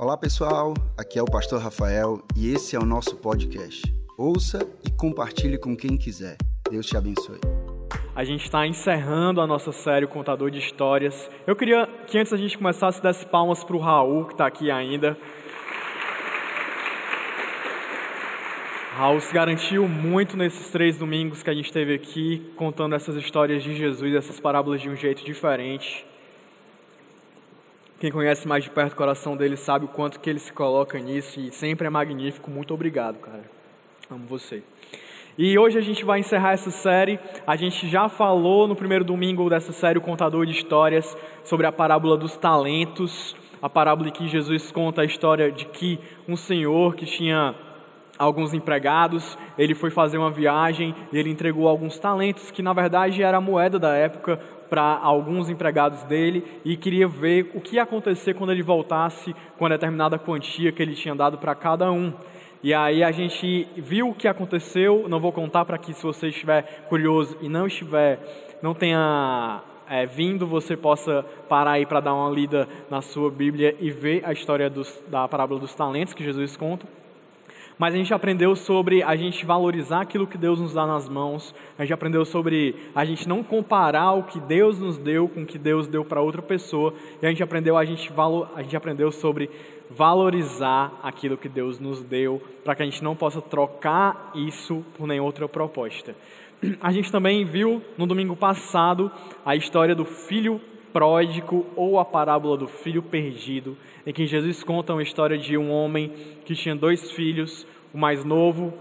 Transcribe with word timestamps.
Olá 0.00 0.16
pessoal, 0.16 0.74
aqui 0.96 1.18
é 1.18 1.22
o 1.22 1.24
Pastor 1.24 1.60
Rafael 1.60 2.22
e 2.36 2.54
esse 2.54 2.76
é 2.76 2.78
o 2.78 2.84
nosso 2.84 3.16
podcast. 3.16 3.82
Ouça 4.16 4.60
e 4.86 4.92
compartilhe 4.92 5.58
com 5.58 5.76
quem 5.76 5.96
quiser. 5.96 6.36
Deus 6.70 6.86
te 6.86 6.96
abençoe. 6.96 7.40
A 8.14 8.22
gente 8.22 8.44
está 8.44 8.64
encerrando 8.64 9.40
a 9.40 9.46
nossa 9.46 9.72
série 9.72 10.06
Contador 10.06 10.52
de 10.52 10.60
Histórias. 10.60 11.28
Eu 11.44 11.56
queria 11.56 11.88
que 12.06 12.16
antes 12.16 12.32
a 12.32 12.36
gente 12.36 12.56
começasse, 12.56 13.02
desse 13.02 13.26
palmas 13.26 13.64
para 13.64 13.74
o 13.74 13.80
Raul, 13.80 14.26
que 14.26 14.34
está 14.34 14.46
aqui 14.46 14.70
ainda. 14.70 15.18
Raul 18.94 19.20
se 19.20 19.34
garantiu 19.34 19.88
muito 19.88 20.36
nesses 20.36 20.70
três 20.70 20.96
domingos 20.96 21.42
que 21.42 21.50
a 21.50 21.54
gente 21.54 21.66
esteve 21.66 21.92
aqui, 21.92 22.52
contando 22.54 22.94
essas 22.94 23.16
histórias 23.16 23.64
de 23.64 23.74
Jesus, 23.74 24.14
essas 24.14 24.38
parábolas 24.38 24.80
de 24.80 24.88
um 24.88 24.94
jeito 24.94 25.24
diferente. 25.24 26.06
Quem 28.00 28.12
conhece 28.12 28.46
mais 28.46 28.62
de 28.62 28.70
perto 28.70 28.92
o 28.92 28.96
coração 28.96 29.36
dele 29.36 29.56
sabe 29.56 29.84
o 29.84 29.88
quanto 29.88 30.20
que 30.20 30.30
ele 30.30 30.38
se 30.38 30.52
coloca 30.52 30.96
nisso 31.00 31.40
e 31.40 31.50
sempre 31.50 31.88
é 31.88 31.90
magnífico. 31.90 32.48
Muito 32.48 32.72
obrigado, 32.72 33.16
cara. 33.18 33.42
Amo 34.08 34.24
você. 34.28 34.62
E 35.36 35.58
hoje 35.58 35.78
a 35.78 35.80
gente 35.80 36.04
vai 36.04 36.20
encerrar 36.20 36.52
essa 36.52 36.70
série. 36.70 37.18
A 37.44 37.56
gente 37.56 37.88
já 37.88 38.08
falou 38.08 38.68
no 38.68 38.76
primeiro 38.76 39.04
domingo 39.04 39.50
dessa 39.50 39.72
série, 39.72 39.98
o 39.98 40.00
Contador 40.00 40.46
de 40.46 40.52
Histórias, 40.52 41.16
sobre 41.42 41.66
a 41.66 41.72
parábola 41.72 42.16
dos 42.16 42.36
talentos. 42.36 43.34
A 43.60 43.68
parábola 43.68 44.10
em 44.10 44.12
que 44.12 44.28
Jesus 44.28 44.70
conta 44.70 45.02
a 45.02 45.04
história 45.04 45.50
de 45.50 45.64
que 45.64 45.98
um 46.28 46.36
senhor 46.36 46.94
que 46.94 47.04
tinha 47.04 47.52
alguns 48.18 48.52
empregados, 48.52 49.38
ele 49.56 49.74
foi 49.74 49.90
fazer 49.90 50.18
uma 50.18 50.30
viagem 50.30 50.94
e 51.12 51.18
ele 51.18 51.30
entregou 51.30 51.68
alguns 51.68 51.98
talentos, 51.98 52.50
que 52.50 52.62
na 52.62 52.72
verdade 52.72 53.22
era 53.22 53.36
a 53.36 53.40
moeda 53.40 53.78
da 53.78 53.94
época, 53.94 54.40
para 54.68 54.98
alguns 55.02 55.48
empregados 55.48 56.02
dele 56.04 56.44
e 56.64 56.76
queria 56.76 57.08
ver 57.08 57.50
o 57.54 57.60
que 57.60 57.76
ia 57.76 57.82
acontecer 57.82 58.34
quando 58.34 58.50
ele 58.50 58.62
voltasse 58.62 59.34
com 59.56 59.66
a 59.66 59.68
determinada 59.70 60.18
quantia 60.18 60.70
que 60.70 60.82
ele 60.82 60.94
tinha 60.94 61.14
dado 61.14 61.38
para 61.38 61.54
cada 61.54 61.90
um. 61.90 62.12
E 62.62 62.74
aí 62.74 63.04
a 63.04 63.10
gente 63.12 63.68
viu 63.76 64.10
o 64.10 64.14
que 64.14 64.26
aconteceu, 64.26 65.06
não 65.08 65.20
vou 65.20 65.32
contar 65.32 65.64
para 65.64 65.78
que 65.78 65.92
se 65.94 66.02
você 66.02 66.28
estiver 66.28 66.86
curioso 66.88 67.36
e 67.40 67.48
não 67.48 67.66
estiver, 67.66 68.18
não 68.60 68.74
tenha 68.74 69.62
é, 69.88 70.04
vindo, 70.04 70.46
você 70.46 70.76
possa 70.76 71.24
parar 71.48 71.72
aí 71.72 71.86
para 71.86 72.00
dar 72.00 72.14
uma 72.14 72.30
lida 72.30 72.68
na 72.90 73.00
sua 73.00 73.30
Bíblia 73.30 73.76
e 73.80 73.90
ver 73.90 74.22
a 74.24 74.32
história 74.32 74.68
dos, 74.68 75.02
da 75.06 75.26
parábola 75.28 75.60
dos 75.60 75.74
talentos 75.74 76.12
que 76.12 76.24
Jesus 76.24 76.56
conta. 76.56 76.86
Mas 77.78 77.94
a 77.94 77.96
gente 77.96 78.12
aprendeu 78.12 78.56
sobre 78.56 79.02
a 79.04 79.14
gente 79.14 79.46
valorizar 79.46 80.00
aquilo 80.00 80.26
que 80.26 80.36
Deus 80.36 80.58
nos 80.58 80.74
dá 80.74 80.84
nas 80.84 81.08
mãos. 81.08 81.54
A 81.78 81.82
gente 81.82 81.94
aprendeu 81.94 82.24
sobre 82.24 82.74
a 82.92 83.04
gente 83.04 83.28
não 83.28 83.44
comparar 83.44 84.12
o 84.14 84.24
que 84.24 84.40
Deus 84.40 84.80
nos 84.80 84.98
deu 84.98 85.28
com 85.28 85.42
o 85.42 85.46
que 85.46 85.58
Deus 85.58 85.86
deu 85.86 86.04
para 86.04 86.20
outra 86.20 86.42
pessoa. 86.42 86.92
E 87.22 87.26
a 87.26 87.28
gente 87.28 87.42
aprendeu 87.42 87.76
a 87.76 87.84
gente, 87.84 88.12
valor, 88.12 88.50
a 88.56 88.62
gente 88.62 88.76
aprendeu 88.76 89.12
sobre 89.12 89.48
valorizar 89.88 90.98
aquilo 91.02 91.36
que 91.36 91.48
Deus 91.48 91.78
nos 91.78 92.02
deu, 92.02 92.42
para 92.64 92.74
que 92.74 92.82
a 92.82 92.84
gente 92.84 93.02
não 93.02 93.14
possa 93.14 93.40
trocar 93.40 94.32
isso 94.34 94.84
por 94.96 95.06
nenhuma 95.06 95.26
outra 95.26 95.48
proposta. 95.48 96.16
A 96.80 96.90
gente 96.90 97.12
também 97.12 97.44
viu 97.44 97.80
no 97.96 98.06
domingo 98.06 98.34
passado 98.34 99.10
a 99.46 99.54
história 99.54 99.94
do 99.94 100.04
filho 100.04 100.60
pródigo 100.98 101.64
ou 101.76 102.00
a 102.00 102.04
parábola 102.04 102.56
do 102.56 102.66
filho 102.66 103.00
perdido, 103.00 103.76
em 104.04 104.12
que 104.12 104.26
Jesus 104.26 104.64
conta 104.64 104.92
uma 104.92 105.02
história 105.02 105.38
de 105.38 105.56
um 105.56 105.70
homem 105.70 106.12
que 106.44 106.56
tinha 106.56 106.74
dois 106.74 107.12
filhos, 107.12 107.64
o 107.94 107.98
mais 107.98 108.24
novo 108.24 108.74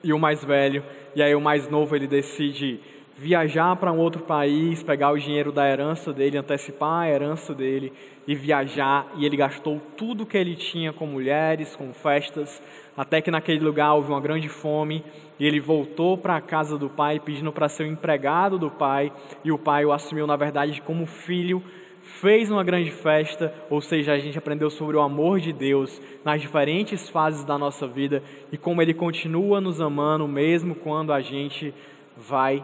e 0.00 0.12
o 0.12 0.18
mais 0.18 0.44
velho, 0.44 0.84
e 1.12 1.20
aí 1.20 1.34
o 1.34 1.40
mais 1.40 1.68
novo 1.68 1.96
ele 1.96 2.06
decide 2.06 2.78
viajar 3.16 3.74
para 3.74 3.90
um 3.90 3.98
outro 3.98 4.22
país, 4.22 4.80
pegar 4.84 5.10
o 5.10 5.18
dinheiro 5.18 5.50
da 5.50 5.68
herança 5.68 6.12
dele, 6.12 6.38
antecipar 6.38 7.02
a 7.02 7.10
herança 7.10 7.52
dele 7.52 7.92
e 8.28 8.34
viajar, 8.36 9.08
e 9.16 9.26
ele 9.26 9.36
gastou 9.36 9.80
tudo 9.96 10.24
que 10.24 10.38
ele 10.38 10.54
tinha 10.54 10.92
com 10.92 11.04
mulheres, 11.04 11.74
com 11.74 11.92
festas, 11.92 12.62
até 13.00 13.22
que 13.22 13.30
naquele 13.30 13.60
lugar 13.60 13.94
houve 13.94 14.10
uma 14.10 14.20
grande 14.20 14.46
fome, 14.46 15.02
e 15.38 15.46
ele 15.46 15.58
voltou 15.58 16.18
para 16.18 16.36
a 16.36 16.40
casa 16.40 16.76
do 16.76 16.90
pai 16.90 17.18
pedindo 17.18 17.50
para 17.50 17.66
ser 17.66 17.84
o 17.84 17.86
empregado 17.86 18.58
do 18.58 18.70
pai, 18.70 19.10
e 19.42 19.50
o 19.50 19.56
pai 19.56 19.86
o 19.86 19.92
assumiu 19.92 20.26
na 20.26 20.36
verdade 20.36 20.82
como 20.82 21.06
filho, 21.06 21.62
fez 22.02 22.50
uma 22.50 22.62
grande 22.62 22.90
festa, 22.90 23.54
ou 23.70 23.80
seja, 23.80 24.12
a 24.12 24.18
gente 24.18 24.36
aprendeu 24.36 24.68
sobre 24.68 24.98
o 24.98 25.00
amor 25.00 25.40
de 25.40 25.50
Deus 25.50 25.98
nas 26.22 26.42
diferentes 26.42 27.08
fases 27.08 27.42
da 27.42 27.56
nossa 27.56 27.86
vida 27.86 28.22
e 28.52 28.58
como 28.58 28.82
ele 28.82 28.92
continua 28.92 29.62
nos 29.62 29.80
amando 29.80 30.28
mesmo 30.28 30.74
quando 30.74 31.10
a 31.10 31.22
gente 31.22 31.72
vai 32.18 32.62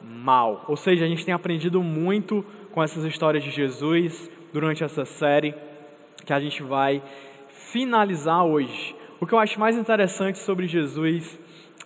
mal. 0.00 0.64
Ou 0.68 0.76
seja, 0.76 1.04
a 1.04 1.08
gente 1.08 1.24
tem 1.24 1.34
aprendido 1.34 1.82
muito 1.82 2.44
com 2.70 2.80
essas 2.80 3.04
histórias 3.04 3.42
de 3.42 3.50
Jesus 3.50 4.30
durante 4.52 4.84
essa 4.84 5.04
série 5.04 5.52
que 6.24 6.32
a 6.32 6.38
gente 6.38 6.62
vai 6.62 7.02
finalizar 7.48 8.44
hoje. 8.44 9.01
O 9.22 9.26
que 9.26 9.34
eu 9.34 9.38
acho 9.38 9.60
mais 9.60 9.76
interessante 9.76 10.36
sobre 10.40 10.66
Jesus, 10.66 11.38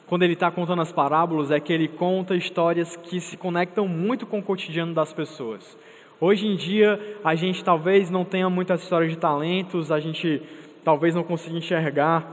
quando 0.07 0.23
ele 0.23 0.33
está 0.33 0.51
contando 0.51 0.81
as 0.81 0.91
parábolas, 0.91 1.51
é 1.51 1.61
que 1.61 1.71
ele 1.71 1.87
conta 1.87 2.35
histórias 2.35 2.97
que 2.97 3.21
se 3.21 3.37
conectam 3.37 3.87
muito 3.87 4.25
com 4.25 4.39
o 4.39 4.43
cotidiano 4.43 4.95
das 4.95 5.13
pessoas. 5.13 5.77
Hoje 6.19 6.47
em 6.47 6.57
dia, 6.57 6.99
a 7.23 7.35
gente 7.35 7.63
talvez 7.63 8.09
não 8.09 8.25
tenha 8.25 8.49
muitas 8.49 8.83
histórias 8.83 9.11
de 9.11 9.19
talentos, 9.19 9.93
a 9.93 10.01
gente 10.01 10.43
talvez 10.83 11.15
não 11.15 11.23
consiga 11.23 11.59
enxergar 11.59 12.25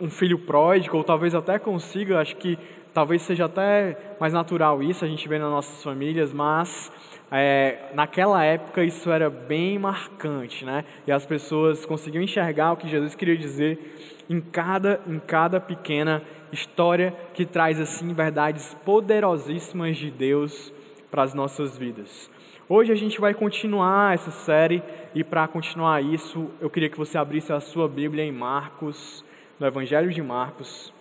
um 0.00 0.08
filho 0.08 0.38
pródigo, 0.38 0.96
ou 0.96 1.02
talvez 1.02 1.34
até 1.34 1.58
consiga, 1.58 2.20
acho 2.20 2.36
que 2.36 2.56
Talvez 2.96 3.20
seja 3.20 3.44
até 3.44 3.94
mais 4.18 4.32
natural 4.32 4.82
isso, 4.82 5.04
a 5.04 5.06
gente 5.06 5.28
vê 5.28 5.38
nas 5.38 5.50
nossas 5.50 5.82
famílias, 5.82 6.32
mas 6.32 6.90
é, 7.30 7.90
naquela 7.92 8.42
época 8.42 8.82
isso 8.82 9.10
era 9.10 9.28
bem 9.28 9.78
marcante, 9.78 10.64
né? 10.64 10.82
E 11.06 11.12
as 11.12 11.26
pessoas 11.26 11.84
conseguiam 11.84 12.22
enxergar 12.22 12.72
o 12.72 12.76
que 12.78 12.88
Jesus 12.88 13.14
queria 13.14 13.36
dizer 13.36 14.24
em 14.30 14.40
cada, 14.40 14.98
em 15.06 15.18
cada 15.18 15.60
pequena 15.60 16.22
história 16.50 17.14
que 17.34 17.44
traz 17.44 17.78
assim 17.78 18.14
verdades 18.14 18.74
poderosíssimas 18.82 19.98
de 19.98 20.10
Deus 20.10 20.72
para 21.10 21.22
as 21.22 21.34
nossas 21.34 21.76
vidas. 21.76 22.30
Hoje 22.66 22.92
a 22.92 22.96
gente 22.96 23.20
vai 23.20 23.34
continuar 23.34 24.14
essa 24.14 24.30
série 24.30 24.82
e 25.14 25.22
para 25.22 25.46
continuar 25.46 26.02
isso, 26.02 26.50
eu 26.62 26.70
queria 26.70 26.88
que 26.88 26.96
você 26.96 27.18
abrisse 27.18 27.52
a 27.52 27.60
sua 27.60 27.90
Bíblia 27.90 28.24
em 28.24 28.32
Marcos, 28.32 29.22
no 29.60 29.66
Evangelho 29.66 30.10
de 30.10 30.22
Marcos, 30.22 30.95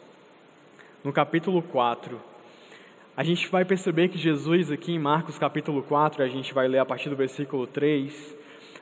no 1.06 1.14
capítulo 1.14 1.62
4, 1.62 2.20
a 3.16 3.24
gente 3.24 3.48
vai 3.48 3.64
perceber 3.64 4.08
que 4.08 4.18
Jesus, 4.18 4.72
aqui 4.72 4.92
em 4.92 4.98
Marcos 4.98 5.38
capítulo 5.38 5.84
4, 5.84 6.24
a 6.24 6.28
gente 6.28 6.52
vai 6.52 6.68
ler 6.68 6.80
a 6.80 6.86
partir 6.86 7.10
do 7.10 7.16
versículo 7.16 7.68
3, 7.68 8.36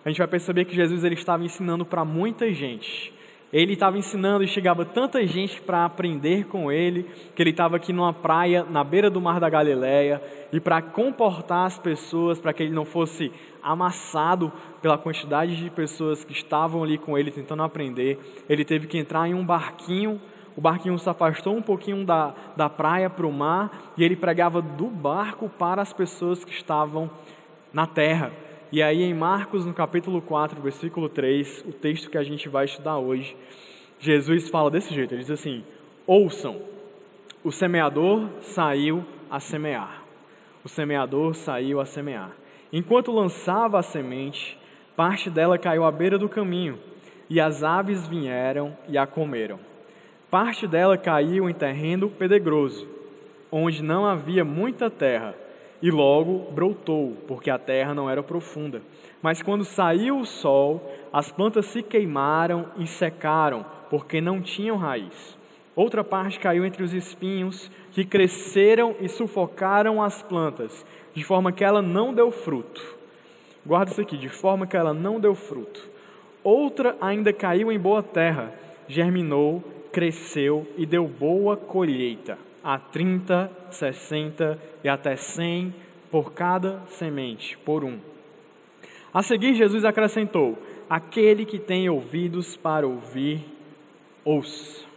a 0.05 0.07
gente 0.07 0.19
vai 0.19 0.27
perceber 0.27 0.63
que 0.63 0.73
Jesus 0.73 1.03
ele 1.03 1.15
estava 1.15 1.43
ensinando 1.43 1.85
para 1.85 2.05
muita 2.05 2.51
gente. 2.53 3.13
Ele 3.51 3.73
estava 3.73 3.97
ensinando 3.97 4.41
e 4.41 4.47
chegava 4.47 4.85
tanta 4.85 5.27
gente 5.27 5.61
para 5.61 5.83
aprender 5.83 6.45
com 6.45 6.71
ele, 6.71 7.05
que 7.35 7.43
ele 7.43 7.49
estava 7.49 7.75
aqui 7.75 7.91
numa 7.91 8.13
praia 8.13 8.63
na 8.63 8.85
beira 8.85 9.09
do 9.09 9.19
mar 9.19 9.41
da 9.41 9.49
Galileia, 9.49 10.21
e 10.51 10.61
para 10.61 10.81
comportar 10.81 11.65
as 11.65 11.77
pessoas, 11.77 12.39
para 12.39 12.53
que 12.53 12.63
ele 12.63 12.73
não 12.73 12.85
fosse 12.85 13.33
amassado 13.61 14.49
pela 14.81 14.97
quantidade 14.97 15.57
de 15.57 15.69
pessoas 15.69 16.23
que 16.23 16.31
estavam 16.31 16.83
ali 16.83 16.97
com 16.97 17.17
ele 17.17 17.31
tentando 17.31 17.63
aprender, 17.63 18.17
ele 18.47 18.63
teve 18.63 18.87
que 18.87 18.97
entrar 18.97 19.27
em 19.27 19.33
um 19.33 19.45
barquinho 19.45 20.21
o 20.55 20.61
barquinho 20.61 20.97
se 20.99 21.09
afastou 21.09 21.55
um 21.55 21.61
pouquinho 21.61 22.05
da, 22.05 22.33
da 22.55 22.69
praia 22.69 23.09
para 23.09 23.25
o 23.25 23.31
mar 23.31 23.93
e 23.97 24.03
ele 24.03 24.15
pregava 24.15 24.61
do 24.61 24.85
barco 24.85 25.49
para 25.49 25.81
as 25.81 25.91
pessoas 25.91 26.45
que 26.45 26.51
estavam 26.51 27.09
na 27.73 27.87
terra. 27.87 28.31
E 28.71 28.81
aí, 28.81 29.03
em 29.03 29.13
Marcos, 29.13 29.65
no 29.65 29.73
capítulo 29.73 30.21
4, 30.21 30.61
versículo 30.61 31.09
3, 31.09 31.65
o 31.67 31.71
texto 31.71 32.09
que 32.09 32.17
a 32.17 32.23
gente 32.23 32.49
vai 32.49 32.65
estudar 32.65 32.97
hoje, 32.97 33.35
Jesus 33.99 34.49
fala 34.49 34.69
desse 34.69 34.93
jeito: 34.93 35.13
ele 35.13 35.21
diz 35.21 35.31
assim: 35.31 35.63
Ouçam, 36.05 36.61
o 37.43 37.51
semeador 37.51 38.29
saiu 38.41 39.05
a 39.29 39.39
semear. 39.39 40.03
O 40.63 40.69
semeador 40.69 41.35
saiu 41.35 41.79
a 41.79 41.85
semear. 41.85 42.31
Enquanto 42.71 43.11
lançava 43.11 43.77
a 43.77 43.83
semente, 43.83 44.57
parte 44.95 45.29
dela 45.29 45.57
caiu 45.57 45.83
à 45.83 45.91
beira 45.91 46.17
do 46.17 46.29
caminho, 46.29 46.79
e 47.29 47.39
as 47.39 47.63
aves 47.63 48.07
vieram 48.07 48.75
e 48.87 48.97
a 48.97 49.05
comeram. 49.05 49.59
Parte 50.33 50.65
dela 50.65 50.97
caiu 50.97 51.47
em 51.47 51.53
terreno 51.53 52.09
pedregoso, 52.09 52.87
onde 53.51 53.83
não 53.83 54.03
havia 54.03 54.43
muita 54.43 54.89
terra, 54.89 55.35
e 55.79 55.91
logo 55.91 56.51
brotou, 56.51 57.15
porque 57.27 57.51
a 57.51 57.59
terra 57.59 57.93
não 57.93 58.09
era 58.09 58.23
profunda. 58.23 58.81
Mas 59.21 59.43
quando 59.43 59.63
saiu 59.63 60.17
o 60.17 60.25
sol, 60.25 60.91
as 61.13 61.31
plantas 61.31 61.67
se 61.67 61.83
queimaram 61.83 62.65
e 62.77 62.87
secaram, 62.87 63.63
porque 63.91 64.19
não 64.19 64.41
tinham 64.41 64.75
raiz. 64.75 65.37
Outra 65.75 66.03
parte 66.03 66.39
caiu 66.39 66.65
entre 66.65 66.81
os 66.81 66.95
espinhos, 66.95 67.69
que 67.91 68.03
cresceram 68.03 68.95
e 68.99 69.07
sufocaram 69.07 70.01
as 70.01 70.23
plantas, 70.23 70.83
de 71.13 71.23
forma 71.23 71.51
que 71.51 71.63
ela 71.63 71.79
não 71.79 72.11
deu 72.11 72.31
fruto. 72.31 72.83
Guarda 73.63 73.91
isso 73.91 74.01
aqui, 74.01 74.17
de 74.17 74.29
forma 74.29 74.65
que 74.65 74.75
ela 74.75 74.95
não 74.95 75.19
deu 75.19 75.35
fruto. 75.35 75.87
Outra 76.43 76.97
ainda 76.99 77.31
caiu 77.31 77.71
em 77.71 77.77
boa 77.77 78.01
terra, 78.01 78.51
germinou 78.87 79.63
cresceu 79.93 80.67
e 80.75 80.85
deu 80.85 81.07
boa 81.07 81.55
colheita, 81.55 82.37
a 82.63 82.79
30, 82.79 83.49
60 83.69 84.59
e 84.83 84.89
até 84.89 85.15
100 85.15 85.73
por 86.09 86.33
cada 86.33 86.81
semente, 86.87 87.57
por 87.59 87.83
um. 87.83 87.99
A 89.13 89.21
seguir, 89.21 89.53
Jesus 89.53 89.85
acrescentou: 89.85 90.57
aquele 90.89 91.45
que 91.45 91.59
tem 91.59 91.87
ouvidos 91.87 92.57
para 92.57 92.87
ouvir, 92.87 93.45
ouça. 94.25 94.92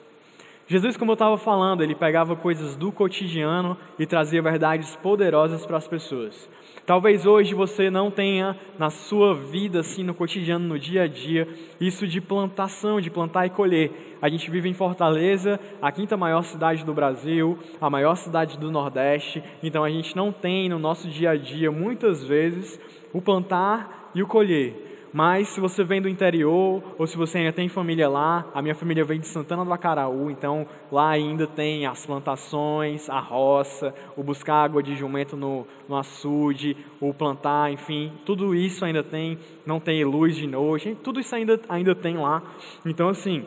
Jesus, 0.68 0.96
como 0.96 1.12
eu 1.12 1.14
estava 1.14 1.38
falando, 1.38 1.84
ele 1.84 1.94
pegava 1.94 2.34
coisas 2.34 2.74
do 2.74 2.90
cotidiano 2.90 3.76
e 4.00 4.04
trazia 4.04 4.42
verdades 4.42 4.96
poderosas 4.96 5.64
para 5.64 5.76
as 5.76 5.86
pessoas. 5.86 6.48
Talvez 6.84 7.24
hoje 7.24 7.54
você 7.54 7.88
não 7.88 8.10
tenha 8.10 8.56
na 8.76 8.90
sua 8.90 9.32
vida, 9.32 9.78
assim, 9.78 10.02
no 10.02 10.12
cotidiano, 10.12 10.66
no 10.66 10.76
dia 10.76 11.04
a 11.04 11.06
dia, 11.06 11.46
isso 11.80 12.04
de 12.04 12.20
plantação, 12.20 13.00
de 13.00 13.10
plantar 13.10 13.46
e 13.46 13.50
colher. 13.50 14.18
A 14.20 14.28
gente 14.28 14.50
vive 14.50 14.68
em 14.68 14.74
Fortaleza, 14.74 15.60
a 15.80 15.92
quinta 15.92 16.16
maior 16.16 16.42
cidade 16.42 16.84
do 16.84 16.92
Brasil, 16.92 17.56
a 17.80 17.88
maior 17.88 18.16
cidade 18.16 18.58
do 18.58 18.68
Nordeste, 18.68 19.44
então 19.62 19.84
a 19.84 19.90
gente 19.90 20.16
não 20.16 20.32
tem 20.32 20.68
no 20.68 20.80
nosso 20.80 21.08
dia 21.08 21.30
a 21.30 21.36
dia, 21.36 21.70
muitas 21.70 22.24
vezes, 22.24 22.80
o 23.12 23.22
plantar 23.22 24.10
e 24.16 24.22
o 24.22 24.26
colher. 24.26 24.86
Mas 25.16 25.48
se 25.48 25.60
você 25.60 25.82
vem 25.82 26.02
do 26.02 26.10
interior, 26.10 26.82
ou 26.98 27.06
se 27.06 27.16
você 27.16 27.38
ainda 27.38 27.50
tem 27.50 27.70
família 27.70 28.06
lá, 28.06 28.50
a 28.52 28.60
minha 28.60 28.74
família 28.74 29.02
vem 29.02 29.18
de 29.18 29.26
Santana 29.26 29.64
do 29.64 29.72
Acaraú, 29.72 30.30
então 30.30 30.66
lá 30.92 31.08
ainda 31.08 31.46
tem 31.46 31.86
as 31.86 32.04
plantações, 32.04 33.08
a 33.08 33.18
roça, 33.18 33.94
o 34.14 34.22
buscar 34.22 34.56
água 34.56 34.82
de 34.82 34.94
jumento 34.94 35.34
no, 35.34 35.66
no 35.88 35.96
açude, 35.96 36.76
o 37.00 37.14
plantar, 37.14 37.72
enfim, 37.72 38.12
tudo 38.26 38.54
isso 38.54 38.84
ainda 38.84 39.02
tem, 39.02 39.38
não 39.64 39.80
tem 39.80 40.04
luz 40.04 40.36
de 40.36 40.46
noite, 40.46 40.94
tudo 41.02 41.18
isso 41.18 41.34
ainda, 41.34 41.58
ainda 41.66 41.94
tem 41.94 42.18
lá. 42.18 42.42
Então, 42.84 43.08
assim, 43.08 43.46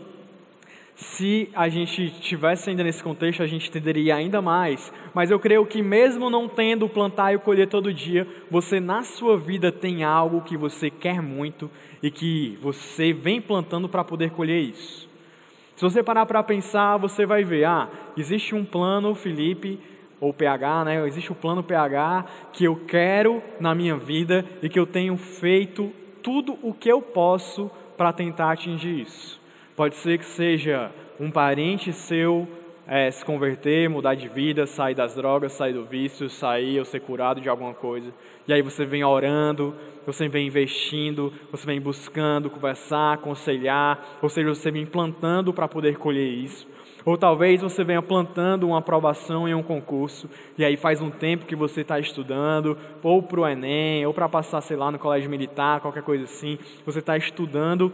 se 1.00 1.50
a 1.56 1.70
gente 1.70 2.10
tivesse 2.20 2.70
ainda 2.70 2.84
nesse 2.84 3.02
contexto, 3.02 3.42
a 3.42 3.48
gente 3.48 3.70
entenderia 3.70 4.16
ainda 4.16 4.42
mais. 4.42 4.92
Mas 5.14 5.32
eu 5.32 5.40
creio 5.40 5.66
que 5.66 5.82
mesmo 5.82 6.30
não 6.30 6.50
tendo 6.50 6.90
plantar 6.90 7.34
e 7.34 7.38
colher 7.38 7.70
todo 7.70 7.94
dia, 7.94 8.28
você 8.52 8.82
na 8.82 9.04
sua 9.04 9.38
vida 9.38 9.72
tem 9.72 10.04
algo 10.04 10.42
que 10.42 10.58
você 10.58 10.90
quer 10.90 11.22
muito 11.22 11.72
e 12.04 12.12
que 12.12 12.60
você 12.62 13.14
vem 13.14 13.40
plantando 13.40 13.88
para 13.88 14.04
poder 14.04 14.32
colher 14.32 14.60
isso. 14.60 15.08
Se 15.78 15.84
você 15.84 16.04
parar 16.04 16.26
para 16.26 16.44
pensar, 16.44 16.98
você 16.98 17.26
vai 17.26 17.46
ver, 17.46 17.64
ah, 17.64 17.88
existe 18.18 18.54
um 18.54 18.66
plano, 18.66 19.16
Felipe, 19.16 19.80
ou 20.20 20.34
PH, 20.34 20.84
né? 20.84 21.08
Existe 21.08 21.30
o 21.30 21.34
um 21.34 21.38
plano 21.38 21.64
PH 21.64 22.26
que 22.52 22.66
eu 22.66 22.76
quero 22.76 23.42
na 23.58 23.74
minha 23.74 23.96
vida 23.96 24.44
e 24.62 24.68
que 24.68 24.78
eu 24.78 24.86
tenho 24.86 25.16
feito 25.16 25.94
tudo 26.22 26.58
o 26.62 26.74
que 26.74 26.92
eu 26.92 27.02
posso 27.02 27.72
para 27.96 28.12
tentar 28.12 28.52
atingir 28.52 29.00
isso. 29.00 29.39
Pode 29.80 29.96
ser 29.96 30.18
que 30.18 30.26
seja 30.26 30.92
um 31.18 31.32
parente 31.32 31.94
seu 31.94 32.46
é, 32.86 33.10
se 33.10 33.24
converter, 33.24 33.90
mudar 33.90 34.14
de 34.14 34.28
vida, 34.28 34.68
sair 34.68 34.94
das 34.94 35.16
drogas, 35.16 35.54
sair 35.54 35.72
do 35.72 35.86
vício, 35.86 36.30
sair 36.30 36.80
ou 36.80 36.84
ser 36.84 37.00
curado 37.00 37.40
de 37.40 37.48
alguma 37.48 37.74
coisa. 37.74 38.12
E 38.46 38.52
aí 38.52 38.62
você 38.62 38.86
vem 38.86 39.06
orando, 39.06 39.74
você 40.06 40.28
vem 40.28 40.48
investindo, 40.48 41.32
você 41.50 41.66
vem 41.66 41.80
buscando 41.80 42.50
conversar, 42.50 43.14
aconselhar, 43.14 44.18
ou 44.22 44.28
seja, 44.28 44.54
você 44.54 44.70
vem 44.70 44.86
plantando 44.86 45.54
para 45.54 45.66
poder 45.66 45.96
colher 45.98 46.28
isso. 46.28 46.68
Ou 47.06 47.18
talvez 47.18 47.62
você 47.62 47.82
venha 47.82 48.02
plantando 48.02 48.68
uma 48.68 48.80
aprovação 48.80 49.48
em 49.48 49.54
um 49.54 49.64
concurso, 49.64 50.30
e 50.58 50.66
aí 50.66 50.76
faz 50.76 51.02
um 51.02 51.10
tempo 51.10 51.46
que 51.46 51.56
você 51.56 51.80
está 51.80 51.98
estudando, 51.98 52.78
ou 53.02 53.24
para 53.24 53.40
o 53.40 53.48
Enem, 53.48 54.06
ou 54.06 54.14
para 54.14 54.28
passar, 54.28 54.60
sei 54.60 54.76
lá, 54.76 54.92
no 54.92 55.00
colégio 55.00 55.30
militar, 55.30 55.80
qualquer 55.80 56.04
coisa 56.04 56.26
assim. 56.26 56.60
Você 56.86 57.00
está 57.00 57.16
estudando 57.16 57.94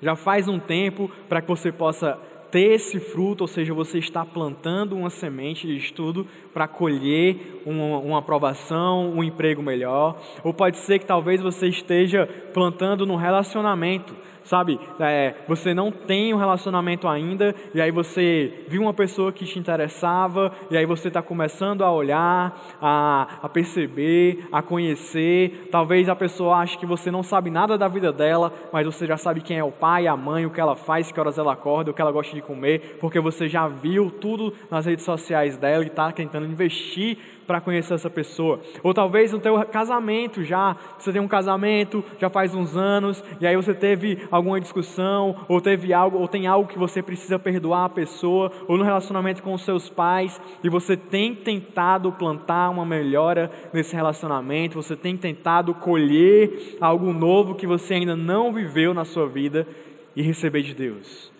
já 0.00 0.16
faz 0.16 0.48
um 0.48 0.58
tempo 0.58 1.10
para 1.28 1.40
que 1.40 1.48
você 1.48 1.70
possa 1.70 2.18
ter 2.50 2.72
esse 2.72 2.98
fruto, 2.98 3.42
ou 3.42 3.48
seja, 3.48 3.72
você 3.72 3.98
está 3.98 4.24
plantando 4.24 4.96
uma 4.96 5.08
semente 5.08 5.66
de 5.66 5.76
estudo 5.76 6.26
para 6.52 6.66
colher 6.66 7.62
uma, 7.64 7.98
uma, 7.98 8.18
aprovação, 8.18 9.08
um 9.10 9.22
emprego 9.22 9.62
melhor, 9.62 10.20
ou 10.42 10.52
pode 10.52 10.78
ser 10.78 10.98
que 10.98 11.06
talvez 11.06 11.40
você 11.40 11.68
esteja 11.68 12.26
plantando 12.52 13.06
no 13.06 13.14
relacionamento 13.14 14.14
sabe? 14.44 14.78
É, 14.98 15.34
você 15.46 15.74
não 15.74 15.90
tem 15.90 16.32
um 16.34 16.38
relacionamento 16.38 17.08
ainda, 17.08 17.54
e 17.74 17.80
aí 17.80 17.90
você 17.90 18.64
viu 18.68 18.82
uma 18.82 18.94
pessoa 18.94 19.32
que 19.32 19.44
te 19.44 19.58
interessava, 19.58 20.52
e 20.70 20.76
aí 20.76 20.86
você 20.86 21.08
está 21.08 21.22
começando 21.22 21.82
a 21.82 21.92
olhar, 21.92 22.58
a, 22.80 23.38
a 23.42 23.48
perceber, 23.48 24.46
a 24.52 24.62
conhecer. 24.62 25.68
Talvez 25.70 26.08
a 26.08 26.16
pessoa 26.16 26.56
ache 26.56 26.78
que 26.78 26.86
você 26.86 27.10
não 27.10 27.22
sabe 27.22 27.50
nada 27.50 27.76
da 27.76 27.88
vida 27.88 28.12
dela, 28.12 28.52
mas 28.72 28.86
você 28.86 29.06
já 29.06 29.16
sabe 29.16 29.40
quem 29.40 29.58
é 29.58 29.64
o 29.64 29.72
pai, 29.72 30.06
a 30.06 30.16
mãe, 30.16 30.46
o 30.46 30.50
que 30.50 30.60
ela 30.60 30.76
faz, 30.76 31.10
que 31.10 31.20
horas 31.20 31.38
ela 31.38 31.52
acorda, 31.52 31.90
o 31.90 31.94
que 31.94 32.00
ela 32.00 32.12
gosta 32.12 32.34
de 32.34 32.42
comer, 32.42 32.98
porque 33.00 33.20
você 33.20 33.48
já 33.48 33.66
viu 33.68 34.10
tudo 34.10 34.52
nas 34.70 34.86
redes 34.86 35.04
sociais 35.04 35.56
dela 35.56 35.84
e 35.84 35.88
está 35.88 36.10
tentando 36.12 36.46
investir 36.46 37.18
para 37.46 37.60
conhecer 37.60 37.94
essa 37.94 38.08
pessoa. 38.08 38.60
Ou 38.80 38.94
talvez 38.94 39.32
no 39.32 39.40
teu 39.40 39.60
casamento 39.66 40.44
já, 40.44 40.76
você 40.96 41.12
tem 41.12 41.20
um 41.20 41.26
casamento 41.26 42.04
já 42.16 42.30
faz 42.30 42.54
uns 42.54 42.76
anos 42.76 43.24
e 43.40 43.46
aí 43.46 43.56
você 43.56 43.74
teve 43.74 44.22
alguma 44.30 44.60
discussão 44.60 45.36
ou 45.48 45.60
teve 45.60 45.92
algo 45.92 46.18
ou 46.18 46.28
tem 46.28 46.46
algo 46.46 46.68
que 46.68 46.78
você 46.78 47.02
precisa 47.02 47.38
perdoar 47.38 47.86
a 47.86 47.88
pessoa 47.88 48.50
ou 48.68 48.76
no 48.76 48.84
relacionamento 48.84 49.42
com 49.42 49.52
os 49.52 49.62
seus 49.62 49.88
pais 49.88 50.40
e 50.62 50.68
você 50.68 50.96
tem 50.96 51.34
tentado 51.34 52.12
plantar 52.12 52.70
uma 52.70 52.84
melhora 52.84 53.50
nesse 53.72 53.94
relacionamento, 53.94 54.80
você 54.80 54.96
tem 54.96 55.16
tentado 55.16 55.74
colher 55.74 56.76
algo 56.80 57.12
novo 57.12 57.54
que 57.54 57.66
você 57.66 57.94
ainda 57.94 58.16
não 58.16 58.52
viveu 58.52 58.94
na 58.94 59.04
sua 59.04 59.26
vida 59.26 59.66
e 60.14 60.22
receber 60.22 60.62
de 60.62 60.74
Deus. 60.74 61.32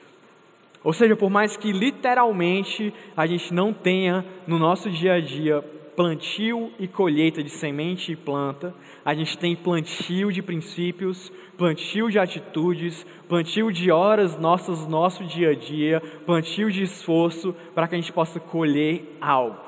Ou 0.82 0.92
seja, 0.92 1.14
por 1.14 1.28
mais 1.28 1.56
que 1.56 1.72
literalmente 1.72 2.92
a 3.16 3.26
gente 3.26 3.52
não 3.52 3.72
tenha 3.72 4.24
no 4.46 4.58
nosso 4.58 4.90
dia 4.90 5.14
a 5.14 5.20
dia 5.20 5.62
plantio 6.00 6.72
e 6.78 6.88
colheita 6.88 7.42
de 7.42 7.50
semente 7.50 8.12
e 8.12 8.16
planta, 8.16 8.74
a 9.04 9.12
gente 9.12 9.36
tem 9.36 9.54
plantio 9.54 10.32
de 10.32 10.40
princípios, 10.40 11.30
plantio 11.58 12.08
de 12.08 12.18
atitudes, 12.18 13.04
plantio 13.28 13.70
de 13.70 13.90
horas 13.90 14.34
nossas, 14.38 14.86
nosso 14.86 15.22
dia 15.24 15.50
a 15.50 15.54
dia, 15.54 16.00
plantio 16.24 16.70
de 16.72 16.82
esforço 16.82 17.54
para 17.74 17.86
que 17.86 17.96
a 17.96 17.98
gente 17.98 18.14
possa 18.14 18.40
colher 18.40 19.14
algo. 19.20 19.58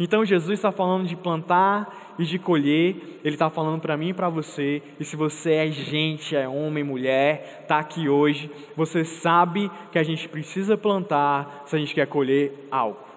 Então 0.00 0.24
Jesus 0.24 0.58
está 0.58 0.72
falando 0.72 1.06
de 1.06 1.16
plantar 1.16 2.14
e 2.18 2.24
de 2.24 2.38
colher, 2.38 3.20
Ele 3.22 3.34
está 3.34 3.50
falando 3.50 3.82
para 3.82 3.94
mim 3.94 4.08
e 4.08 4.14
para 4.14 4.30
você, 4.30 4.82
e 4.98 5.04
se 5.04 5.16
você 5.16 5.52
é 5.52 5.70
gente, 5.70 6.34
é 6.34 6.48
homem, 6.48 6.82
mulher, 6.82 7.60
está 7.60 7.78
aqui 7.78 8.08
hoje, 8.08 8.50
você 8.74 9.04
sabe 9.04 9.70
que 9.92 9.98
a 9.98 10.02
gente 10.02 10.30
precisa 10.30 10.78
plantar 10.78 11.64
se 11.66 11.76
a 11.76 11.78
gente 11.78 11.94
quer 11.94 12.06
colher 12.06 12.68
algo. 12.70 13.13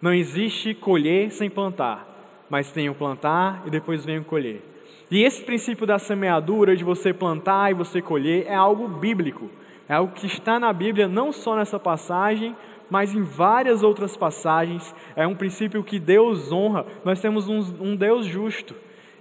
Não 0.00 0.12
existe 0.12 0.74
colher 0.74 1.30
sem 1.30 1.48
plantar, 1.48 2.44
mas 2.50 2.70
tem 2.70 2.88
o 2.88 2.94
plantar 2.94 3.62
e 3.66 3.70
depois 3.70 4.04
vem 4.04 4.18
o 4.18 4.24
colher. 4.24 4.62
E 5.10 5.22
esse 5.22 5.42
princípio 5.42 5.86
da 5.86 5.98
semeadura, 5.98 6.76
de 6.76 6.84
você 6.84 7.12
plantar 7.12 7.70
e 7.70 7.74
você 7.74 8.02
colher, 8.02 8.46
é 8.46 8.54
algo 8.54 8.88
bíblico. 8.88 9.48
É 9.88 9.94
algo 9.94 10.12
que 10.12 10.26
está 10.26 10.58
na 10.58 10.72
Bíblia, 10.72 11.06
não 11.06 11.32
só 11.32 11.54
nessa 11.54 11.78
passagem, 11.78 12.56
mas 12.90 13.14
em 13.14 13.22
várias 13.22 13.82
outras 13.84 14.16
passagens. 14.16 14.94
É 15.14 15.26
um 15.26 15.34
princípio 15.34 15.84
que 15.84 16.00
Deus 16.00 16.50
honra. 16.50 16.86
Nós 17.04 17.20
temos 17.20 17.48
um, 17.48 17.60
um 17.80 17.94
Deus 17.94 18.26
justo. 18.26 18.74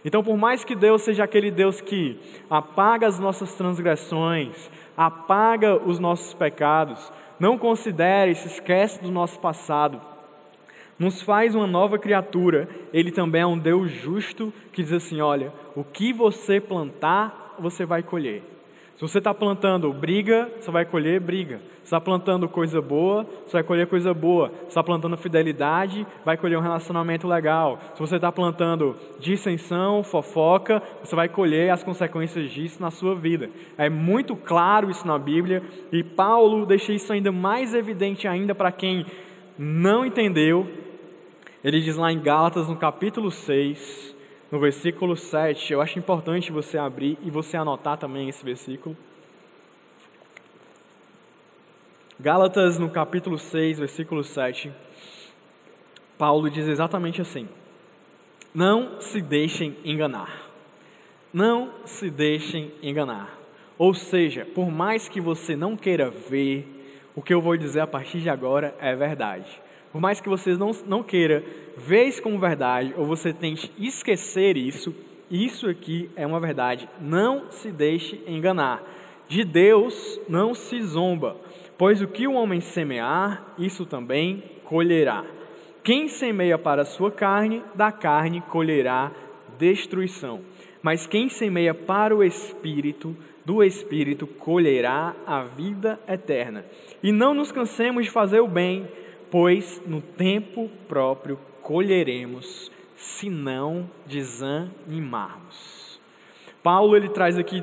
Então, 0.03 0.23
por 0.23 0.37
mais 0.37 0.63
que 0.63 0.75
Deus 0.75 1.01
seja 1.03 1.23
aquele 1.23 1.49
Deus 1.49 1.81
que 1.81 2.19
apaga 2.49 3.07
as 3.07 3.19
nossas 3.19 3.53
transgressões, 3.53 4.69
apaga 4.95 5.75
os 5.77 5.99
nossos 5.99 6.33
pecados, 6.33 7.11
não 7.39 7.57
considere, 7.57 8.35
se 8.35 8.47
esquece 8.47 9.01
do 9.01 9.11
nosso 9.11 9.39
passado, 9.39 9.99
nos 10.97 11.21
faz 11.21 11.53
uma 11.55 11.67
nova 11.67 11.99
criatura, 11.99 12.69
ele 12.93 13.11
também 13.11 13.41
é 13.41 13.45
um 13.45 13.57
Deus 13.57 13.91
justo 13.91 14.53
que 14.71 14.81
diz 14.81 14.93
assim: 14.93 15.21
olha, 15.21 15.51
o 15.75 15.83
que 15.83 16.13
você 16.13 16.59
plantar, 16.59 17.55
você 17.59 17.85
vai 17.85 18.01
colher. 18.01 18.43
Se 18.95 19.01
você 19.01 19.17
está 19.17 19.33
plantando 19.33 19.91
briga, 19.91 20.49
você 20.57 20.71
vai 20.71 20.85
colher 20.85 21.19
briga. 21.19 21.59
Se 21.79 21.83
está 21.87 21.99
plantando 21.99 22.47
coisa 22.47 22.81
boa, 22.81 23.27
você 23.45 23.57
vai 23.57 23.63
colher 23.63 23.87
coisa 23.87 24.13
boa. 24.13 24.49
Se 24.61 24.67
está 24.69 24.81
plantando 24.81 25.17
fidelidade, 25.17 26.07
vai 26.23 26.37
colher 26.37 26.57
um 26.57 26.61
relacionamento 26.61 27.27
legal. 27.27 27.77
Se 27.93 27.99
você 27.99 28.15
está 28.15 28.31
plantando 28.31 28.95
dissensão, 29.19 30.01
fofoca, 30.01 30.81
você 31.03 31.13
vai 31.13 31.27
colher 31.27 31.71
as 31.71 31.83
consequências 31.83 32.49
disso 32.49 32.81
na 32.81 32.89
sua 32.89 33.13
vida. 33.13 33.49
É 33.77 33.89
muito 33.89 34.33
claro 34.33 34.89
isso 34.89 35.05
na 35.05 35.19
Bíblia 35.19 35.61
e 35.91 36.01
Paulo 36.01 36.65
deixa 36.65 36.93
isso 36.93 37.11
ainda 37.11 37.33
mais 37.33 37.73
evidente 37.73 38.29
ainda 38.29 38.55
para 38.55 38.71
quem 38.71 39.05
não 39.59 40.05
entendeu 40.05 40.67
ele 41.65 41.81
diz 41.81 41.95
lá 41.95 42.11
em 42.11 42.19
Gálatas, 42.19 42.67
no 42.69 42.75
capítulo 42.75 43.31
6, 43.31 44.15
no 44.51 44.59
versículo 44.59 45.17
7, 45.17 45.73
eu 45.73 45.81
acho 45.81 45.97
importante 45.97 46.51
você 46.51 46.77
abrir 46.77 47.17
e 47.23 47.31
você 47.31 47.57
anotar 47.57 47.97
também 47.97 48.29
esse 48.29 48.45
versículo. 48.45 48.95
Gálatas, 52.19 52.77
no 52.77 52.87
capítulo 52.87 53.39
6, 53.39 53.79
versículo 53.79 54.23
7, 54.23 54.71
Paulo 56.19 56.51
diz 56.51 56.67
exatamente 56.67 57.19
assim: 57.19 57.49
Não 58.53 59.01
se 59.01 59.19
deixem 59.19 59.75
enganar. 59.83 60.51
Não 61.33 61.71
se 61.83 62.11
deixem 62.11 62.73
enganar. 62.83 63.39
Ou 63.75 63.95
seja, 63.95 64.45
por 64.45 64.69
mais 64.69 65.09
que 65.09 65.19
você 65.19 65.55
não 65.55 65.75
queira 65.75 66.11
ver, 66.11 66.63
o 67.15 67.23
que 67.23 67.33
eu 67.33 67.41
vou 67.41 67.57
dizer 67.57 67.79
a 67.79 67.87
partir 67.87 68.19
de 68.19 68.29
agora 68.29 68.75
é 68.79 68.95
verdade. 68.95 69.64
Por 69.95 70.01
mais 70.01 70.19
que 70.19 70.27
você 70.27 70.57
não, 70.57 70.71
não 70.85 71.01
queira 71.01 71.41
ver 71.77 72.03
isso 72.03 72.21
como 72.21 72.37
verdade, 72.37 72.93
ou 72.97 73.05
você 73.05 73.31
tente 73.31 73.71
esquecer 73.79 74.57
isso, 74.57 74.93
Isso 75.31 75.69
aqui 75.69 76.09
é 76.17 76.27
uma 76.27 76.37
verdade. 76.37 76.89
Não 76.99 77.49
se 77.49 77.71
deixe 77.71 78.21
enganar. 78.27 78.83
De 79.29 79.45
Deus 79.45 80.19
não 80.27 80.53
se 80.53 80.81
zomba, 80.81 81.37
pois 81.77 82.01
o 82.01 82.07
que 82.07 82.27
o 82.27 82.33
homem 82.33 82.59
semear, 82.59 83.53
isso 83.57 83.85
também 83.85 84.43
colherá. 84.65 85.23
Quem 85.81 86.09
semeia 86.09 86.57
para 86.57 86.81
a 86.81 86.85
sua 86.85 87.09
carne, 87.09 87.63
da 87.73 87.89
carne 87.89 88.41
colherá 88.41 89.13
destruição. 89.57 90.41
Mas 90.83 91.07
quem 91.07 91.29
semeia 91.29 91.73
para 91.73 92.13
o 92.13 92.21
espírito, 92.21 93.15
do 93.45 93.63
espírito 93.63 94.27
colherá 94.27 95.15
a 95.25 95.43
vida 95.43 95.97
eterna. 96.05 96.65
E 97.01 97.13
não 97.13 97.33
nos 97.33 97.51
cansemos 97.51 98.05
de 98.05 98.11
fazer 98.11 98.41
o 98.41 98.47
bem, 98.47 98.87
pois 99.35 99.81
no 99.85 99.99
tempo 99.99 100.71
próprio 100.87 101.37
colheremos, 101.61 102.71
se 102.95 103.29
não 103.29 103.89
desanimarmos. 104.05 105.99
Paulo 106.63 106.95
ele 106.95 107.09
traz 107.09 107.37
aqui 107.37 107.61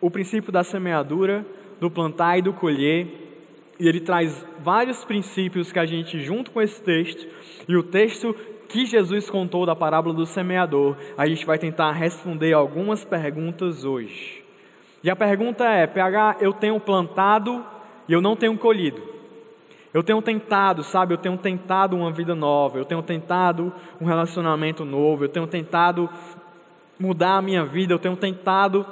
o 0.00 0.08
princípio 0.08 0.52
da 0.52 0.62
semeadura, 0.62 1.44
do 1.80 1.90
plantar 1.90 2.38
e 2.38 2.42
do 2.42 2.52
colher, 2.52 3.08
e 3.80 3.88
ele 3.88 3.98
traz 3.98 4.46
vários 4.60 5.04
princípios 5.04 5.72
que 5.72 5.78
a 5.80 5.84
gente, 5.84 6.20
junto 6.20 6.52
com 6.52 6.62
esse 6.62 6.80
texto, 6.80 7.26
e 7.66 7.74
o 7.74 7.82
texto 7.82 8.32
que 8.68 8.86
Jesus 8.86 9.28
contou 9.28 9.66
da 9.66 9.74
parábola 9.74 10.14
do 10.14 10.24
semeador, 10.24 10.96
a 11.18 11.26
gente 11.26 11.44
vai 11.44 11.58
tentar 11.58 11.90
responder 11.90 12.52
algumas 12.52 13.04
perguntas 13.04 13.84
hoje. 13.84 14.44
E 15.02 15.10
a 15.10 15.16
pergunta 15.16 15.64
é: 15.64 15.84
PH, 15.88 16.36
eu 16.40 16.52
tenho 16.52 16.78
plantado 16.78 17.66
e 18.08 18.12
eu 18.12 18.20
não 18.20 18.36
tenho 18.36 18.56
colhido. 18.56 19.13
Eu 19.94 20.02
tenho 20.02 20.20
tentado, 20.20 20.82
sabe? 20.82 21.14
Eu 21.14 21.18
tenho 21.18 21.38
tentado 21.38 21.94
uma 21.96 22.10
vida 22.10 22.34
nova, 22.34 22.78
eu 22.78 22.84
tenho 22.84 23.00
tentado 23.00 23.72
um 24.00 24.04
relacionamento 24.04 24.84
novo, 24.84 25.24
eu 25.24 25.28
tenho 25.28 25.46
tentado 25.46 26.10
mudar 26.98 27.36
a 27.36 27.42
minha 27.42 27.64
vida, 27.64 27.94
eu 27.94 27.98
tenho 28.00 28.16
tentado 28.16 28.84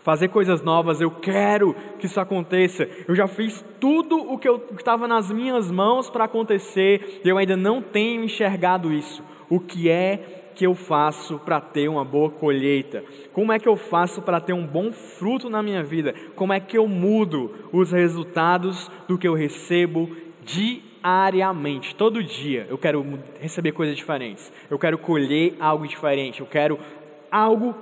fazer 0.00 0.28
coisas 0.28 0.62
novas, 0.62 1.02
eu 1.02 1.10
quero 1.10 1.76
que 1.98 2.06
isso 2.06 2.18
aconteça. 2.18 2.88
Eu 3.06 3.14
já 3.14 3.28
fiz 3.28 3.62
tudo 3.78 4.16
o 4.16 4.38
que 4.38 4.48
estava 4.74 5.06
nas 5.06 5.30
minhas 5.30 5.70
mãos 5.70 6.08
para 6.08 6.24
acontecer 6.24 7.20
e 7.22 7.28
eu 7.28 7.36
ainda 7.36 7.56
não 7.56 7.82
tenho 7.82 8.24
enxergado 8.24 8.90
isso. 8.90 9.22
O 9.50 9.60
que 9.60 9.90
é 9.90 10.41
que 10.54 10.66
eu 10.66 10.74
faço 10.74 11.38
para 11.38 11.60
ter 11.60 11.88
uma 11.88 12.04
boa 12.04 12.30
colheita? 12.30 13.04
Como 13.32 13.52
é 13.52 13.58
que 13.58 13.68
eu 13.68 13.76
faço 13.76 14.22
para 14.22 14.40
ter 14.40 14.52
um 14.52 14.66
bom 14.66 14.92
fruto 14.92 15.50
na 15.50 15.62
minha 15.62 15.82
vida? 15.82 16.14
Como 16.34 16.52
é 16.52 16.60
que 16.60 16.76
eu 16.76 16.86
mudo 16.86 17.50
os 17.72 17.92
resultados 17.92 18.90
do 19.08 19.18
que 19.18 19.26
eu 19.26 19.34
recebo 19.34 20.08
diariamente? 20.44 21.94
Todo 21.94 22.22
dia 22.22 22.66
eu 22.68 22.78
quero 22.78 23.04
receber 23.40 23.72
coisas 23.72 23.96
diferentes. 23.96 24.52
Eu 24.70 24.78
quero 24.78 24.98
colher 24.98 25.56
algo 25.58 25.86
diferente. 25.86 26.40
Eu 26.40 26.46
quero 26.46 26.78
algo 27.30 27.74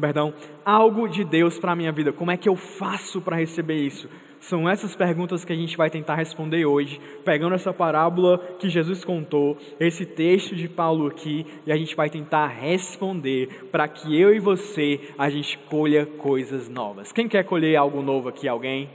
perdão, 0.00 0.34
algo 0.64 1.08
de 1.08 1.24
Deus 1.24 1.58
para 1.58 1.72
a 1.72 1.76
minha 1.76 1.92
vida. 1.92 2.12
Como 2.12 2.30
é 2.30 2.36
que 2.36 2.48
eu 2.48 2.56
faço 2.56 3.20
para 3.20 3.36
receber 3.36 3.76
isso? 3.76 4.08
São 4.44 4.68
essas 4.68 4.94
perguntas 4.94 5.42
que 5.42 5.54
a 5.54 5.56
gente 5.56 5.74
vai 5.74 5.88
tentar 5.88 6.16
responder 6.16 6.66
hoje, 6.66 7.00
pegando 7.24 7.54
essa 7.54 7.72
parábola 7.72 8.36
que 8.58 8.68
Jesus 8.68 9.02
contou, 9.02 9.56
esse 9.80 10.04
texto 10.04 10.54
de 10.54 10.68
Paulo 10.68 11.06
aqui, 11.06 11.46
e 11.66 11.72
a 11.72 11.76
gente 11.78 11.96
vai 11.96 12.10
tentar 12.10 12.48
responder 12.48 13.68
para 13.72 13.88
que 13.88 14.20
eu 14.20 14.34
e 14.34 14.38
você 14.38 15.00
a 15.16 15.30
gente 15.30 15.56
colha 15.70 16.04
coisas 16.04 16.68
novas. 16.68 17.10
Quem 17.10 17.26
quer 17.26 17.44
colher 17.44 17.74
algo 17.76 18.02
novo 18.02 18.28
aqui? 18.28 18.46
Alguém? 18.46 18.90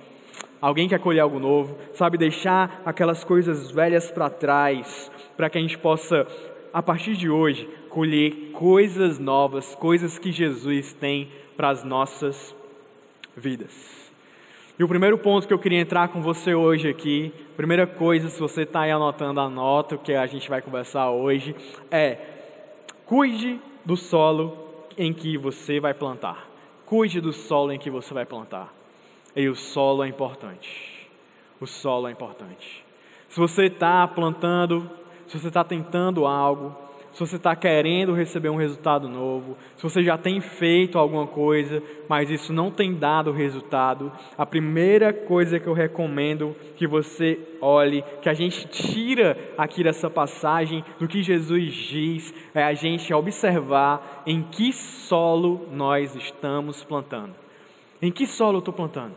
Alguém 0.61 0.87
quer 0.87 0.99
colher 0.99 1.21
algo 1.21 1.39
novo? 1.39 1.75
Sabe 1.93 2.15
deixar 2.15 2.83
aquelas 2.85 3.23
coisas 3.23 3.71
velhas 3.71 4.11
para 4.11 4.29
trás, 4.29 5.11
para 5.35 5.49
que 5.49 5.57
a 5.57 5.61
gente 5.61 5.79
possa 5.79 6.27
a 6.71 6.83
partir 6.83 7.15
de 7.15 7.27
hoje, 7.27 7.67
colher 7.89 8.51
coisas 8.53 9.17
novas, 9.17 9.73
coisas 9.73 10.19
que 10.19 10.31
Jesus 10.31 10.93
tem 10.93 11.27
para 11.57 11.69
as 11.69 11.83
nossas 11.83 12.55
vidas. 13.35 14.08
E 14.79 14.83
o 14.83 14.88
primeiro 14.88 15.17
ponto 15.17 15.45
que 15.45 15.53
eu 15.53 15.59
queria 15.59 15.81
entrar 15.81 16.07
com 16.07 16.21
você 16.21 16.55
hoje 16.55 16.88
aqui, 16.88 17.33
primeira 17.57 17.86
coisa, 17.86 18.29
se 18.29 18.39
você 18.39 18.62
está 18.62 18.83
aí 18.83 18.91
anotando, 18.91 19.41
anota 19.41 19.95
o 19.95 20.00
que 20.00 20.13
a 20.13 20.25
gente 20.25 20.50
vai 20.50 20.62
conversar 20.62 21.12
hoje, 21.12 21.53
é 21.91 22.17
cuide 23.05 23.59
do 23.83 23.98
solo 23.98 24.57
em 24.98 25.12
que 25.12 25.38
você 25.38 25.81
vai 25.81 25.93
plantar. 25.93 26.48
Cuide 26.86 27.19
do 27.19 27.33
solo 27.33 27.74
em 27.74 27.77
que 27.77 27.89
você 27.89 28.13
vai 28.13 28.25
plantar. 28.25 28.74
E 29.36 29.50
o 29.50 29.55
solo 29.55 30.01
é 30.01 30.07
importante. 30.07 31.09
O 31.59 31.67
solo 31.67 32.07
é 32.07 32.12
importante. 32.13 32.86
Se 33.27 33.38
você 33.38 33.65
está 33.65 34.07
plantando, 34.07 34.89
se 35.27 35.38
você 35.38 35.50
está 35.50 35.62
tentando 35.62 36.25
algo, 36.25 36.74
se 37.11 37.19
você 37.19 37.37
está 37.37 37.55
querendo 37.55 38.13
receber 38.13 38.49
um 38.49 38.55
resultado 38.55 39.07
novo, 39.07 39.57
se 39.75 39.83
você 39.83 40.03
já 40.03 40.17
tem 40.17 40.39
feito 40.39 40.97
alguma 40.97 41.27
coisa, 41.27 41.81
mas 42.07 42.29
isso 42.29 42.53
não 42.53 42.69
tem 42.69 42.93
dado 42.93 43.31
resultado, 43.31 44.11
a 44.37 44.45
primeira 44.45 45.11
coisa 45.11 45.59
que 45.59 45.67
eu 45.67 45.73
recomendo 45.73 46.55
que 46.75 46.87
você 46.87 47.39
olhe, 47.61 48.03
que 48.21 48.29
a 48.29 48.33
gente 48.33 48.67
tira 48.67 49.37
aqui 49.57 49.83
dessa 49.83 50.09
passagem 50.09 50.83
do 50.99 51.07
que 51.07 51.23
Jesus 51.23 51.73
diz, 51.73 52.33
é 52.53 52.63
a 52.63 52.73
gente 52.73 53.13
observar 53.13 54.23
em 54.25 54.41
que 54.43 54.71
solo 54.71 55.67
nós 55.71 56.15
estamos 56.15 56.83
plantando. 56.83 57.33
Em 58.01 58.11
que 58.11 58.25
solo 58.25 58.57
eu 58.57 58.59
estou 58.59 58.73
plantando? 58.73 59.13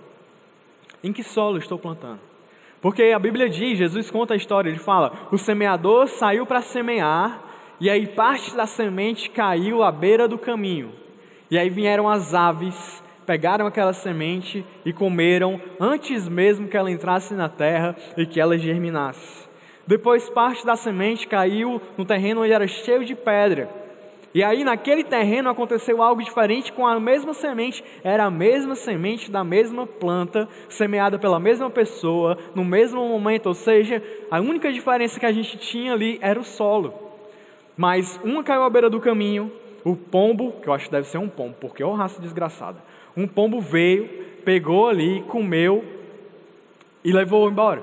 Em 1.05 1.13
que 1.13 1.23
solo 1.23 1.59
estou 1.59 1.79
plantando? 1.79 2.21
Porque 2.81 3.05
a 3.05 3.19
Bíblia 3.19 3.49
diz, 3.49 3.79
Jesus 3.79 4.11
conta 4.11 4.35
a 4.35 4.37
história, 4.37 4.69
ele 4.69 4.79
fala: 4.79 5.13
o 5.31 5.39
semeador 5.39 6.09
saiu 6.09 6.45
para 6.45 6.61
semear 6.61 7.52
e 7.83 7.91
aí 7.91 8.07
parte 8.07 8.55
da 8.55 8.65
semente 8.65 9.29
caiu 9.29 9.83
à 9.83 9.91
beira 9.91 10.29
do 10.29 10.39
caminho. 10.39 10.93
E 11.51 11.59
aí 11.59 11.69
vieram 11.69 12.09
as 12.09 12.33
aves, 12.33 13.03
pegaram 13.27 13.67
aquela 13.67 13.93
semente 13.93 14.65
e 14.85 14.93
comeram 14.93 15.61
antes 15.81 16.29
mesmo 16.29 16.69
que 16.69 16.77
ela 16.77 16.93
entrasse 16.93 17.35
na 17.35 17.49
terra 17.49 17.97
e 18.17 18.25
que 18.25 18.41
ela 18.41 18.57
germinasse. 18.57 19.49
Depois 19.85 20.31
parte 20.31 20.65
da 20.65 20.77
semente 20.77 21.27
caiu 21.27 21.83
no 21.99 22.05
terreno 22.05 22.43
onde 22.43 22.53
era 22.53 22.69
cheio 22.69 23.05
de 23.05 23.17
pedra. 23.17 23.69
E 24.33 24.45
aí 24.45 24.63
naquele 24.63 25.03
terreno 25.03 25.51
aconteceu 25.51 26.01
algo 26.01 26.23
diferente 26.23 26.73
com 26.73 26.87
a 26.87 27.01
mesma 27.01 27.35
semente, 27.35 27.83
era 28.05 28.27
a 28.27 28.31
mesma 28.31 28.77
semente 28.77 29.29
da 29.29 29.43
mesma 29.43 29.89
planta, 29.89 30.49
semeada 30.69 31.19
pela 31.19 31.41
mesma 31.41 31.69
pessoa, 31.69 32.39
no 32.55 32.65
mesmo 32.65 33.05
momento, 33.09 33.47
ou 33.47 33.55
seja, 33.55 34.01
a 34.31 34.39
única 34.39 34.73
diferença 34.73 35.19
que 35.19 35.27
a 35.27 35.33
gente 35.33 35.59
tinha 35.59 35.95
ali 35.95 36.21
era 36.23 36.39
o 36.39 36.45
solo. 36.45 37.02
Mas 37.83 38.21
uma 38.23 38.45
caiu 38.45 38.63
à 38.63 38.71
beira 38.71 38.89
do 38.89 39.01
caminho, 39.01 39.51
o 39.83 39.97
pombo, 39.97 40.53
que 40.63 40.69
eu 40.69 40.73
acho 40.73 40.85
que 40.85 40.93
deve 40.93 41.09
ser 41.09 41.19
um 41.19 41.29
pombo, 41.29 41.57
porque 41.61 41.83
é 41.83 41.87
uma 41.87 41.97
raça 41.97 42.23
desgraçada. 42.23 42.79
Um 43.17 43.27
pombo 43.27 43.61
veio, 43.61 44.09
pegou 44.45 44.87
ali, 44.87 45.21
comeu 45.23 45.85
e 47.03 47.13
levou 47.13 47.51
embora. 47.51 47.83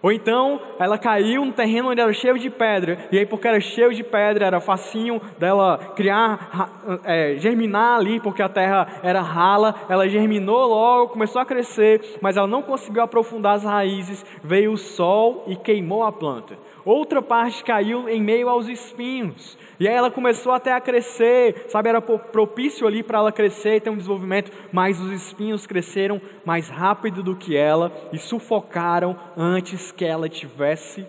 Ou 0.00 0.12
então 0.12 0.60
ela 0.78 0.96
caiu 0.96 1.44
no 1.44 1.50
terreno 1.50 1.90
onde 1.90 2.00
era 2.00 2.12
cheio 2.12 2.38
de 2.38 2.48
pedra, 2.48 3.08
e 3.10 3.18
aí 3.18 3.26
porque 3.26 3.48
era 3.48 3.58
cheio 3.58 3.92
de 3.92 4.04
pedra, 4.04 4.46
era 4.46 4.60
facinho 4.60 5.20
dela 5.36 5.78
criar, 5.96 7.00
é, 7.02 7.34
germinar 7.36 7.98
ali, 7.98 8.20
porque 8.20 8.40
a 8.40 8.48
terra 8.48 8.86
era 9.02 9.20
rala, 9.20 9.74
ela 9.88 10.08
germinou 10.08 10.68
logo, 10.68 11.08
começou 11.08 11.42
a 11.42 11.44
crescer, 11.44 12.18
mas 12.20 12.36
ela 12.36 12.46
não 12.46 12.62
conseguiu 12.62 13.02
aprofundar 13.02 13.56
as 13.56 13.64
raízes, 13.64 14.24
veio 14.44 14.70
o 14.70 14.78
sol 14.78 15.42
e 15.48 15.56
queimou 15.56 16.04
a 16.04 16.12
planta. 16.12 16.56
Outra 16.84 17.22
parte 17.22 17.64
caiu 17.64 18.08
em 18.08 18.22
meio 18.22 18.48
aos 18.48 18.68
espinhos. 18.68 19.56
E 19.80 19.88
aí 19.88 19.94
ela 19.94 20.10
começou 20.10 20.52
até 20.52 20.72
a 20.72 20.80
crescer, 20.80 21.64
sabe? 21.68 21.88
Era 21.88 22.00
propício 22.00 22.86
ali 22.86 23.02
para 23.02 23.18
ela 23.18 23.32
crescer 23.32 23.76
e 23.76 23.80
ter 23.80 23.90
um 23.90 23.96
desenvolvimento, 23.96 24.52
mas 24.70 25.00
os 25.00 25.10
espinhos 25.10 25.66
cresceram 25.66 26.20
mais 26.44 26.68
rápido 26.68 27.22
do 27.22 27.34
que 27.34 27.56
ela 27.56 27.90
e 28.12 28.18
sufocaram 28.18 29.16
antes 29.36 29.90
que 29.90 30.04
ela 30.04 30.28
tivesse 30.28 31.06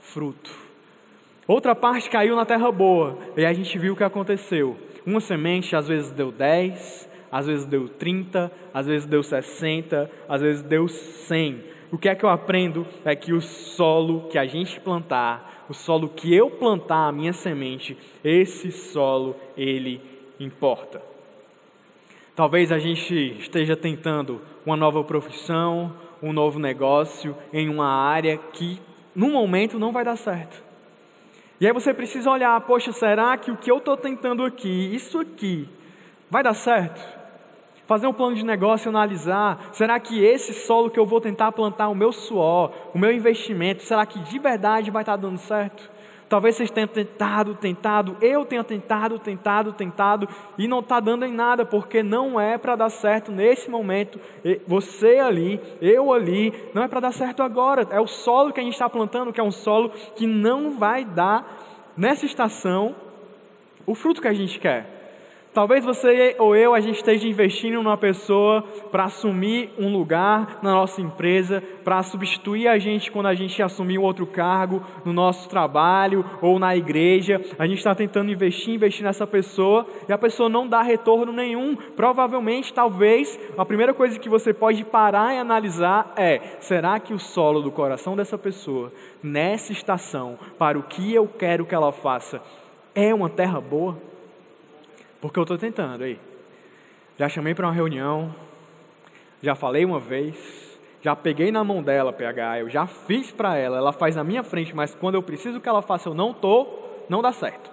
fruto. 0.00 0.50
Outra 1.46 1.74
parte 1.74 2.08
caiu 2.08 2.34
na 2.34 2.44
terra 2.44 2.70
boa, 2.70 3.18
e 3.36 3.44
a 3.44 3.52
gente 3.52 3.78
viu 3.78 3.92
o 3.92 3.96
que 3.96 4.04
aconteceu. 4.04 4.76
Uma 5.04 5.20
semente 5.20 5.76
às 5.76 5.88
vezes 5.88 6.10
deu 6.10 6.32
10, 6.32 7.08
às 7.30 7.46
vezes 7.46 7.66
deu 7.66 7.88
30, 7.88 8.50
às 8.72 8.86
vezes 8.86 9.06
deu 9.06 9.22
60, 9.22 10.10
às 10.28 10.40
vezes 10.40 10.62
deu 10.62 10.88
100 10.88 11.77
o 11.90 11.98
que 11.98 12.08
é 12.08 12.14
que 12.14 12.24
eu 12.24 12.28
aprendo? 12.28 12.86
É 13.04 13.16
que 13.16 13.32
o 13.32 13.40
solo 13.40 14.28
que 14.28 14.38
a 14.38 14.46
gente 14.46 14.78
plantar, 14.80 15.64
o 15.68 15.74
solo 15.74 16.08
que 16.08 16.34
eu 16.34 16.50
plantar 16.50 17.08
a 17.08 17.12
minha 17.12 17.32
semente, 17.32 17.96
esse 18.22 18.70
solo, 18.70 19.36
ele 19.56 20.00
importa. 20.38 21.00
Talvez 22.34 22.70
a 22.70 22.78
gente 22.78 23.36
esteja 23.40 23.76
tentando 23.76 24.40
uma 24.64 24.76
nova 24.76 25.02
profissão, 25.02 25.92
um 26.22 26.32
novo 26.32 26.58
negócio 26.58 27.36
em 27.52 27.68
uma 27.68 27.88
área 27.88 28.36
que 28.36 28.80
no 29.14 29.30
momento 29.30 29.78
não 29.78 29.90
vai 29.90 30.04
dar 30.04 30.16
certo. 30.16 30.62
E 31.60 31.66
aí 31.66 31.72
você 31.72 31.92
precisa 31.92 32.30
olhar, 32.30 32.60
poxa, 32.60 32.92
será 32.92 33.36
que 33.36 33.50
o 33.50 33.56
que 33.56 33.70
eu 33.70 33.78
estou 33.78 33.96
tentando 33.96 34.44
aqui, 34.44 34.94
isso 34.94 35.18
aqui, 35.18 35.68
vai 36.30 36.42
dar 36.42 36.54
certo? 36.54 37.17
Fazer 37.88 38.06
um 38.06 38.12
plano 38.12 38.36
de 38.36 38.44
negócio, 38.44 38.90
analisar, 38.90 39.70
será 39.72 39.98
que 39.98 40.22
esse 40.22 40.52
solo 40.52 40.90
que 40.90 41.00
eu 41.00 41.06
vou 41.06 41.22
tentar 41.22 41.50
plantar 41.52 41.88
o 41.88 41.94
meu 41.94 42.12
suor, 42.12 42.70
o 42.94 42.98
meu 42.98 43.10
investimento, 43.10 43.82
será 43.82 44.04
que 44.04 44.18
de 44.18 44.38
verdade 44.38 44.90
vai 44.90 45.02
estar 45.02 45.16
dando 45.16 45.38
certo? 45.38 45.90
Talvez 46.28 46.56
vocês 46.56 46.70
tenham 46.70 46.86
tentado, 46.86 47.54
tentado, 47.54 48.14
eu 48.20 48.44
tenha 48.44 48.62
tentado, 48.62 49.18
tentado, 49.18 49.72
tentado, 49.72 50.28
e 50.58 50.68
não 50.68 50.80
está 50.80 51.00
dando 51.00 51.24
em 51.24 51.32
nada, 51.32 51.64
porque 51.64 52.02
não 52.02 52.38
é 52.38 52.58
para 52.58 52.76
dar 52.76 52.90
certo 52.90 53.32
nesse 53.32 53.70
momento. 53.70 54.20
Você 54.66 55.18
ali, 55.18 55.58
eu 55.80 56.12
ali, 56.12 56.52
não 56.74 56.82
é 56.82 56.88
para 56.88 57.00
dar 57.00 57.12
certo 57.12 57.42
agora. 57.42 57.86
É 57.90 57.98
o 57.98 58.06
solo 58.06 58.52
que 58.52 58.60
a 58.60 58.62
gente 58.62 58.74
está 58.74 58.90
plantando, 58.90 59.32
que 59.32 59.40
é 59.40 59.42
um 59.42 59.50
solo 59.50 59.90
que 60.14 60.26
não 60.26 60.72
vai 60.72 61.06
dar 61.06 61.94
nessa 61.96 62.26
estação 62.26 62.94
o 63.86 63.94
fruto 63.94 64.20
que 64.20 64.28
a 64.28 64.34
gente 64.34 64.60
quer. 64.60 64.97
Talvez 65.58 65.84
você 65.84 66.36
ou 66.38 66.54
eu 66.54 66.72
a 66.72 66.78
gente 66.78 66.98
esteja 66.98 67.26
investindo 67.26 67.82
numa 67.82 67.96
pessoa 67.96 68.62
para 68.92 69.06
assumir 69.06 69.72
um 69.76 69.92
lugar 69.92 70.60
na 70.62 70.70
nossa 70.70 71.02
empresa, 71.02 71.60
para 71.82 72.00
substituir 72.04 72.68
a 72.68 72.78
gente 72.78 73.10
quando 73.10 73.26
a 73.26 73.34
gente 73.34 73.60
assumir 73.60 73.98
um 73.98 74.04
outro 74.04 74.24
cargo 74.24 74.80
no 75.04 75.12
nosso 75.12 75.48
trabalho 75.48 76.24
ou 76.40 76.60
na 76.60 76.76
igreja. 76.76 77.44
A 77.58 77.66
gente 77.66 77.78
está 77.78 77.92
tentando 77.92 78.30
investir, 78.30 78.74
investir 78.74 79.04
nessa 79.04 79.26
pessoa 79.26 79.84
e 80.08 80.12
a 80.12 80.16
pessoa 80.16 80.48
não 80.48 80.64
dá 80.64 80.80
retorno 80.80 81.32
nenhum. 81.32 81.74
Provavelmente, 81.74 82.72
talvez, 82.72 83.36
a 83.58 83.64
primeira 83.64 83.92
coisa 83.92 84.16
que 84.16 84.28
você 84.28 84.54
pode 84.54 84.84
parar 84.84 85.34
e 85.34 85.38
analisar 85.38 86.12
é: 86.16 86.38
será 86.60 87.00
que 87.00 87.12
o 87.12 87.18
solo 87.18 87.60
do 87.60 87.72
coração 87.72 88.14
dessa 88.14 88.38
pessoa, 88.38 88.92
nessa 89.20 89.72
estação, 89.72 90.38
para 90.56 90.78
o 90.78 90.84
que 90.84 91.12
eu 91.12 91.26
quero 91.26 91.66
que 91.66 91.74
ela 91.74 91.90
faça, 91.90 92.40
é 92.94 93.12
uma 93.12 93.28
terra 93.28 93.60
boa? 93.60 94.07
Porque 95.20 95.38
eu 95.38 95.42
estou 95.42 95.58
tentando 95.58 96.04
aí. 96.04 96.18
Já 97.18 97.28
chamei 97.28 97.54
para 97.54 97.66
uma 97.66 97.72
reunião, 97.72 98.34
já 99.42 99.54
falei 99.54 99.84
uma 99.84 99.98
vez, 99.98 100.78
já 101.02 101.16
peguei 101.16 101.50
na 101.50 101.64
mão 101.64 101.82
dela, 101.82 102.12
PH, 102.12 102.60
eu 102.60 102.68
já 102.68 102.86
fiz 102.86 103.32
para 103.32 103.56
ela, 103.56 103.78
ela 103.78 103.92
faz 103.92 104.16
na 104.16 104.22
minha 104.22 104.42
frente, 104.42 104.74
mas 104.74 104.94
quando 104.94 105.16
eu 105.16 105.22
preciso 105.22 105.60
que 105.60 105.68
ela 105.68 105.82
faça, 105.82 106.08
eu 106.08 106.14
não 106.14 106.30
estou, 106.30 107.04
não 107.08 107.20
dá 107.20 107.32
certo. 107.32 107.70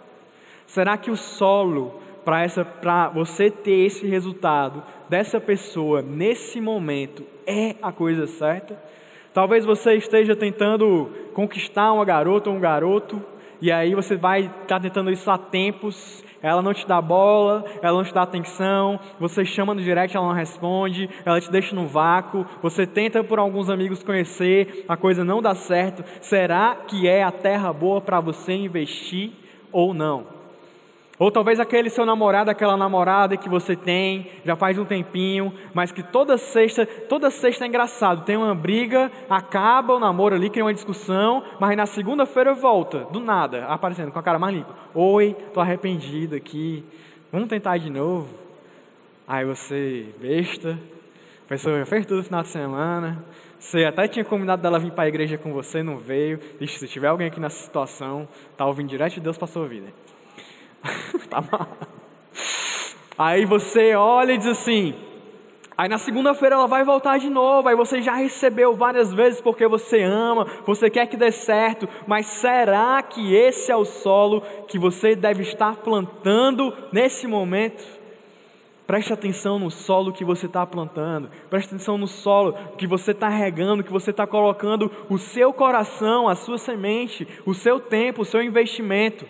Será 0.65 0.97
que 0.97 1.11
o 1.11 1.15
solo 1.15 2.01
para 2.23 2.41
essa, 2.41 2.65
para 2.65 3.09
você 3.09 3.51
ter 3.51 3.85
esse 3.85 4.07
resultado 4.07 4.83
dessa 5.07 5.39
pessoa 5.39 6.01
nesse 6.01 6.59
momento 6.59 7.23
é 7.45 7.75
a 7.81 7.91
coisa 7.91 8.25
certa? 8.25 8.81
Talvez 9.31 9.65
você 9.65 9.93
esteja 9.93 10.35
tentando 10.35 11.11
conquistar 11.33 11.91
uma 11.91 12.05
garota 12.05 12.49
ou 12.49 12.55
um 12.55 12.59
garoto 12.59 13.21
e 13.61 13.71
aí 13.71 13.95
você 13.95 14.15
vai 14.15 14.41
estar 14.41 14.65
tá 14.65 14.79
tentando 14.79 15.11
isso 15.11 15.29
há 15.29 15.37
tempos 15.37 16.23
ela 16.45 16.61
não 16.61 16.75
te 16.75 16.87
dá 16.87 17.01
bola, 17.01 17.65
ela 17.81 17.97
não 17.97 18.03
te 18.03 18.13
dá 18.13 18.21
atenção, 18.21 18.99
você 19.19 19.43
chama 19.43 19.73
no 19.73 19.81
direct, 19.81 20.15
ela 20.15 20.27
não 20.27 20.35
responde, 20.35 21.09
ela 21.25 21.41
te 21.41 21.49
deixa 21.49 21.75
no 21.75 21.87
vácuo, 21.87 22.45
você 22.61 22.85
tenta 22.85 23.23
por 23.23 23.39
alguns 23.39 23.67
amigos 23.67 24.03
conhecer, 24.03 24.85
a 24.87 24.95
coisa 24.95 25.23
não 25.23 25.41
dá 25.41 25.55
certo. 25.55 26.03
Será 26.21 26.75
que 26.87 27.07
é 27.07 27.23
a 27.23 27.31
terra 27.31 27.73
boa 27.73 27.99
para 27.99 28.19
você 28.19 28.53
investir 28.53 29.31
ou 29.71 29.91
não? 29.91 30.34
Ou 31.17 31.31
talvez 31.31 31.61
aquele 31.61 31.89
seu 31.89 32.05
namorado, 32.05 32.51
aquela 32.51 32.75
namorada 32.75 33.37
que 33.37 33.47
você 33.47 33.73
tem, 33.75 34.29
já 34.43 34.55
faz 34.55 34.77
um 34.77 34.83
tempinho, 34.83 35.53
mas 35.73 35.91
que 35.91 36.03
toda 36.03 36.37
sexta, 36.37 36.85
toda 36.85 37.31
sexta 37.31 37.63
é 37.63 37.67
engraçado, 37.67 38.25
tem 38.25 38.35
uma 38.35 38.53
briga, 38.53 39.09
acaba 39.29 39.93
o 39.93 39.99
namoro 39.99 40.35
ali, 40.35 40.49
cria 40.49 40.65
uma 40.65 40.73
discussão, 40.73 41.41
mas 41.57 41.77
na 41.77 41.85
segunda-feira 41.85 42.53
volta, 42.53 43.05
do 43.11 43.21
nada, 43.21 43.65
aparecendo 43.67 44.11
com 44.11 44.19
a 44.19 44.23
cara 44.23 44.37
mais 44.37 44.53
limpa. 44.53 44.75
Oi, 44.93 45.35
tô 45.53 45.61
arrependido 45.61 46.35
aqui, 46.35 46.83
vamos 47.31 47.47
tentar 47.47 47.77
de 47.77 47.89
novo. 47.89 48.27
Aí 49.25 49.45
você, 49.45 50.07
besta, 50.19 50.77
a 51.45 51.47
pessoa 51.47 51.85
fez 51.85 52.05
tudo 52.05 52.17
no 52.17 52.23
final 52.23 52.43
de 52.43 52.49
semana, 52.49 53.23
você 53.57 53.85
até 53.85 54.05
tinha 54.07 54.25
combinado 54.25 54.61
dela 54.61 54.77
vir 54.77 54.91
para 54.91 55.05
a 55.05 55.07
igreja 55.07 55.37
com 55.37 55.53
você, 55.53 55.81
não 55.81 55.95
veio. 55.95 56.39
Ixi, 56.59 56.77
se 56.77 56.87
tiver 56.89 57.07
alguém 57.07 57.27
aqui 57.27 57.39
nessa 57.39 57.63
situação, 57.63 58.27
tá 58.57 58.65
ouvindo 58.65 58.89
direto 58.89 59.13
de 59.13 59.21
Deus 59.21 59.37
para 59.37 59.47
sua 59.47 59.65
vida. 59.65 59.87
tá 61.29 61.41
mal. 61.41 61.67
Aí 63.17 63.45
você 63.45 63.95
olha 63.95 64.33
e 64.33 64.37
diz 64.37 64.47
assim. 64.47 64.93
Aí 65.77 65.89
na 65.89 65.97
segunda-feira 65.97 66.55
ela 66.55 66.67
vai 66.67 66.83
voltar 66.85 67.17
de 67.19 67.29
novo. 67.29 67.67
Aí 67.67 67.75
você 67.75 68.01
já 68.01 68.13
recebeu 68.13 68.73
várias 68.75 69.13
vezes 69.13 69.41
porque 69.41 69.67
você 69.67 70.01
ama, 70.03 70.47
você 70.65 70.89
quer 70.89 71.07
que 71.07 71.17
dê 71.17 71.31
certo. 71.31 71.87
Mas 72.07 72.27
será 72.27 73.01
que 73.01 73.35
esse 73.35 73.71
é 73.71 73.75
o 73.75 73.83
solo 73.83 74.41
que 74.67 74.79
você 74.79 75.15
deve 75.15 75.43
estar 75.43 75.75
plantando 75.77 76.73
nesse 76.93 77.27
momento? 77.27 77.83
Preste 78.87 79.11
atenção 79.11 79.57
no 79.57 79.71
solo 79.71 80.13
que 80.13 80.23
você 80.23 80.45
está 80.45 80.65
plantando. 80.65 81.29
Preste 81.49 81.69
atenção 81.69 81.97
no 81.97 82.07
solo 82.07 82.53
que 82.77 82.85
você 82.85 83.11
está 83.11 83.27
regando, 83.27 83.83
que 83.83 83.91
você 83.91 84.11
está 84.11 84.27
colocando 84.27 84.91
o 85.09 85.17
seu 85.17 85.51
coração, 85.51 86.29
a 86.29 86.35
sua 86.35 86.57
semente, 86.57 87.27
o 87.45 87.53
seu 87.53 87.79
tempo, 87.79 88.21
o 88.21 88.25
seu 88.25 88.43
investimento. 88.43 89.25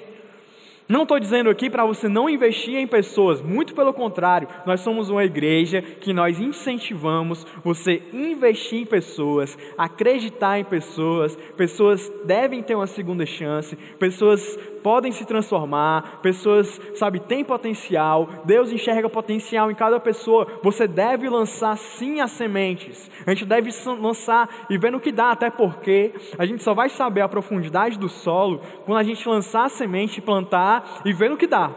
Não 0.88 1.02
estou 1.02 1.20
dizendo 1.20 1.50
aqui 1.50 1.68
para 1.68 1.84
você 1.84 2.08
não 2.08 2.30
investir 2.30 2.76
em 2.76 2.86
pessoas, 2.86 3.42
muito 3.42 3.74
pelo 3.74 3.92
contrário, 3.92 4.48
nós 4.68 4.82
somos 4.82 5.10
uma 5.10 5.26
igreja 5.26 5.82
que 5.82 6.14
nós 6.14 6.40
incentivamos 6.40 7.44
você 7.64 8.04
investir 8.14 8.82
em 8.82 8.86
pessoas, 8.86 9.58
acreditar 9.76 10.60
em 10.60 10.64
pessoas, 10.64 11.36
pessoas 11.58 12.12
devem 12.24 12.62
ter 12.62 12.76
uma 12.76 12.86
segunda 12.86 13.26
chance, 13.26 13.76
pessoas 13.98 14.60
podem 14.86 15.12
se 15.12 15.26
transformar, 15.26 16.20
pessoas, 16.22 16.80
sabe, 16.94 17.20
têm 17.20 17.44
potencial, 17.44 18.30
Deus 18.46 18.72
enxerga 18.72 19.10
potencial 19.10 19.72
em 19.72 19.74
cada 19.74 20.00
pessoa. 20.00 20.46
Você 20.62 20.88
deve 20.88 21.28
lançar 21.28 21.76
sim 21.76 22.22
as 22.22 22.30
sementes. 22.30 23.10
A 23.26 23.32
gente 23.32 23.46
deve 23.46 23.72
lançar 24.00 24.48
e 24.70 24.78
ver 24.78 24.92
no 24.92 25.00
que 25.00 25.12
dá, 25.12 25.32
até 25.32 25.50
porque 25.50 26.14
a 26.38 26.46
gente 26.46 26.62
só 26.62 26.76
vai 26.76 26.88
saber 26.90 27.22
a 27.22 27.28
profundidade 27.28 27.98
do 27.98 28.08
solo 28.08 28.62
quando 28.86 29.00
a 29.00 29.04
gente 29.04 29.28
lançar 29.28 29.66
a 29.66 29.70
semente, 29.70 30.22
plantar 30.22 30.75
e 31.04 31.14
ver 31.14 31.30
no 31.30 31.38
que 31.38 31.48
dá. 31.48 31.72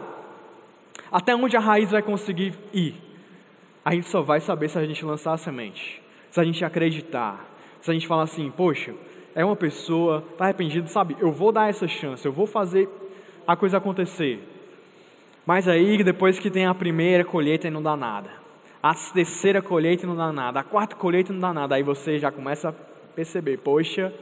Até 1.11 1.35
onde 1.35 1.57
a 1.57 1.59
raiz 1.59 1.91
vai 1.91 2.01
conseguir 2.01 2.53
ir. 2.73 2.95
A 3.83 3.93
gente 3.93 4.07
só 4.07 4.21
vai 4.21 4.39
saber 4.39 4.69
se 4.69 4.77
a 4.77 4.85
gente 4.85 5.03
lançar 5.03 5.33
a 5.33 5.37
semente, 5.37 6.01
se 6.29 6.39
a 6.39 6.43
gente 6.43 6.63
acreditar, 6.63 7.45
se 7.81 7.89
a 7.89 7.93
gente 7.93 8.07
falar 8.07 8.23
assim, 8.23 8.51
poxa, 8.51 8.93
é 9.33 9.43
uma 9.43 9.55
pessoa, 9.55 10.23
está 10.31 10.45
arrependido, 10.45 10.89
sabe? 10.89 11.15
Eu 11.19 11.31
vou 11.31 11.51
dar 11.51 11.69
essa 11.69 11.87
chance, 11.87 12.25
eu 12.25 12.31
vou 12.31 12.45
fazer 12.45 12.89
a 13.47 13.55
coisa 13.55 13.77
acontecer. 13.77 14.39
Mas 15.45 15.67
aí, 15.67 16.03
depois 16.03 16.37
que 16.37 16.51
tem 16.51 16.65
a 16.65 16.75
primeira 16.75 17.23
colheita 17.23 17.67
e 17.67 17.71
não 17.71 17.81
dá 17.81 17.95
nada, 17.95 18.29
a 18.81 18.93
terceira 18.93 19.61
colheita 19.61 20.05
e 20.05 20.07
não 20.07 20.15
dá 20.15 20.31
nada, 20.31 20.59
a 20.59 20.63
quarta 20.63 20.95
colheita 20.95 21.31
e 21.31 21.33
não 21.33 21.41
dá 21.41 21.53
nada, 21.53 21.75
aí 21.75 21.83
você 21.83 22.19
já 22.19 22.31
começa 22.31 22.69
a 22.69 22.73
perceber: 23.15 23.57
poxa, 23.57 24.13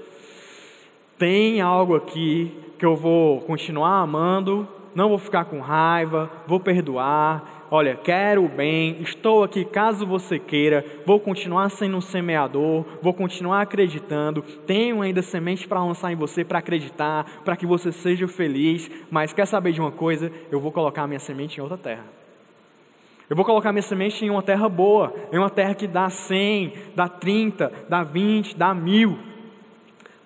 tem 1.17 1.61
algo 1.61 1.95
aqui 1.95 2.51
que 2.77 2.85
eu 2.85 2.95
vou 2.95 3.41
continuar 3.41 4.01
amando, 4.01 4.67
não 4.93 5.09
vou 5.09 5.17
ficar 5.17 5.45
com 5.45 5.59
raiva, 5.59 6.29
vou 6.47 6.59
perdoar, 6.59 7.67
olha, 7.71 7.95
quero 7.95 8.45
o 8.45 8.49
bem, 8.49 8.97
estou 9.01 9.43
aqui 9.43 9.65
caso 9.65 10.05
você 10.05 10.39
queira, 10.39 10.85
vou 11.05 11.19
continuar 11.19 11.69
sendo 11.69 11.97
um 11.97 12.01
semeador, 12.01 12.85
vou 13.01 13.13
continuar 13.13 13.61
acreditando, 13.61 14.41
tenho 14.65 15.01
ainda 15.01 15.21
semente 15.21 15.67
para 15.67 15.83
lançar 15.83 16.11
em 16.11 16.15
você 16.15 16.43
para 16.43 16.59
acreditar, 16.59 17.41
para 17.43 17.55
que 17.55 17.65
você 17.65 17.91
seja 17.91 18.27
feliz, 18.27 18.89
mas 19.09 19.33
quer 19.33 19.45
saber 19.45 19.71
de 19.71 19.81
uma 19.81 19.91
coisa? 19.91 20.31
Eu 20.51 20.59
vou 20.59 20.71
colocar 20.71 21.03
a 21.03 21.07
minha 21.07 21.19
semente 21.19 21.57
em 21.57 21.61
outra 21.61 21.77
terra. 21.77 22.05
Eu 23.29 23.35
vou 23.35 23.43
colocar 23.43 23.73
minha 23.73 23.81
semente 23.81 24.23
em 24.23 24.29
uma 24.29 24.41
terra 24.41 24.69
boa, 24.69 25.13
em 25.33 25.37
uma 25.37 25.49
terra 25.49 25.75
que 25.75 25.85
dá 25.85 26.09
100, 26.09 26.73
dá 26.95 27.09
30, 27.09 27.71
dá 27.89 28.01
20, 28.01 28.55
dá 28.55 28.73
mil, 28.73 29.19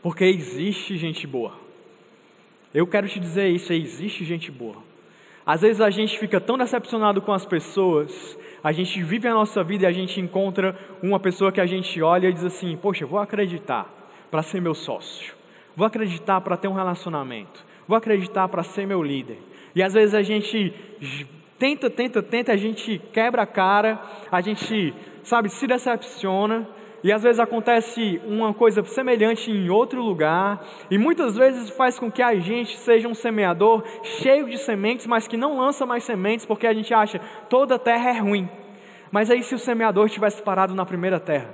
porque 0.02 0.26
existe 0.26 0.98
gente 0.98 1.28
boa. 1.28 1.54
Eu 2.74 2.88
quero 2.88 3.08
te 3.08 3.20
dizer 3.20 3.50
isso, 3.50 3.72
existe 3.74 4.24
gente 4.24 4.50
boa. 4.50 4.78
Às 5.46 5.62
vezes 5.62 5.82
a 5.82 5.90
gente 5.90 6.18
fica 6.18 6.40
tão 6.40 6.58
decepcionado 6.58 7.22
com 7.22 7.34
as 7.34 7.46
pessoas, 7.46 8.38
a 8.64 8.72
gente 8.72 9.02
vive 9.04 9.28
a 9.28 9.34
nossa 9.34 9.64
vida 9.64 9.84
e 9.84 9.88
a 9.88 9.92
gente 9.92 10.20
encontra 10.22 10.78
uma 11.02 11.20
pessoa 11.20 11.52
que 11.52 11.60
a 11.60 11.66
gente 11.66 12.02
olha 12.02 12.28
e 12.28 12.34
diz 12.34 12.46
assim: 12.46 12.78
Poxa, 12.78 13.06
vou 13.06 13.20
acreditar 13.20 13.90
para 14.30 14.44
ser 14.44 14.62
meu 14.62 14.74
sócio, 14.74 15.34
vou 15.76 15.86
acreditar 15.86 16.40
para 16.42 16.56
ter 16.56 16.68
um 16.68 16.74
relacionamento, 16.74 17.66
vou 17.88 17.98
acreditar 17.98 18.48
para 18.48 18.64
ser 18.64 18.86
meu 18.86 19.04
líder. 19.04 19.40
E 19.76 19.82
às 19.82 19.94
vezes 19.94 20.14
a 20.14 20.22
gente 20.22 20.74
tenta, 21.58 21.90
tenta, 21.90 22.24
tenta, 22.24 22.52
a 22.52 22.58
gente 22.58 23.02
quebra 23.12 23.42
a 23.42 23.48
cara, 23.48 24.02
a 24.32 24.42
gente, 24.42 24.94
sabe, 25.24 25.50
se 25.50 25.68
decepciona 25.68 26.68
e 27.04 27.12
às 27.12 27.24
vezes 27.24 27.40
acontece 27.40 28.22
uma 28.26 28.54
coisa 28.54 28.84
semelhante 28.84 29.50
em 29.50 29.70
outro 29.70 30.02
lugar, 30.02 30.64
e 30.90 30.98
muitas 30.98 31.36
vezes 31.36 31.70
faz 31.70 31.98
com 31.98 32.12
que 32.12 32.22
a 32.22 32.36
gente 32.36 32.78
seja 32.78 33.08
um 33.08 33.14
semeador 33.14 33.84
cheio 34.04 34.50
de 34.50 34.58
sementes, 34.58 35.08
mas 35.08 35.28
que 35.28 35.38
não 35.38 35.60
lança 35.60 35.86
mais 35.86 36.04
sementes, 36.04 36.46
porque 36.46 36.68
a 36.68 36.74
gente 36.74 36.94
acha 36.94 37.20
toda 37.50 37.80
terra 37.80 38.10
é 38.10 38.20
ruim. 38.20 38.50
Mas 39.12 39.30
aí 39.30 39.44
se 39.44 39.56
o 39.56 39.60
semeador 39.60 40.10
tivesse 40.10 40.42
parado 40.42 40.76
na 40.76 40.86
primeira 40.86 41.20
terra, 41.20 41.50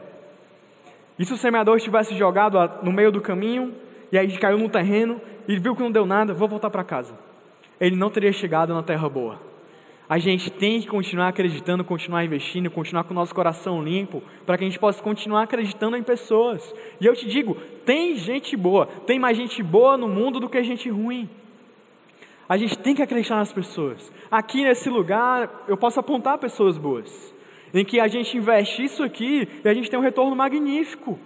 e 1.17 1.25
se 1.25 1.33
o 1.33 1.37
semeador 1.37 1.79
tivesse 1.79 2.15
jogado 2.15 2.57
no 2.83 2.91
meio 2.91 3.11
do 3.11 3.21
caminho, 3.21 3.73
e 4.11 4.17
aí 4.17 4.37
caiu 4.37 4.57
no 4.57 4.69
terreno, 4.69 5.19
e 5.47 5.57
viu 5.57 5.75
que 5.75 5.81
não 5.81 5.91
deu 5.91 6.05
nada, 6.05 6.33
vou 6.33 6.47
voltar 6.47 6.69
para 6.69 6.83
casa. 6.83 7.17
Ele 7.79 7.95
não 7.95 8.09
teria 8.09 8.31
chegado 8.31 8.73
na 8.73 8.83
terra 8.83 9.07
boa. 9.07 9.39
A 10.09 10.17
gente 10.19 10.49
tem 10.49 10.79
que 10.79 10.87
continuar 10.87 11.27
acreditando, 11.27 11.83
continuar 11.83 12.23
investindo, 12.23 12.71
continuar 12.71 13.03
com 13.03 13.11
o 13.11 13.15
nosso 13.15 13.35
coração 13.35 13.83
limpo, 13.83 14.23
para 14.45 14.57
que 14.57 14.63
a 14.63 14.67
gente 14.67 14.79
possa 14.79 15.03
continuar 15.03 15.43
acreditando 15.43 15.97
em 15.97 16.03
pessoas. 16.03 16.73
E 17.01 17.05
eu 17.05 17.13
te 17.13 17.27
digo, 17.27 17.55
tem 17.85 18.15
gente 18.15 18.55
boa, 18.55 18.85
tem 18.85 19.19
mais 19.19 19.35
gente 19.35 19.61
boa 19.61 19.97
no 19.97 20.07
mundo 20.07 20.39
do 20.39 20.47
que 20.47 20.63
gente 20.63 20.89
ruim. 20.89 21.29
A 22.47 22.55
gente 22.55 22.77
tem 22.77 22.95
que 22.95 23.01
acreditar 23.01 23.35
nas 23.35 23.51
pessoas. 23.51 24.09
Aqui 24.31 24.63
nesse 24.63 24.89
lugar, 24.89 25.65
eu 25.67 25.75
posso 25.75 25.99
apontar 25.99 26.37
pessoas 26.37 26.77
boas, 26.77 27.33
em 27.73 27.83
que 27.83 27.99
a 27.99 28.07
gente 28.07 28.37
investe 28.37 28.85
isso 28.85 29.03
aqui 29.03 29.45
e 29.61 29.67
a 29.67 29.73
gente 29.73 29.89
tem 29.89 29.99
um 29.99 30.03
retorno 30.03 30.33
magnífico. 30.33 31.19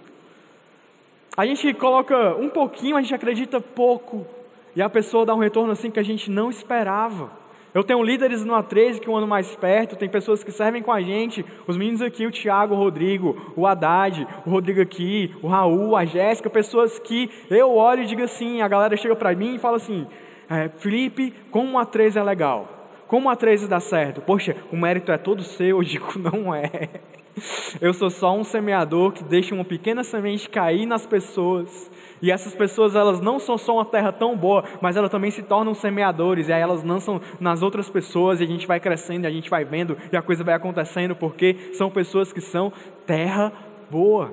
A 1.36 1.46
gente 1.46 1.72
coloca 1.74 2.34
um 2.34 2.48
pouquinho, 2.48 2.96
a 2.96 3.00
gente 3.00 3.14
acredita 3.14 3.60
pouco, 3.60 4.26
e 4.74 4.82
a 4.82 4.90
pessoa 4.90 5.24
dá 5.24 5.34
um 5.34 5.38
retorno 5.38 5.70
assim 5.70 5.90
que 5.90 6.00
a 6.00 6.02
gente 6.02 6.28
não 6.28 6.50
esperava. 6.50 7.41
Eu 7.74 7.82
tenho 7.82 8.02
líderes 8.02 8.44
no 8.44 8.52
A13 8.52 9.00
que 9.00 9.08
um 9.08 9.16
ano 9.16 9.26
mais 9.26 9.56
perto, 9.56 9.96
tem 9.96 10.08
pessoas 10.08 10.44
que 10.44 10.52
servem 10.52 10.82
com 10.82 10.92
a 10.92 11.00
gente, 11.00 11.44
os 11.66 11.76
meninos 11.76 12.02
aqui, 12.02 12.26
o 12.26 12.30
Tiago, 12.30 12.74
o 12.74 12.78
Rodrigo, 12.78 13.52
o 13.56 13.66
Haddad, 13.66 14.26
o 14.44 14.50
Rodrigo 14.50 14.82
aqui, 14.82 15.34
o 15.42 15.48
Raul, 15.48 15.96
a 15.96 16.04
Jéssica, 16.04 16.50
pessoas 16.50 16.98
que 16.98 17.30
eu 17.50 17.74
olho 17.74 18.02
e 18.02 18.06
digo 18.06 18.22
assim, 18.22 18.60
a 18.60 18.68
galera 18.68 18.94
chega 18.94 19.16
para 19.16 19.34
mim 19.34 19.54
e 19.54 19.58
fala 19.58 19.76
assim, 19.76 20.06
é, 20.50 20.68
Felipe, 20.68 21.32
como 21.50 21.78
o 21.78 21.80
A13 21.80 22.16
é 22.16 22.22
legal, 22.22 22.90
como 23.06 23.30
o 23.30 23.32
A13 23.32 23.66
dá 23.66 23.80
certo, 23.80 24.20
poxa, 24.20 24.54
o 24.70 24.76
mérito 24.76 25.10
é 25.10 25.16
todo 25.16 25.42
seu, 25.42 25.78
eu 25.80 25.82
digo, 25.82 26.18
não 26.18 26.54
é. 26.54 26.90
Eu 27.80 27.92
sou 27.94 28.10
só 28.10 28.36
um 28.36 28.44
semeador 28.44 29.12
que 29.12 29.24
deixa 29.24 29.54
uma 29.54 29.64
pequena 29.64 30.04
semente 30.04 30.48
cair 30.48 30.86
nas 30.86 31.06
pessoas 31.06 31.90
e 32.22 32.30
essas 32.30 32.54
pessoas, 32.54 32.94
elas 32.94 33.20
não 33.20 33.40
são 33.40 33.58
só 33.58 33.74
uma 33.74 33.84
terra 33.84 34.12
tão 34.12 34.36
boa, 34.36 34.62
mas 34.80 34.96
elas 34.96 35.10
também 35.10 35.32
se 35.32 35.42
tornam 35.42 35.74
semeadores, 35.74 36.46
e 36.46 36.52
aí 36.52 36.62
elas 36.62 36.84
lançam 36.84 37.20
nas 37.40 37.62
outras 37.62 37.90
pessoas, 37.90 38.40
e 38.40 38.44
a 38.44 38.46
gente 38.46 38.64
vai 38.64 38.78
crescendo, 38.78 39.24
e 39.24 39.26
a 39.26 39.30
gente 39.30 39.50
vai 39.50 39.64
vendo, 39.64 39.98
e 40.12 40.16
a 40.16 40.22
coisa 40.22 40.44
vai 40.44 40.54
acontecendo, 40.54 41.16
porque 41.16 41.56
são 41.72 41.90
pessoas 41.90 42.32
que 42.32 42.40
são 42.40 42.72
terra 43.04 43.52
boa. 43.90 44.32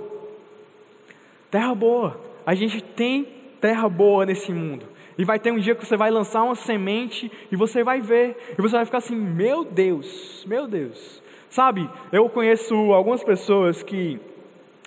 Terra 1.50 1.74
boa. 1.74 2.22
A 2.46 2.54
gente 2.54 2.80
tem 2.80 3.28
terra 3.60 3.90
boa 3.90 4.24
nesse 4.24 4.54
mundo. 4.54 4.86
E 5.18 5.26
vai 5.26 5.40
ter 5.40 5.52
um 5.52 5.60
dia 5.60 5.74
que 5.74 5.84
você 5.84 5.98
vai 5.98 6.12
lançar 6.12 6.44
uma 6.44 6.56
semente 6.56 7.30
e 7.52 7.56
você 7.56 7.84
vai 7.84 8.00
ver, 8.02 8.38
e 8.58 8.62
você 8.62 8.76
vai 8.76 8.86
ficar 8.86 9.00
assim: 9.00 9.16
meu 9.16 9.66
Deus, 9.66 10.46
meu 10.48 10.68
Deus. 10.68 11.24
Sabe, 11.50 11.90
eu 12.12 12.30
conheço 12.30 12.76
algumas 12.94 13.24
pessoas 13.24 13.82
que 13.82 14.20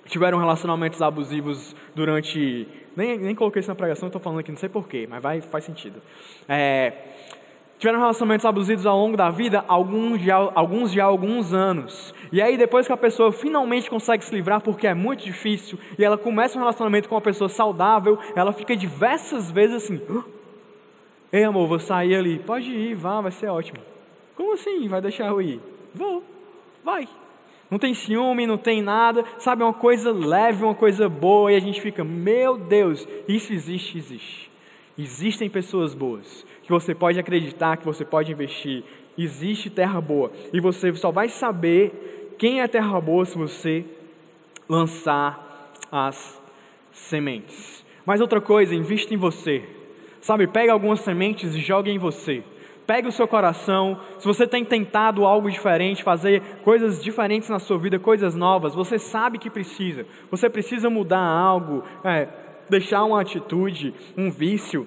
tiveram 0.06 0.38
relacionamentos 0.38 1.00
abusivos 1.02 1.74
durante 1.94 2.68
nem, 2.96 3.18
nem 3.18 3.34
coloquei 3.34 3.60
isso 3.60 3.70
na 3.70 3.74
pregação, 3.74 4.08
estou 4.08 4.20
falando 4.20 4.40
aqui, 4.40 4.50
não 4.50 4.58
sei 4.58 4.68
porquê, 4.68 5.06
mas 5.08 5.22
vai, 5.22 5.40
faz 5.40 5.64
sentido. 5.64 6.00
É, 6.48 6.92
tiveram 7.78 7.98
relacionamentos 7.98 8.44
abusivos 8.44 8.86
ao 8.86 8.96
longo 8.96 9.16
da 9.16 9.30
vida, 9.30 9.64
alguns 9.66 10.20
de, 10.20 10.30
alguns 10.30 10.92
de 10.92 11.00
alguns 11.00 11.52
anos. 11.52 12.14
E 12.30 12.40
aí, 12.40 12.56
depois 12.56 12.86
que 12.86 12.92
a 12.92 12.96
pessoa 12.96 13.32
finalmente 13.32 13.88
consegue 13.88 14.24
se 14.24 14.34
livrar, 14.34 14.60
porque 14.60 14.86
é 14.86 14.94
muito 14.94 15.24
difícil, 15.24 15.78
e 15.98 16.04
ela 16.04 16.18
começa 16.18 16.56
um 16.56 16.60
relacionamento 16.60 17.08
com 17.08 17.14
uma 17.14 17.20
pessoa 17.20 17.48
saudável, 17.48 18.18
ela 18.36 18.52
fica 18.52 18.76
diversas 18.76 19.50
vezes 19.50 19.84
assim: 19.84 20.00
Ei, 21.32 21.44
amor, 21.44 21.66
vou 21.66 21.78
sair 21.78 22.14
ali. 22.14 22.38
Pode 22.38 22.70
ir, 22.70 22.94
vá, 22.94 23.20
vai 23.20 23.32
ser 23.32 23.48
ótimo. 23.48 23.78
Como 24.36 24.52
assim? 24.52 24.86
Vai 24.86 25.00
deixar 25.00 25.28
eu 25.28 25.40
ir? 25.40 25.60
Vou, 25.94 26.22
vai 26.84 27.08
não 27.72 27.78
tem 27.78 27.94
ciúme, 27.94 28.46
não 28.46 28.58
tem 28.58 28.82
nada, 28.82 29.24
sabe, 29.38 29.62
é 29.62 29.64
uma 29.64 29.72
coisa 29.72 30.12
leve, 30.12 30.62
uma 30.62 30.74
coisa 30.74 31.08
boa, 31.08 31.50
e 31.50 31.56
a 31.56 31.58
gente 31.58 31.80
fica, 31.80 32.04
meu 32.04 32.58
Deus, 32.58 33.08
isso 33.26 33.50
existe, 33.50 33.96
existe. 33.96 34.50
Existem 34.98 35.48
pessoas 35.48 35.94
boas, 35.94 36.44
que 36.62 36.68
você 36.68 36.94
pode 36.94 37.18
acreditar, 37.18 37.78
que 37.78 37.86
você 37.86 38.04
pode 38.04 38.30
investir. 38.30 38.84
Existe 39.16 39.70
terra 39.70 40.02
boa, 40.02 40.30
e 40.52 40.60
você 40.60 40.92
só 40.92 41.10
vai 41.10 41.30
saber 41.30 42.34
quem 42.38 42.60
é 42.60 42.68
terra 42.68 43.00
boa 43.00 43.24
se 43.24 43.38
você 43.38 43.86
lançar 44.68 45.72
as 45.90 46.38
sementes. 46.92 47.86
Mas 48.04 48.20
outra 48.20 48.42
coisa, 48.42 48.74
invista 48.74 49.14
em 49.14 49.16
você. 49.16 49.64
Sabe, 50.20 50.46
pega 50.46 50.74
algumas 50.74 51.00
sementes 51.00 51.54
e 51.54 51.60
jogue 51.60 51.90
em 51.90 51.98
você. 51.98 52.44
Pegue 52.92 53.08
o 53.08 53.12
seu 53.12 53.26
coração. 53.26 53.98
Se 54.18 54.26
você 54.26 54.46
tem 54.46 54.66
tentado 54.66 55.24
algo 55.24 55.50
diferente, 55.50 56.02
fazer 56.04 56.42
coisas 56.62 57.02
diferentes 57.02 57.48
na 57.48 57.58
sua 57.58 57.78
vida, 57.78 57.98
coisas 57.98 58.34
novas, 58.34 58.74
você 58.74 58.98
sabe 58.98 59.38
que 59.38 59.48
precisa. 59.48 60.04
Você 60.30 60.50
precisa 60.50 60.90
mudar 60.90 61.22
algo, 61.22 61.82
é, 62.04 62.28
deixar 62.68 63.02
uma 63.04 63.18
atitude, 63.18 63.94
um 64.14 64.30
vício, 64.30 64.86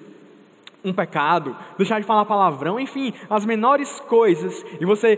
um 0.84 0.92
pecado, 0.92 1.56
deixar 1.76 1.98
de 1.98 2.06
falar 2.06 2.24
palavrão, 2.26 2.78
enfim, 2.78 3.12
as 3.28 3.44
menores 3.44 3.98
coisas. 3.98 4.64
E 4.80 4.84
você 4.84 5.16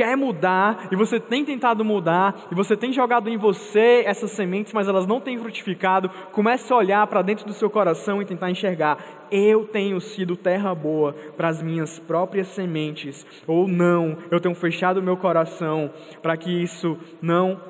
quer 0.00 0.16
mudar, 0.16 0.88
e 0.90 0.96
você 0.96 1.20
tem 1.20 1.44
tentado 1.44 1.84
mudar, 1.84 2.46
e 2.50 2.54
você 2.54 2.74
tem 2.74 2.90
jogado 2.90 3.28
em 3.28 3.36
você 3.36 4.02
essas 4.06 4.30
sementes, 4.30 4.72
mas 4.72 4.88
elas 4.88 5.06
não 5.06 5.20
têm 5.20 5.38
frutificado, 5.38 6.08
comece 6.32 6.72
a 6.72 6.76
olhar 6.76 7.06
para 7.06 7.20
dentro 7.20 7.44
do 7.44 7.52
seu 7.52 7.68
coração 7.68 8.22
e 8.22 8.24
tentar 8.24 8.50
enxergar: 8.50 8.96
eu 9.30 9.66
tenho 9.66 10.00
sido 10.00 10.38
terra 10.38 10.74
boa 10.74 11.12
para 11.36 11.48
as 11.48 11.60
minhas 11.60 11.98
próprias 11.98 12.46
sementes, 12.46 13.26
ou 13.46 13.68
não, 13.68 14.16
eu 14.30 14.40
tenho 14.40 14.54
fechado 14.54 15.02
meu 15.02 15.18
coração 15.18 15.90
para 16.22 16.34
que 16.34 16.50
isso 16.50 16.96
não 17.20 17.60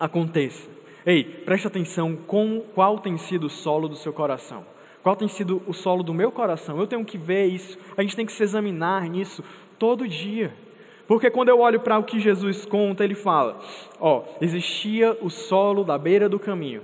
aconteça. 0.00 0.68
Ei, 1.06 1.22
preste 1.22 1.68
atenção 1.68 2.16
com 2.16 2.64
qual 2.74 2.98
tem 2.98 3.16
sido 3.16 3.46
o 3.46 3.50
solo 3.50 3.88
do 3.88 3.94
seu 3.94 4.12
coração. 4.12 4.64
Qual 5.04 5.14
tem 5.14 5.28
sido 5.28 5.62
o 5.68 5.72
solo 5.72 6.02
do 6.02 6.12
meu 6.12 6.32
coração? 6.32 6.80
Eu 6.80 6.88
tenho 6.88 7.04
que 7.04 7.16
ver 7.16 7.46
isso, 7.46 7.78
a 7.96 8.02
gente 8.02 8.16
tem 8.16 8.26
que 8.26 8.32
se 8.32 8.42
examinar 8.42 9.08
nisso 9.08 9.44
todo 9.78 10.08
dia. 10.08 10.63
Porque 11.06 11.30
quando 11.30 11.50
eu 11.50 11.60
olho 11.60 11.80
para 11.80 11.98
o 11.98 12.04
que 12.04 12.18
Jesus 12.18 12.64
conta, 12.64 13.04
ele 13.04 13.14
fala: 13.14 13.60
ó, 14.00 14.22
existia 14.40 15.16
o 15.20 15.28
solo 15.28 15.84
da 15.84 15.98
beira 15.98 16.28
do 16.28 16.38
caminho. 16.38 16.82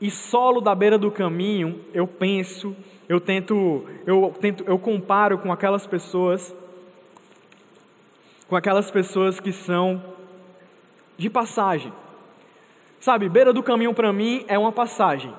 E 0.00 0.10
solo 0.10 0.60
da 0.60 0.74
beira 0.74 0.98
do 0.98 1.10
caminho, 1.10 1.80
eu 1.94 2.06
penso, 2.08 2.74
eu 3.08 3.20
tento, 3.20 3.86
eu 4.04 4.34
tento, 4.40 4.64
eu 4.66 4.78
comparo 4.78 5.38
com 5.38 5.52
aquelas 5.52 5.86
pessoas 5.86 6.52
com 8.48 8.56
aquelas 8.56 8.90
pessoas 8.90 9.40
que 9.40 9.50
são 9.50 10.02
de 11.16 11.30
passagem. 11.30 11.90
Sabe, 13.00 13.26
beira 13.26 13.50
do 13.50 13.62
caminho 13.62 13.94
para 13.94 14.12
mim 14.12 14.44
é 14.46 14.58
uma 14.58 14.70
passagem. 14.70 15.32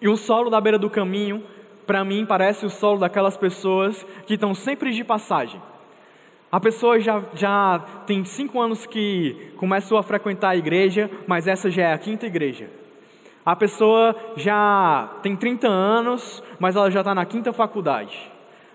E 0.00 0.08
o 0.08 0.16
solo 0.16 0.48
da 0.48 0.60
beira 0.60 0.78
do 0.78 0.88
caminho, 0.88 1.42
para 1.84 2.04
mim, 2.04 2.24
parece 2.24 2.64
o 2.64 2.70
solo 2.70 3.00
daquelas 3.00 3.36
pessoas 3.36 4.06
que 4.24 4.34
estão 4.34 4.54
sempre 4.54 4.92
de 4.92 5.02
passagem. 5.02 5.60
A 6.50 6.60
pessoa 6.60 7.00
já, 7.00 7.22
já 7.34 7.84
tem 8.06 8.24
cinco 8.24 8.60
anos 8.60 8.86
que 8.86 9.52
começou 9.56 9.98
a 9.98 10.02
frequentar 10.02 10.50
a 10.50 10.56
igreja, 10.56 11.10
mas 11.26 11.46
essa 11.46 11.70
já 11.70 11.82
é 11.82 11.92
a 11.92 11.98
quinta 11.98 12.26
igreja. 12.26 12.70
A 13.44 13.54
pessoa 13.54 14.14
já 14.36 15.08
tem 15.22 15.36
30 15.36 15.68
anos, 15.68 16.42
mas 16.58 16.76
ela 16.76 16.90
já 16.90 17.00
está 17.00 17.14
na 17.14 17.24
quinta 17.24 17.52
faculdade. 17.52 18.30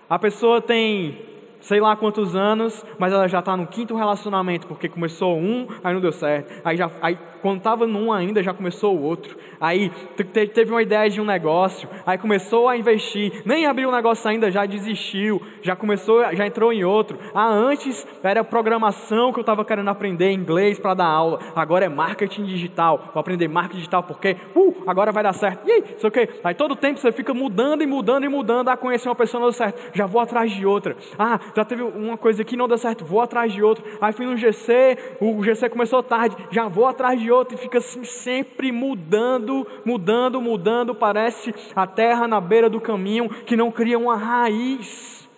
A 0.08 0.18
pessoa 0.18 0.60
tem 0.60 1.32
sei 1.62 1.80
lá 1.80 1.94
quantos 1.94 2.34
anos, 2.34 2.84
mas 2.98 3.12
ela 3.12 3.28
já 3.28 3.38
está 3.38 3.56
no 3.56 3.66
quinto 3.66 3.94
relacionamento, 3.94 4.66
porque 4.66 4.88
começou 4.88 5.38
um, 5.38 5.66
aí 5.82 5.94
não 5.94 6.00
deu 6.00 6.12
certo. 6.12 6.60
Aí, 6.64 6.76
já, 6.76 6.90
aí 7.00 7.16
quando 7.42 7.58
estava 7.58 7.86
num 7.86 8.12
ainda, 8.12 8.42
já 8.42 8.54
começou 8.54 8.96
o 8.96 9.02
outro. 9.02 9.36
Aí 9.60 9.90
teve 10.32 10.70
uma 10.70 10.82
ideia 10.82 11.10
de 11.10 11.20
um 11.20 11.24
negócio, 11.24 11.88
aí 12.06 12.16
começou 12.16 12.68
a 12.68 12.76
investir, 12.76 13.42
nem 13.44 13.66
abriu 13.66 13.88
o 13.88 13.92
negócio 13.92 14.30
ainda, 14.30 14.50
já 14.50 14.64
desistiu, 14.64 15.42
já 15.60 15.74
começou, 15.74 16.22
já 16.34 16.46
entrou 16.46 16.72
em 16.72 16.84
outro. 16.84 17.18
Ah, 17.34 17.48
antes 17.48 18.06
era 18.22 18.44
programação 18.44 19.32
que 19.32 19.38
eu 19.38 19.42
estava 19.42 19.64
querendo 19.64 19.88
aprender 19.88 20.30
inglês 20.32 20.78
para 20.78 20.94
dar 20.94 21.06
aula, 21.06 21.40
agora 21.54 21.84
é 21.84 21.88
marketing 21.88 22.44
digital. 22.44 23.10
Vou 23.12 23.20
aprender 23.20 23.48
marketing 23.48 23.78
digital 23.78 24.02
porque, 24.04 24.36
uh, 24.54 24.82
agora 24.86 25.10
vai 25.10 25.22
dar 25.22 25.32
certo. 25.32 25.66
E 25.66 25.72
aí, 25.72 25.84
sei 25.98 26.08
o 26.08 26.12
quê? 26.12 26.28
Aí 26.44 26.54
todo 26.54 26.76
tempo 26.76 27.00
você 27.00 27.10
fica 27.10 27.34
mudando 27.34 27.82
e 27.82 27.86
mudando 27.86 28.24
e 28.24 28.28
mudando. 28.28 28.68
Ah, 28.68 28.76
conhecer 28.76 29.08
uma 29.08 29.16
pessoa 29.16 29.40
não 29.40 29.48
deu 29.48 29.52
certo, 29.52 29.80
já 29.92 30.06
vou 30.06 30.20
atrás 30.20 30.52
de 30.52 30.64
outra. 30.64 30.96
Ah, 31.18 31.40
já 31.56 31.64
teve 31.64 31.82
uma 31.82 32.16
coisa 32.16 32.42
aqui 32.42 32.56
não 32.56 32.68
deu 32.68 32.78
certo, 32.78 33.04
vou 33.04 33.20
atrás 33.20 33.52
de 33.52 33.62
outra. 33.62 33.84
Aí 34.00 34.12
fui 34.12 34.26
no 34.26 34.36
GC, 34.36 34.96
o 35.20 35.42
GC 35.42 35.68
começou 35.68 36.02
tarde, 36.02 36.36
já 36.50 36.68
vou 36.68 36.86
atrás 36.86 37.20
de 37.20 37.31
outro 37.32 37.56
e 37.56 37.58
fica 37.58 37.80
sempre 37.80 38.70
mudando, 38.70 39.66
mudando, 39.84 40.40
mudando. 40.40 40.94
Parece 40.94 41.54
a 41.74 41.86
terra 41.86 42.28
na 42.28 42.40
beira 42.40 42.70
do 42.70 42.80
caminho 42.80 43.28
que 43.28 43.56
não 43.56 43.70
cria 43.72 43.98
uma 43.98 44.16
raiz. 44.16 45.28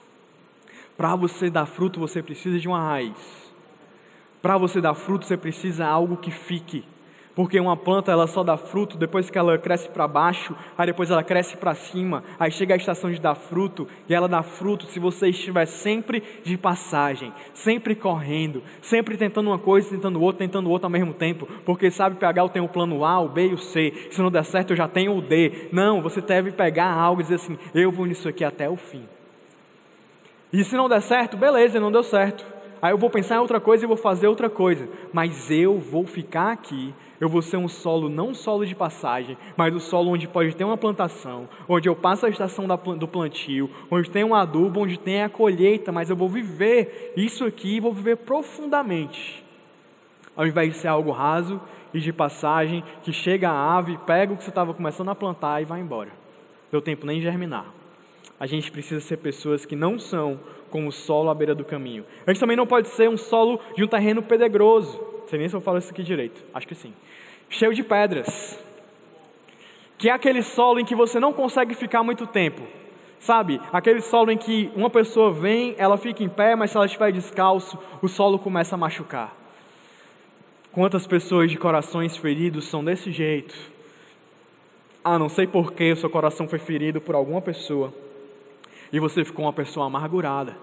Para 0.96 1.16
você 1.16 1.50
dar 1.50 1.66
fruto, 1.66 1.98
você 1.98 2.22
precisa 2.22 2.59
de 2.59 2.68
uma 2.68 2.80
raiz. 2.80 3.52
Para 4.42 4.59
você 4.59 4.80
dar 4.80 4.94
fruto, 4.94 5.24
você 5.24 5.37
precisa 5.37 5.85
de 5.85 5.90
algo 5.90 6.16
que 6.16 6.30
fique. 6.30 6.85
Porque 7.35 7.59
uma 7.59 7.77
planta 7.77 8.12
ela 8.12 8.29
só 8.29 8.44
dá 8.44 8.57
fruto 8.57 8.97
depois 8.97 9.29
que 9.29 9.37
ela 9.37 9.59
cresce 9.59 9.88
para 9.88 10.07
baixo, 10.07 10.55
aí 10.79 10.87
depois 10.87 11.11
ela 11.11 11.25
cresce 11.25 11.57
para 11.57 11.75
cima, 11.75 12.23
aí 12.38 12.51
chega 12.51 12.75
a 12.75 12.77
estação 12.77 13.11
de 13.11 13.20
dar 13.20 13.35
fruto 13.35 13.88
e 14.09 14.14
ela 14.14 14.29
dá 14.29 14.42
fruto 14.42 14.87
se 14.87 15.01
você 15.01 15.29
estiver 15.29 15.66
sempre 15.66 16.23
de 16.44 16.57
passagem, 16.57 17.33
sempre 17.53 17.97
correndo, 17.97 18.62
sempre 18.81 19.16
tentando 19.16 19.51
uma 19.51 19.59
coisa, 19.59 19.90
tentando 19.90 20.20
outra, 20.20 20.47
tentando 20.47 20.70
outra 20.70 20.87
ao 20.87 20.90
mesmo 20.90 21.12
tempo, 21.12 21.47
porque 21.64 21.90
sabe 21.90 22.16
pegar 22.16 22.42
eu 22.42 22.49
tenho 22.49 22.66
o 22.66 22.68
plano 22.68 23.05
A, 23.05 23.18
o 23.20 23.29
B 23.29 23.49
e 23.49 23.55
o 23.55 23.59
C, 23.59 23.92
se 24.11 24.23
não 24.23 24.31
der 24.31 24.44
certo 24.44 24.70
eu 24.70 24.77
já 24.77 24.87
tenho 24.87 25.16
o 25.16 25.20
D. 25.20 25.68
Não, 25.73 26.01
você 26.01 26.20
deve 26.20 26.53
pegar 26.53 26.92
algo 26.92 27.20
e 27.20 27.25
dizer 27.25 27.37
assim: 27.37 27.59
eu 27.75 27.90
vou 27.90 28.07
nisso 28.07 28.29
aqui 28.29 28.44
até 28.44 28.68
o 28.70 28.77
fim. 28.77 29.05
E 30.53 30.62
se 30.62 30.77
não 30.77 30.88
der 30.88 31.03
certo, 31.03 31.37
beleza, 31.37 31.81
não 31.81 31.90
deu 31.90 32.05
certo. 32.05 32.54
Aí 32.85 32.92
eu 32.92 32.99
vou 32.99 33.09
pensar 33.09 33.37
em 33.37 33.38
outra 33.38 33.59
coisa 33.59 33.83
e 33.83 33.88
vou 33.88 33.97
fazer 33.97 34.29
outra 34.29 34.51
coisa. 34.51 34.87
Mas 35.11 35.51
eu 35.51 35.79
vou 35.79 36.07
ficar 36.07 36.53
aqui 36.53 36.92
eu 37.25 37.29
vou 37.31 37.40
ser 37.40 37.57
um 37.57 37.68
solo, 37.68 38.11
não 38.11 38.35
solo 38.35 38.66
de 38.66 38.75
passagem, 38.75 39.38
mas 39.57 39.75
um 39.75 39.81
solo 39.81 40.11
onde 40.11 40.29
pode 40.29 40.55
ter 40.55 40.64
uma 40.64 40.77
plantação, 40.77 41.49
onde 41.66 41.88
eu 41.88 41.97
passo 41.97 42.27
a 42.27 42.29
estação 42.29 42.66
do 42.66 43.09
plantio, 43.09 43.70
onde 43.90 44.11
tem 44.11 44.23
um 44.23 44.35
adubo, 44.35 44.81
onde 44.81 44.99
tem 44.99 45.23
a 45.23 45.29
colheita, 45.31 45.90
mas 45.90 46.11
eu 46.11 46.16
vou 46.16 46.29
viver 46.29 47.14
isso 47.16 47.47
aqui 47.47 47.77
e 47.77 47.81
vou 47.81 47.94
viver 47.94 48.16
profundamente. 48.16 49.42
Ao 50.37 50.47
invés 50.47 50.75
de 50.75 50.79
ser 50.79 50.88
algo 50.88 51.12
raso 51.12 51.59
e 51.94 51.99
de 51.99 52.12
passagem, 52.12 52.85
que 53.03 53.11
chega 53.11 53.49
a 53.49 53.79
ave, 53.79 53.97
pega 54.05 54.35
o 54.35 54.37
que 54.37 54.44
você 54.44 54.51
estava 54.51 54.75
começando 54.75 55.09
a 55.09 55.14
plantar 55.14 55.62
e 55.62 55.64
vai 55.64 55.81
embora. 55.81 56.11
Deu 56.70 56.83
tempo 56.83 57.07
nem 57.07 57.23
germinar. 57.23 57.84
A 58.38 58.47
gente 58.47 58.70
precisa 58.70 59.01
ser 59.01 59.18
pessoas 59.18 59.64
que 59.64 59.77
não 59.77 59.99
são 59.99 60.40
como 60.70 60.88
o 60.88 60.92
solo 60.92 61.31
à 61.31 61.35
beira 61.35 61.55
do 61.55 61.64
caminho. 61.64 62.05
A 62.27 62.31
gente 62.31 62.40
também 62.40 62.57
não 62.57 62.66
pode 62.66 62.88
ser 62.88 63.09
um 63.09 63.16
solo 63.16 63.61
de 63.77 63.85
um 63.85 63.87
terreno 63.87 64.23
pedregoso 64.23 65.14
sei 65.27 65.38
nem 65.38 65.49
se 65.49 65.57
eu 65.57 65.61
falo 65.61 65.79
isso 65.79 65.90
aqui 65.90 66.03
direito. 66.03 66.44
Acho 66.53 66.66
que 66.66 66.75
sim. 66.75 66.92
Cheio 67.49 67.75
de 67.75 67.83
pedras. 67.83 68.59
Que 69.99 70.09
é 70.09 70.12
aquele 70.12 70.42
solo 70.42 70.79
em 70.79 70.85
que 70.85 70.94
você 70.94 71.18
não 71.18 71.33
consegue 71.33 71.75
ficar 71.75 72.03
muito 72.03 72.27
tempo. 72.27 72.62
Sabe? 73.18 73.61
Aquele 73.73 74.01
solo 74.01 74.31
em 74.31 74.37
que 74.37 74.70
uma 74.77 74.90
pessoa 74.90 75.33
vem, 75.33 75.75
ela 75.79 75.97
fica 75.97 76.23
em 76.23 76.29
pé, 76.29 76.55
mas 76.55 76.70
se 76.70 76.77
ela 76.77 76.87
estiver 76.87 77.11
descalço, 77.11 77.79
o 78.03 78.09
solo 78.09 78.38
começa 78.38 78.75
a 78.75 78.79
machucar. 78.79 79.35
Quantas 80.73 81.07
pessoas 81.07 81.51
de 81.51 81.57
corações 81.57 82.16
feridos 82.16 82.66
são 82.66 82.85
desse 82.85 83.11
jeito? 83.11 83.55
Ah, 85.03 85.18
não 85.18 85.29
sei 85.29 85.47
porquê 85.47 85.92
o 85.92 85.97
seu 85.97 86.11
coração 86.11 86.49
foi 86.49 86.59
ferido 86.59 87.01
por 87.01 87.14
alguma 87.14 87.40
pessoa 87.40 87.92
e 88.92 88.99
você 88.99 89.25
ficou 89.25 89.44
uma 89.44 89.53
pessoa 89.53 89.87
amargurada. 89.87 90.57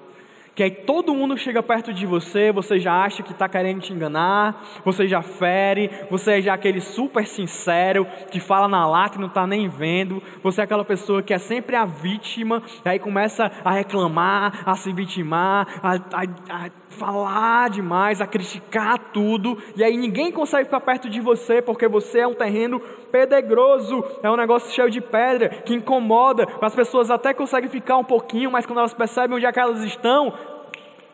Que 0.54 0.64
aí 0.64 0.72
todo 0.72 1.16
mundo 1.16 1.38
chega 1.38 1.64
perto 1.64 1.94
de 1.94 2.06
você, 2.06 2.52
você 2.52 2.78
já 2.78 2.94
acha 3.04 3.24
que 3.24 3.32
está 3.32 3.48
querendo 3.48 3.80
te 3.80 3.94
enganar, 3.94 4.62
você 4.84 5.08
já 5.08 5.22
fere, 5.22 5.90
você 6.10 6.40
é 6.40 6.42
já 6.42 6.54
aquele 6.54 6.82
super 6.82 7.26
sincero 7.26 8.06
que 8.30 8.40
fala 8.40 8.68
na 8.68 8.86
lata 8.86 9.18
e 9.18 9.22
não 9.22 9.30
está 9.30 9.48
nem 9.48 9.70
vendo, 9.70 10.22
você 10.44 10.60
é 10.60 10.64
aquela 10.66 10.84
pessoa 10.84 11.24
que 11.24 11.34
é 11.34 11.38
sempre 11.38 11.78
a 11.78 11.86
vítima, 11.86 12.62
e 12.84 12.90
aí 12.90 13.00
começa 13.00 13.50
a 13.64 13.72
reclamar, 13.72 14.64
a 14.66 14.76
se 14.76 14.92
vitimar, 14.92 15.68
a, 15.82 15.96
a, 15.96 16.66
a 16.66 16.81
falar 16.92 17.70
demais, 17.70 18.22
a 18.22 18.28
criticar 18.28 18.98
tudo, 19.12 19.58
e 19.76 19.84
aí 19.84 19.98
ninguém 19.98 20.32
consegue 20.32 20.66
ficar 20.66 20.82
perto 20.82 21.10
de 21.10 21.20
você 21.20 21.62
porque 21.62 21.88
você 21.88 22.20
é 22.20 22.28
um 22.28 22.34
terreno 22.34 22.80
pedregoso, 23.12 24.04
é 24.22 24.30
um 24.30 24.36
negócio 24.36 24.74
cheio 24.74 24.90
de 24.90 25.02
pedra 25.02 25.50
que 25.50 25.74
incomoda, 25.74 26.48
as 26.62 26.76
pessoas 26.76 27.10
até 27.10 27.34
conseguem 27.34 27.70
ficar 27.70 27.98
um 27.98 28.04
pouquinho, 28.04 28.52
mas 28.52 28.66
quando 28.66 28.80
elas 28.80 28.94
percebem 28.94 29.38
onde 29.38 29.46
é 29.46 29.52
que 29.52 29.60
elas 29.60 29.84
estão, 29.84 30.34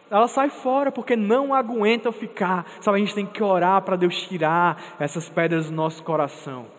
ela 0.09 0.27
sai 0.27 0.49
fora 0.49 0.91
porque 0.91 1.15
não 1.15 1.53
aguenta 1.53 2.11
ficar. 2.11 2.65
Sabe, 2.79 2.97
a 2.97 2.99
gente 2.99 3.13
tem 3.13 3.25
que 3.25 3.43
orar 3.43 3.81
para 3.81 3.95
Deus 3.95 4.15
tirar 4.27 4.81
essas 4.99 5.29
pedras 5.29 5.69
do 5.69 5.75
nosso 5.75 6.01
coração. 6.03 6.76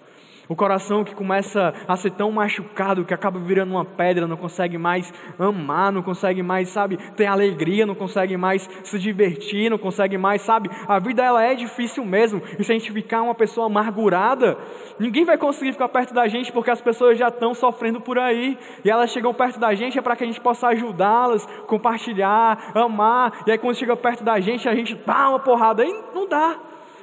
O 0.49 0.57
coração 0.57 1.05
que 1.05 1.15
começa 1.15 1.75
a 1.87 1.95
ser 1.95 2.13
tão 2.13 2.33
machucado 2.33 3.05
que 3.05 3.13
acaba 3.13 3.39
virando 3.39 3.73
uma 3.73 3.85
pedra, 3.85 4.27
não 4.27 4.37
consegue 4.37 4.79
mais 4.79 5.13
amar, 5.39 5.93
não 5.93 6.03
consegue 6.03 6.43
mais, 6.43 6.71
sabe, 6.71 6.97
ter 7.17 7.27
alegria, 7.27 7.85
não 7.85 7.95
consegue 7.95 8.35
mais 8.35 8.69
se 8.83 8.99
divertir, 8.99 9.69
não 9.69 9.77
consegue 9.77 10.17
mais, 10.17 10.41
sabe? 10.41 10.71
A 10.87 10.99
vida 10.99 11.23
ela 11.23 11.45
é 11.45 11.55
difícil 11.55 12.03
mesmo. 12.03 12.41
E 12.59 12.65
se 12.65 12.73
a 12.73 12.75
gente 12.75 12.91
ficar 12.91 13.21
uma 13.21 13.35
pessoa 13.35 13.67
amargurada, 13.67 14.57
ninguém 14.99 15.23
vai 15.23 15.37
conseguir 15.37 15.73
ficar 15.73 15.91
perto 15.91 16.15
da 16.15 16.27
gente 16.27 16.51
porque 16.51 16.71
as 16.71 16.81
pessoas 16.81 17.19
já 17.19 17.29
estão 17.29 17.53
sofrendo 17.53 18.01
por 18.01 18.19
aí. 18.19 18.57
E 18.83 18.91
elas 18.91 19.11
chegam 19.11 19.35
perto 19.35 19.61
da 19.61 19.75
gente 19.75 19.99
é 19.99 20.03
para 20.03 20.17
que 20.17 20.25
a 20.25 20.27
gente 20.27 20.41
possa 20.41 20.69
ajudá-las, 20.69 21.45
compartilhar, 21.67 22.73
amar. 22.75 23.43
E 23.47 23.51
aí 23.51 23.59
quando 23.59 23.77
chega 23.77 23.95
perto 23.95 24.25
da 24.25 24.41
gente, 24.41 24.67
a 24.67 24.75
gente 24.75 24.95
dá 24.95 25.29
uma 25.29 25.41
porrada. 25.41 25.83
Aí 25.83 26.05
não 26.15 26.27
dá. 26.27 26.57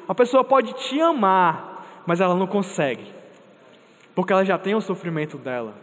A 0.07 0.15
pessoa 0.15 0.43
pode 0.43 0.73
te 0.73 0.99
amar, 0.99 2.03
mas 2.07 2.19
ela 2.19 2.33
não 2.33 2.47
consegue 2.47 3.24
porque 4.15 4.31
ela 4.31 4.45
já 4.45 4.57
tem 4.57 4.73
o 4.73 4.81
sofrimento 4.81 5.37
dela. 5.37 5.75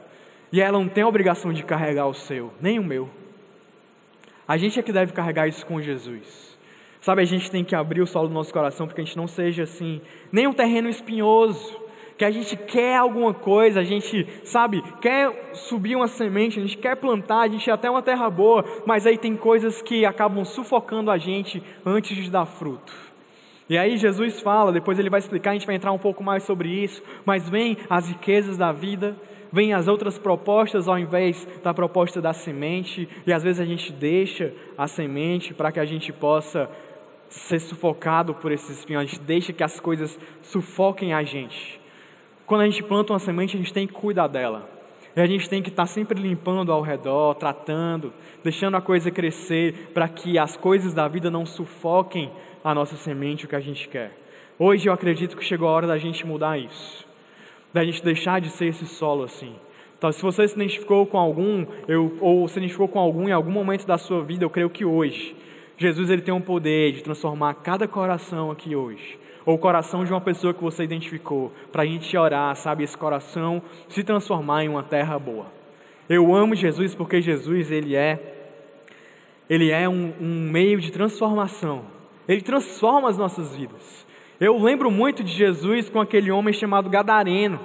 E 0.50 0.60
ela 0.60 0.78
não 0.78 0.88
tem 0.88 1.04
a 1.04 1.08
obrigação 1.08 1.52
de 1.52 1.62
carregar 1.62 2.06
o 2.06 2.14
seu, 2.14 2.52
nem 2.60 2.78
o 2.78 2.84
meu. 2.84 3.08
A 4.48 4.56
gente 4.56 4.80
é 4.80 4.82
que 4.82 4.92
deve 4.92 5.12
carregar 5.12 5.46
isso 5.46 5.64
com 5.64 5.80
Jesus. 5.80 6.58
Sabe, 7.00 7.22
a 7.22 7.24
gente 7.24 7.50
tem 7.50 7.64
que 7.64 7.74
abrir 7.74 8.00
o 8.00 8.06
solo 8.06 8.28
do 8.28 8.34
nosso 8.34 8.52
coração 8.52 8.86
para 8.86 8.94
que 8.94 9.00
a 9.00 9.04
gente 9.04 9.16
não 9.16 9.26
seja 9.26 9.64
assim, 9.64 10.00
nem 10.30 10.46
um 10.46 10.52
terreno 10.52 10.88
espinhoso, 10.88 11.80
que 12.16 12.24
a 12.24 12.30
gente 12.30 12.56
quer 12.56 12.96
alguma 12.96 13.34
coisa, 13.34 13.80
a 13.80 13.84
gente, 13.84 14.26
sabe, 14.44 14.82
quer 15.00 15.52
subir 15.54 15.96
uma 15.96 16.06
semente, 16.06 16.58
a 16.58 16.62
gente 16.62 16.78
quer 16.78 16.96
plantar, 16.96 17.40
a 17.40 17.48
gente 17.48 17.68
até 17.70 17.90
uma 17.90 18.02
terra 18.02 18.30
boa, 18.30 18.64
mas 18.86 19.06
aí 19.06 19.18
tem 19.18 19.36
coisas 19.36 19.82
que 19.82 20.04
acabam 20.06 20.44
sufocando 20.44 21.10
a 21.10 21.18
gente 21.18 21.62
antes 21.84 22.16
de 22.16 22.30
dar 22.30 22.46
fruto. 22.46 23.11
E 23.68 23.78
aí 23.78 23.96
Jesus 23.96 24.40
fala, 24.40 24.72
depois 24.72 24.98
ele 24.98 25.08
vai 25.08 25.20
explicar, 25.20 25.50
a 25.50 25.54
gente 25.54 25.66
vai 25.66 25.76
entrar 25.76 25.92
um 25.92 25.98
pouco 25.98 26.22
mais 26.22 26.42
sobre 26.42 26.68
isso, 26.68 27.02
mas 27.24 27.48
vem 27.48 27.76
as 27.88 28.08
riquezas 28.08 28.56
da 28.56 28.72
vida, 28.72 29.16
vem 29.52 29.72
as 29.72 29.88
outras 29.88 30.18
propostas 30.18 30.88
ao 30.88 30.98
invés 30.98 31.46
da 31.62 31.72
proposta 31.72 32.20
da 32.20 32.32
semente, 32.32 33.08
e 33.26 33.32
às 33.32 33.42
vezes 33.42 33.60
a 33.60 33.64
gente 33.64 33.92
deixa 33.92 34.52
a 34.76 34.86
semente 34.86 35.54
para 35.54 35.70
que 35.70 35.80
a 35.80 35.84
gente 35.84 36.12
possa 36.12 36.68
ser 37.28 37.60
sufocado 37.60 38.34
por 38.34 38.52
esses 38.52 38.78
espinhos, 38.78 39.02
a 39.02 39.06
gente 39.06 39.20
deixa 39.20 39.52
que 39.52 39.62
as 39.62 39.80
coisas 39.80 40.18
sufoquem 40.42 41.14
a 41.14 41.22
gente. 41.22 41.80
Quando 42.44 42.62
a 42.62 42.66
gente 42.66 42.82
planta 42.82 43.12
uma 43.12 43.18
semente, 43.18 43.56
a 43.56 43.58
gente 43.58 43.72
tem 43.72 43.86
que 43.86 43.94
cuidar 43.94 44.26
dela. 44.26 44.68
E 45.14 45.20
a 45.20 45.26
gente 45.26 45.48
tem 45.48 45.62
que 45.62 45.68
estar 45.68 45.86
sempre 45.86 46.20
limpando 46.20 46.72
ao 46.72 46.80
redor, 46.80 47.34
tratando, 47.34 48.12
deixando 48.42 48.76
a 48.76 48.80
coisa 48.80 49.10
crescer, 49.10 49.90
para 49.92 50.08
que 50.08 50.38
as 50.38 50.56
coisas 50.56 50.94
da 50.94 51.06
vida 51.06 51.30
não 51.30 51.44
sufoquem 51.44 52.30
a 52.64 52.74
nossa 52.74 52.96
semente, 52.96 53.44
o 53.44 53.48
que 53.48 53.56
a 53.56 53.60
gente 53.60 53.88
quer. 53.88 54.16
Hoje 54.58 54.88
eu 54.88 54.92
acredito 54.92 55.36
que 55.36 55.44
chegou 55.44 55.68
a 55.68 55.72
hora 55.72 55.86
da 55.86 55.98
gente 55.98 56.26
mudar 56.26 56.58
isso, 56.58 57.06
da 57.72 57.84
gente 57.84 58.02
deixar 58.02 58.40
de 58.40 58.48
ser 58.48 58.66
esse 58.66 58.86
solo 58.86 59.24
assim. 59.24 59.54
Então, 59.98 60.10
se 60.10 60.22
você 60.22 60.48
se 60.48 60.54
identificou 60.54 61.06
com 61.06 61.18
algum, 61.18 61.66
eu, 61.86 62.16
ou 62.20 62.48
se 62.48 62.58
identificou 62.58 62.88
com 62.88 62.98
algum 62.98 63.28
em 63.28 63.32
algum 63.32 63.52
momento 63.52 63.86
da 63.86 63.98
sua 63.98 64.22
vida, 64.24 64.44
eu 64.44 64.50
creio 64.50 64.70
que 64.70 64.84
hoje, 64.84 65.36
Jesus 65.76 66.10
ele 66.10 66.22
tem 66.22 66.34
um 66.34 66.40
poder 66.40 66.92
de 66.92 67.02
transformar 67.02 67.54
cada 67.54 67.86
coração 67.86 68.50
aqui 68.50 68.74
hoje, 68.74 69.18
ou 69.44 69.54
o 69.54 69.58
coração 69.58 70.04
de 70.04 70.12
uma 70.12 70.20
pessoa 70.20 70.54
que 70.54 70.62
você 70.62 70.84
identificou, 70.84 71.52
para 71.70 71.82
a 71.82 71.86
gente 71.86 72.16
orar, 72.16 72.54
sabe, 72.56 72.84
esse 72.84 72.96
coração 72.96 73.62
se 73.88 74.02
transformar 74.02 74.64
em 74.64 74.68
uma 74.68 74.82
terra 74.82 75.18
boa. 75.18 75.46
Eu 76.08 76.34
amo 76.34 76.54
Jesus 76.54 76.94
porque 76.94 77.20
Jesus 77.20 77.70
ele 77.70 77.96
é, 77.96 78.18
ele 79.48 79.70
é 79.70 79.88
um, 79.88 80.12
um 80.20 80.50
meio 80.50 80.80
de 80.80 80.90
transformação 80.90 81.84
ele 82.28 82.40
transforma 82.40 83.08
as 83.08 83.18
nossas 83.18 83.54
vidas. 83.54 84.06
Eu 84.40 84.58
lembro 84.58 84.90
muito 84.90 85.22
de 85.22 85.32
Jesus 85.32 85.88
com 85.88 86.00
aquele 86.00 86.30
homem 86.30 86.52
chamado 86.52 86.90
Gadareno. 86.90 87.60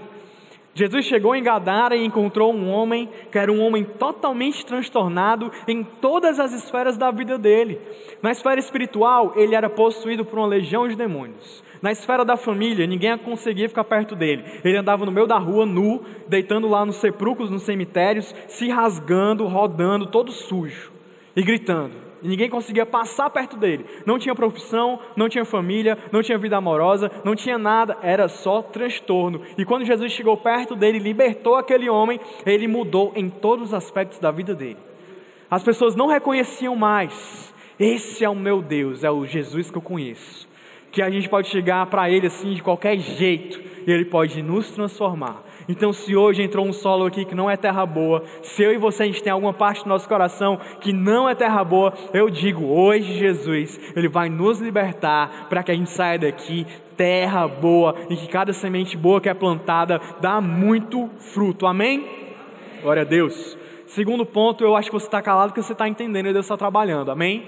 Jesus 0.74 1.06
chegou 1.06 1.36
em 1.36 1.42
Gadara 1.42 1.96
e 1.96 2.06
encontrou 2.06 2.54
um 2.54 2.70
homem 2.70 3.10
que 3.32 3.38
era 3.40 3.52
um 3.52 3.62
homem 3.62 3.84
totalmente 3.84 4.64
transtornado 4.64 5.52
em 5.68 5.84
todas 5.84 6.40
as 6.40 6.54
esferas 6.54 6.98
da 6.98 7.10
vida 7.10 7.38
dele. 7.38 7.82
Na 8.22 8.32
esfera 8.32 8.60
espiritual, 8.60 9.34
ele 9.36 9.56
era 9.56 9.70
possuído 9.70 10.24
por 10.24 10.38
uma 10.38 10.48
legião 10.48 10.88
de 10.88 10.96
demônios. 10.96 11.64
Na 11.82 11.92
esfera 11.92 12.26
da 12.26 12.36
família, 12.36 12.88
ninguém 12.88 13.18
conseguia 13.18 13.70
ficar 13.70 13.84
perto 13.84 14.16
dele. 14.16 14.44
Ele 14.64 14.78
andava 14.78 15.06
no 15.06 15.12
meio 15.12 15.28
da 15.28 15.38
rua, 15.38 15.66
nu, 15.66 16.04
deitando 16.28 16.68
lá 16.68 16.86
nos 16.86 16.98
sepulcros, 16.98 17.50
nos 17.50 17.64
cemitérios, 17.64 18.34
se 18.48 18.70
rasgando, 18.70 19.46
rodando, 19.46 20.08
todo 20.08 20.32
sujo 20.32 20.92
e 21.36 21.44
gritando. 21.44 22.08
E 22.22 22.28
ninguém 22.28 22.50
conseguia 22.50 22.86
passar 22.86 23.30
perto 23.30 23.58
dele. 23.58 23.86
Não 24.06 24.18
tinha 24.18 24.34
profissão, 24.34 25.00
não 25.16 25.30
tinha 25.30 25.46
família, 25.46 25.98
não 26.12 26.24
tinha 26.24 26.38
vida 26.38 26.58
amorosa, 26.58 27.12
não 27.24 27.36
tinha 27.36 27.58
nada, 27.58 27.98
era 28.02 28.28
só 28.28 28.62
transtorno. 28.62 29.42
E 29.58 29.64
quando 29.64 29.86
Jesus 29.86 30.12
chegou 30.12 30.36
perto 30.36 30.76
dele, 30.76 30.98
libertou 30.98 31.56
aquele 31.56 31.90
homem, 31.90 32.20
ele 32.46 32.68
mudou 32.68 33.12
em 33.16 33.30
todos 33.30 33.68
os 33.68 33.74
aspectos 33.74 34.20
da 34.20 34.32
vida 34.32 34.56
dele. 34.56 34.78
As 35.50 35.64
pessoas 35.64 35.96
não 35.96 36.08
reconheciam 36.08 36.76
mais. 36.76 37.54
Esse 37.80 38.26
é 38.26 38.30
o 38.30 38.36
meu 38.36 38.62
Deus, 38.62 39.04
é 39.04 39.12
o 39.12 39.26
Jesus 39.26 39.70
que 39.70 39.78
eu 39.78 39.82
conheço. 39.82 40.47
Que 40.92 41.02
a 41.02 41.10
gente 41.10 41.30
pode 41.30 41.48
chegar 41.48 41.86
para 41.88 42.10
ele 42.10 42.28
assim 42.28 42.54
de 42.54 42.64
qualquer 42.64 42.98
jeito, 42.98 43.60
e 43.86 43.92
ele 43.92 44.06
pode 44.06 44.42
nos 44.42 44.72
transformar. 44.72 45.44
Então, 45.70 45.92
se 45.92 46.16
hoje 46.16 46.42
entrou 46.42 46.66
um 46.66 46.72
solo 46.72 47.06
aqui 47.06 47.26
que 47.26 47.36
não 47.36 47.50
é 47.50 47.58
terra 47.58 47.86
boa, 47.86 48.24
se 48.42 48.64
eu 48.64 48.72
e 48.72 48.78
você 48.78 49.04
a 49.04 49.06
gente 49.06 49.22
tem 49.22 49.32
alguma 49.34 49.54
parte 49.54 49.84
do 49.84 49.90
nosso 49.90 50.08
coração 50.08 50.58
que 50.80 50.94
não 50.94 51.30
é 51.30 51.36
terra 51.36 51.64
boa, 51.64 51.94
eu 52.14 52.30
digo, 52.30 52.66
hoje 52.66 53.14
Jesus, 53.14 53.80
Ele 53.96 54.08
vai 54.08 54.30
nos 54.30 54.62
libertar 54.62 55.48
para 55.50 55.62
que 55.64 55.72
a 55.72 55.76
gente 55.76 55.90
saia 55.90 56.18
daqui 56.18 56.66
terra 56.96 57.48
boa 57.48 57.96
e 58.10 58.16
que 58.16 58.28
cada 58.28 58.54
semente 58.54 58.96
boa 58.96 59.20
que 59.20 59.30
é 59.30 59.34
plantada 59.34 60.00
dá 60.22 60.40
muito 60.40 61.10
fruto. 61.34 61.68
Amém? 61.68 62.06
Glória 62.82 63.02
a 63.02 63.06
Deus. 63.06 63.58
Segundo 63.86 64.26
ponto, 64.26 64.64
eu 64.64 64.76
acho 64.76 64.90
que 64.90 64.98
você 64.98 65.06
está 65.06 65.22
calado 65.22 65.50
porque 65.50 65.62
você 65.62 65.74
está 65.74 65.88
entendendo 65.88 66.28
e 66.28 66.34
Deus 66.34 66.46
está 66.46 66.58
trabalhando. 66.58 67.12
Amém? 67.12 67.46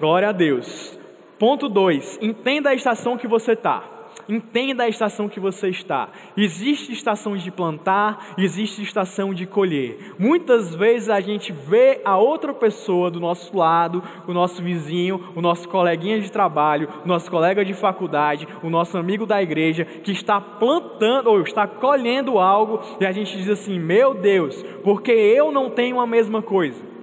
Glória 0.00 0.28
a 0.28 0.32
Deus. 0.32 0.98
Ponto 1.38 1.68
2. 1.68 2.18
Entenda 2.22 2.70
a 2.70 2.74
estação 2.74 3.18
que 3.18 3.26
você 3.26 3.52
está. 3.52 3.96
Entenda 4.28 4.84
a 4.84 4.88
estação 4.88 5.28
que 5.28 5.38
você 5.38 5.68
está. 5.68 6.08
Existe 6.36 6.92
estação 6.92 7.36
de 7.36 7.50
plantar, 7.50 8.34
existe 8.38 8.82
estação 8.82 9.32
de 9.32 9.46
colher. 9.46 10.14
Muitas 10.18 10.74
vezes 10.74 11.08
a 11.08 11.20
gente 11.20 11.52
vê 11.52 12.00
a 12.04 12.16
outra 12.16 12.52
pessoa 12.52 13.10
do 13.10 13.20
nosso 13.20 13.56
lado, 13.56 14.02
o 14.26 14.32
nosso 14.32 14.62
vizinho, 14.62 15.32
o 15.36 15.40
nosso 15.40 15.68
coleguinha 15.68 16.20
de 16.20 16.32
trabalho, 16.32 16.88
o 17.04 17.08
nosso 17.08 17.30
colega 17.30 17.64
de 17.64 17.74
faculdade, 17.74 18.48
o 18.62 18.70
nosso 18.70 18.98
amigo 18.98 19.26
da 19.26 19.40
igreja, 19.40 19.84
que 19.84 20.10
está 20.10 20.40
plantando 20.40 21.28
ou 21.28 21.42
está 21.42 21.66
colhendo 21.66 22.38
algo 22.38 22.80
e 22.98 23.06
a 23.06 23.12
gente 23.12 23.36
diz 23.36 23.48
assim: 23.48 23.78
meu 23.78 24.14
Deus, 24.14 24.60
porque 24.82 25.12
eu 25.12 25.52
não 25.52 25.70
tenho 25.70 26.00
a 26.00 26.06
mesma 26.06 26.42
coisa. 26.42 26.95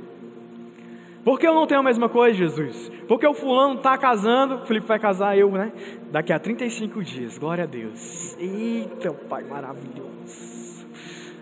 Por 1.23 1.39
que 1.39 1.47
eu 1.47 1.53
não 1.53 1.65
tenho 1.65 1.79
a 1.79 1.83
mesma 1.83 2.09
coisa, 2.09 2.37
Jesus? 2.37 2.91
Porque 3.07 3.25
o 3.25 3.33
fulano 3.33 3.75
está 3.75 3.97
casando, 3.97 4.55
o 4.55 4.65
Felipe 4.65 4.85
vai 4.85 4.99
casar, 4.99 5.37
eu, 5.37 5.49
né? 5.51 5.71
Daqui 6.11 6.33
a 6.33 6.39
35 6.39 7.01
dias, 7.01 7.37
glória 7.37 7.63
a 7.63 7.67
Deus. 7.67 8.35
Eita, 8.37 9.13
Pai 9.13 9.43
maravilhoso. 9.43 10.85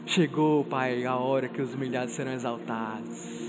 Chegou, 0.06 0.64
Pai, 0.66 1.04
a 1.04 1.16
hora 1.16 1.48
que 1.48 1.62
os 1.62 1.74
humilhados 1.74 2.14
serão 2.14 2.32
exaltados. 2.32 3.42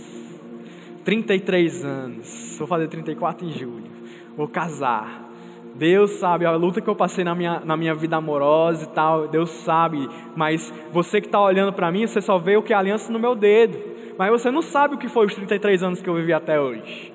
33 1.04 1.84
anos, 1.84 2.56
vou 2.58 2.66
fazer 2.66 2.88
34 2.88 3.46
em 3.46 3.50
julho, 3.50 3.90
vou 4.34 4.48
casar. 4.48 5.30
Deus 5.74 6.12
sabe 6.12 6.46
a 6.46 6.52
luta 6.52 6.80
que 6.80 6.88
eu 6.88 6.94
passei 6.94 7.24
na 7.24 7.34
minha, 7.34 7.60
na 7.60 7.76
minha 7.76 7.94
vida 7.94 8.16
amorosa 8.16 8.84
e 8.84 8.88
tal, 8.88 9.26
Deus 9.26 9.50
sabe, 9.50 10.08
mas 10.36 10.72
você 10.92 11.20
que 11.20 11.26
está 11.26 11.40
olhando 11.40 11.72
para 11.72 11.90
mim, 11.90 12.06
você 12.06 12.20
só 12.20 12.38
vê 12.38 12.56
o 12.56 12.62
que 12.62 12.72
é 12.72 12.76
aliança 12.76 13.12
no 13.12 13.18
meu 13.18 13.34
dedo 13.34 13.91
mas 14.18 14.30
você 14.30 14.50
não 14.50 14.62
sabe 14.62 14.94
o 14.94 14.98
que 14.98 15.08
foi 15.08 15.26
os 15.26 15.34
33 15.34 15.82
anos 15.82 16.02
que 16.02 16.08
eu 16.08 16.14
vivi 16.14 16.32
até 16.32 16.60
hoje. 16.60 17.12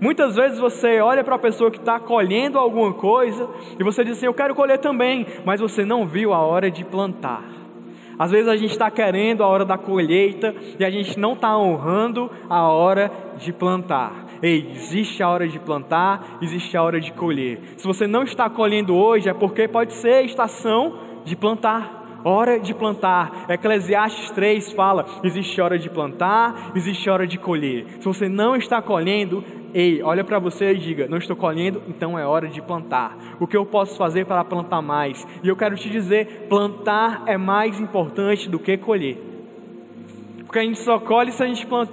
Muitas 0.00 0.36
vezes 0.36 0.58
você 0.58 1.00
olha 1.00 1.24
para 1.24 1.34
a 1.34 1.38
pessoa 1.38 1.70
que 1.70 1.78
está 1.78 1.98
colhendo 1.98 2.58
alguma 2.58 2.92
coisa 2.92 3.48
e 3.78 3.82
você 3.82 4.04
diz 4.04 4.16
assim: 4.16 4.26
Eu 4.26 4.34
quero 4.34 4.54
colher 4.54 4.78
também, 4.78 5.26
mas 5.44 5.60
você 5.60 5.84
não 5.84 6.06
viu 6.06 6.32
a 6.32 6.38
hora 6.38 6.70
de 6.70 6.84
plantar. 6.84 7.42
Às 8.16 8.30
vezes 8.30 8.48
a 8.48 8.56
gente 8.56 8.72
está 8.72 8.90
querendo 8.90 9.42
a 9.42 9.46
hora 9.46 9.64
da 9.64 9.78
colheita 9.78 10.54
e 10.78 10.84
a 10.84 10.90
gente 10.90 11.18
não 11.18 11.34
está 11.34 11.56
honrando 11.56 12.30
a 12.48 12.68
hora 12.68 13.10
de 13.38 13.52
plantar. 13.52 14.26
Ei, 14.40 14.70
existe 14.72 15.22
a 15.22 15.28
hora 15.28 15.48
de 15.48 15.58
plantar, 15.58 16.38
existe 16.40 16.76
a 16.76 16.82
hora 16.82 17.00
de 17.00 17.12
colher. 17.12 17.60
Se 17.76 17.86
você 17.86 18.06
não 18.06 18.22
está 18.22 18.48
colhendo 18.48 18.94
hoje, 18.94 19.28
é 19.28 19.34
porque 19.34 19.66
pode 19.66 19.92
ser 19.92 20.14
a 20.14 20.22
estação 20.22 20.98
de 21.24 21.34
plantar 21.36 21.97
hora 22.28 22.60
de 22.60 22.74
plantar. 22.74 23.46
Eclesiastes 23.48 24.30
3 24.30 24.72
fala: 24.72 25.06
existe 25.22 25.60
hora 25.60 25.78
de 25.78 25.88
plantar, 25.88 26.72
existe 26.74 27.08
hora 27.08 27.26
de 27.26 27.38
colher. 27.38 27.86
Se 27.98 28.04
você 28.04 28.28
não 28.28 28.54
está 28.54 28.82
colhendo, 28.82 29.42
ei, 29.72 30.02
olha 30.02 30.22
para 30.22 30.38
você 30.38 30.72
e 30.72 30.78
diga: 30.78 31.08
não 31.08 31.18
estou 31.18 31.36
colhendo, 31.36 31.82
então 31.88 32.18
é 32.18 32.26
hora 32.26 32.48
de 32.48 32.60
plantar. 32.60 33.16
O 33.40 33.46
que 33.46 33.56
eu 33.56 33.64
posso 33.64 33.96
fazer 33.96 34.26
para 34.26 34.44
plantar 34.44 34.82
mais? 34.82 35.26
E 35.42 35.48
eu 35.48 35.56
quero 35.56 35.76
te 35.76 35.88
dizer: 35.88 36.46
plantar 36.48 37.22
é 37.26 37.36
mais 37.36 37.80
importante 37.80 38.48
do 38.48 38.58
que 38.58 38.76
colher. 38.76 39.18
Porque 40.44 40.58
a 40.58 40.62
gente 40.62 40.78
só 40.78 40.98
colhe 40.98 41.32
se 41.32 41.42
a 41.42 41.46
gente 41.46 41.66
planta. 41.66 41.92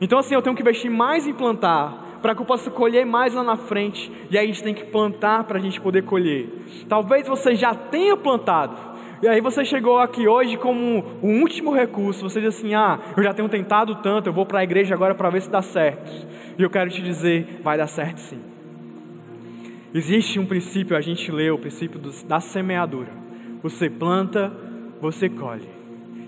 Então, 0.00 0.18
assim, 0.18 0.34
eu 0.34 0.42
tenho 0.42 0.54
que 0.54 0.62
investir 0.62 0.90
mais 0.90 1.26
em 1.26 1.32
plantar 1.32 2.04
para 2.24 2.34
que 2.34 2.40
eu 2.40 2.46
possa 2.46 2.70
colher 2.70 3.04
mais 3.04 3.34
lá 3.34 3.42
na 3.42 3.54
frente. 3.56 4.10
E 4.30 4.38
aí 4.38 4.44
a 4.44 4.46
gente 4.46 4.62
tem 4.62 4.72
que 4.72 4.84
plantar 4.86 5.44
para 5.44 5.58
a 5.58 5.60
gente 5.60 5.78
poder 5.78 6.04
colher. 6.04 6.48
Talvez 6.88 7.28
você 7.28 7.54
já 7.54 7.74
tenha 7.74 8.16
plantado, 8.16 8.74
e 9.24 9.26
aí 9.28 9.40
você 9.40 9.64
chegou 9.64 9.98
aqui 9.98 10.28
hoje 10.28 10.58
como 10.58 11.02
um 11.22 11.40
último 11.40 11.74
recurso. 11.74 12.28
Você 12.28 12.42
diz 12.42 12.58
assim: 12.58 12.74
ah, 12.74 13.00
eu 13.16 13.22
já 13.22 13.32
tenho 13.32 13.48
tentado 13.48 13.94
tanto, 13.94 14.28
eu 14.28 14.34
vou 14.34 14.44
para 14.44 14.58
a 14.58 14.64
igreja 14.64 14.94
agora 14.94 15.14
para 15.14 15.30
ver 15.30 15.40
se 15.40 15.48
dá 15.48 15.62
certo. 15.62 16.12
E 16.58 16.62
eu 16.62 16.68
quero 16.68 16.90
te 16.90 17.00
dizer: 17.00 17.60
vai 17.62 17.78
dar 17.78 17.86
certo 17.86 18.18
sim. 18.18 18.38
Existe 19.94 20.38
um 20.38 20.44
princípio, 20.44 20.94
a 20.94 21.00
gente 21.00 21.32
leu, 21.32 21.54
o 21.54 21.58
princípio 21.58 21.98
da 22.28 22.38
semeadura. 22.38 23.12
Você 23.62 23.88
planta, 23.88 24.52
você 25.00 25.26
colhe. 25.30 25.70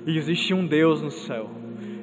E 0.06 0.16
existe 0.16 0.54
um 0.54 0.66
Deus 0.66 1.02
no 1.02 1.10
céu. 1.10 1.50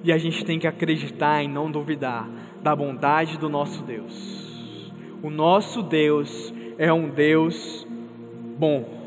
E 0.04 0.14
a 0.14 0.18
gente 0.20 0.46
tem 0.46 0.60
que 0.60 0.68
acreditar 0.68 1.42
e 1.42 1.48
não 1.48 1.72
duvidar 1.72 2.30
da 2.62 2.76
bondade 2.76 3.40
do 3.40 3.50
nosso 3.50 3.82
Deus. 3.82 4.94
O 5.24 5.32
nosso 5.32 5.82
Deus 5.82 6.54
é 6.78 6.94
um 6.94 7.10
Deus 7.10 7.88
bom. 8.60 9.03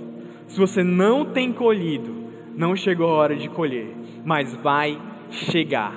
Se 0.47 0.59
você 0.59 0.83
não 0.83 1.25
tem 1.25 1.53
colhido, 1.53 2.15
não 2.57 2.75
chegou 2.75 3.09
a 3.11 3.15
hora 3.15 3.37
de 3.37 3.49
colher, 3.49 3.89
mas 4.25 4.55
vai 4.55 4.99
chegar. 5.31 5.93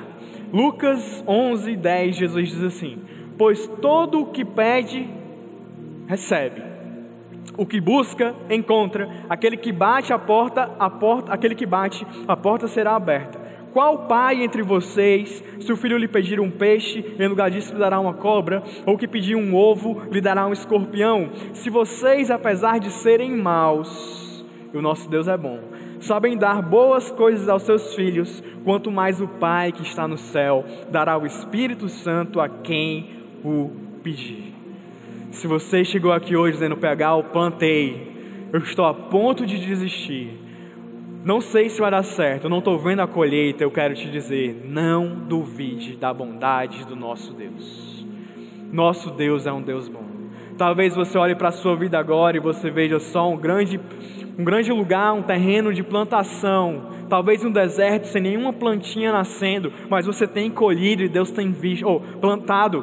Lucas 0.51 1.23
11, 1.27 1.75
10, 1.75 2.15
Jesus 2.15 2.49
diz 2.49 2.63
assim: 2.63 2.97
Pois 3.37 3.67
todo 3.81 4.21
o 4.21 4.25
que 4.27 4.43
pede, 4.43 5.07
recebe. 6.07 6.61
O 7.57 7.65
que 7.65 7.79
busca, 7.79 8.35
encontra. 8.49 9.09
Aquele 9.29 9.57
que 9.57 9.71
bate 9.71 10.11
a 10.11 10.19
porta, 10.19 10.71
a 10.79 10.89
porta, 10.89 11.31
aquele 11.31 11.55
que 11.55 11.65
bate, 11.65 12.05
a 12.27 12.35
porta 12.35 12.67
será 12.67 12.95
aberta. 12.95 13.39
Qual 13.71 14.07
pai 14.07 14.43
entre 14.43 14.63
vocês, 14.63 15.43
se 15.59 15.71
o 15.71 15.77
filho 15.77 15.97
lhe 15.97 16.07
pedir 16.07 16.39
um 16.39 16.49
peixe, 16.49 17.05
em 17.19 17.27
lugar 17.27 17.51
disso 17.51 17.73
lhe 17.73 17.79
dará 17.79 17.99
uma 17.99 18.13
cobra, 18.13 18.63
ou 18.85 18.97
que 18.97 19.07
pedir 19.07 19.35
um 19.35 19.55
ovo, 19.55 20.01
lhe 20.11 20.19
dará 20.19 20.47
um 20.47 20.53
escorpião? 20.53 21.29
Se 21.53 21.69
vocês, 21.69 22.31
apesar 22.31 22.79
de 22.79 22.89
serem 22.89 23.31
maus, 23.31 24.28
e 24.73 24.77
o 24.77 24.81
nosso 24.81 25.09
Deus 25.09 25.27
é 25.27 25.37
bom. 25.37 25.59
Sabem 25.99 26.37
dar 26.37 26.61
boas 26.61 27.11
coisas 27.11 27.49
aos 27.49 27.63
seus 27.63 27.93
filhos, 27.93 28.43
quanto 28.63 28.91
mais 28.91 29.19
o 29.19 29.27
Pai 29.27 29.71
que 29.71 29.81
está 29.81 30.07
no 30.07 30.17
céu 30.17 30.63
dará 30.89 31.17
o 31.17 31.25
Espírito 31.25 31.89
Santo 31.89 32.39
a 32.39 32.47
quem 32.47 33.09
o 33.43 33.71
pedir. 34.03 34.53
Se 35.31 35.47
você 35.47 35.83
chegou 35.83 36.11
aqui 36.11 36.35
hoje 36.35 36.53
dizendo, 36.53 36.77
PH, 36.77 37.17
eu 37.17 37.23
plantei, 37.23 38.47
eu 38.51 38.59
estou 38.59 38.85
a 38.85 38.93
ponto 38.93 39.45
de 39.45 39.59
desistir, 39.59 40.39
não 41.23 41.41
sei 41.41 41.69
se 41.69 41.81
vai 41.81 41.91
dar 41.91 42.03
certo, 42.03 42.45
eu 42.45 42.49
não 42.49 42.59
estou 42.59 42.79
vendo 42.79 43.01
a 43.01 43.07
colheita, 43.07 43.63
eu 43.63 43.69
quero 43.69 43.93
te 43.93 44.09
dizer, 44.09 44.61
não 44.65 45.09
duvide 45.09 45.97
da 45.97 46.13
bondade 46.13 46.85
do 46.85 46.95
nosso 46.95 47.33
Deus. 47.33 48.05
Nosso 48.71 49.11
Deus 49.11 49.45
é 49.45 49.51
um 49.51 49.61
Deus 49.61 49.89
bom. 49.89 50.05
Talvez 50.57 50.95
você 50.95 51.17
olhe 51.17 51.35
para 51.35 51.49
a 51.49 51.51
sua 51.51 51.75
vida 51.75 51.99
agora 51.99 52.37
e 52.37 52.39
você 52.39 52.71
veja 52.71 52.99
só 52.99 53.29
um 53.29 53.35
grande 53.35 53.79
um 54.39 54.43
grande 54.45 54.71
lugar, 54.71 55.11
um 55.11 55.21
terreno 55.21 55.73
de 55.73 55.83
plantação, 55.83 56.91
talvez 57.09 57.43
um 57.43 57.51
deserto 57.51 58.07
sem 58.07 58.21
nenhuma 58.21 58.53
plantinha 58.53 59.11
nascendo, 59.11 59.69
mas 59.89 60.05
você 60.05 60.25
tem 60.25 60.49
colhido 60.49 61.03
e 61.03 61.09
Deus 61.09 61.29
tem 61.29 61.51
visto, 61.51 61.85
ou 61.85 61.99
plantado, 61.99 62.81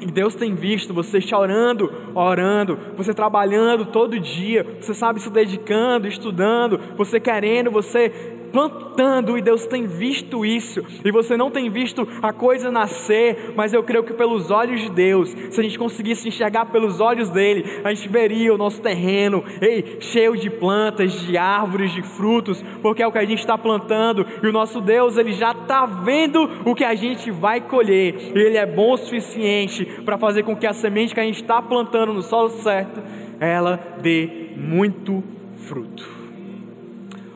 e 0.00 0.06
Deus 0.06 0.34
tem 0.34 0.56
visto 0.56 0.92
você 0.92 1.20
chorando, 1.20 1.88
orando, 2.16 2.76
você 2.96 3.14
trabalhando 3.14 3.86
todo 3.86 4.18
dia, 4.18 4.66
você 4.80 4.92
sabe 4.92 5.20
se 5.20 5.30
dedicando, 5.30 6.08
estudando, 6.08 6.80
você 6.96 7.20
querendo, 7.20 7.70
você 7.70 8.36
plantando 8.52 9.36
e 9.36 9.42
Deus 9.42 9.66
tem 9.66 9.86
visto 9.86 10.44
isso, 10.44 10.84
e 11.04 11.10
você 11.10 11.36
não 11.36 11.50
tem 11.50 11.70
visto 11.70 12.06
a 12.22 12.32
coisa 12.32 12.70
nascer, 12.70 13.52
mas 13.56 13.72
eu 13.72 13.82
creio 13.82 14.04
que 14.04 14.12
pelos 14.12 14.50
olhos 14.50 14.80
de 14.80 14.90
Deus, 14.90 15.30
se 15.50 15.60
a 15.60 15.62
gente 15.62 15.78
conseguisse 15.78 16.28
enxergar 16.28 16.66
pelos 16.66 17.00
olhos 17.00 17.28
dele, 17.30 17.64
a 17.84 17.92
gente 17.92 18.08
veria 18.08 18.54
o 18.54 18.58
nosso 18.58 18.80
terreno 18.80 19.44
ei, 19.60 19.98
cheio 20.00 20.36
de 20.36 20.50
plantas, 20.50 21.12
de 21.12 21.36
árvores, 21.36 21.92
de 21.92 22.02
frutos, 22.02 22.62
porque 22.82 23.02
é 23.02 23.06
o 23.06 23.12
que 23.12 23.18
a 23.18 23.24
gente 23.24 23.40
está 23.40 23.56
plantando, 23.56 24.26
e 24.42 24.46
o 24.46 24.52
nosso 24.52 24.80
Deus 24.80 25.16
ele 25.16 25.32
já 25.32 25.52
está 25.52 25.86
vendo 25.86 26.48
o 26.64 26.74
que 26.74 26.84
a 26.84 26.94
gente 26.94 27.30
vai 27.30 27.60
colher, 27.60 28.32
e 28.34 28.38
ele 28.38 28.56
é 28.56 28.66
bom 28.66 28.92
o 28.92 28.96
suficiente 28.96 29.84
para 30.04 30.18
fazer 30.18 30.42
com 30.42 30.56
que 30.56 30.66
a 30.66 30.72
semente 30.72 31.14
que 31.14 31.20
a 31.20 31.24
gente 31.24 31.42
está 31.42 31.60
plantando 31.62 32.12
no 32.12 32.22
solo 32.22 32.48
certo, 32.48 33.02
ela 33.40 33.78
dê 34.00 34.50
muito 34.56 35.22
fruto. 35.66 36.17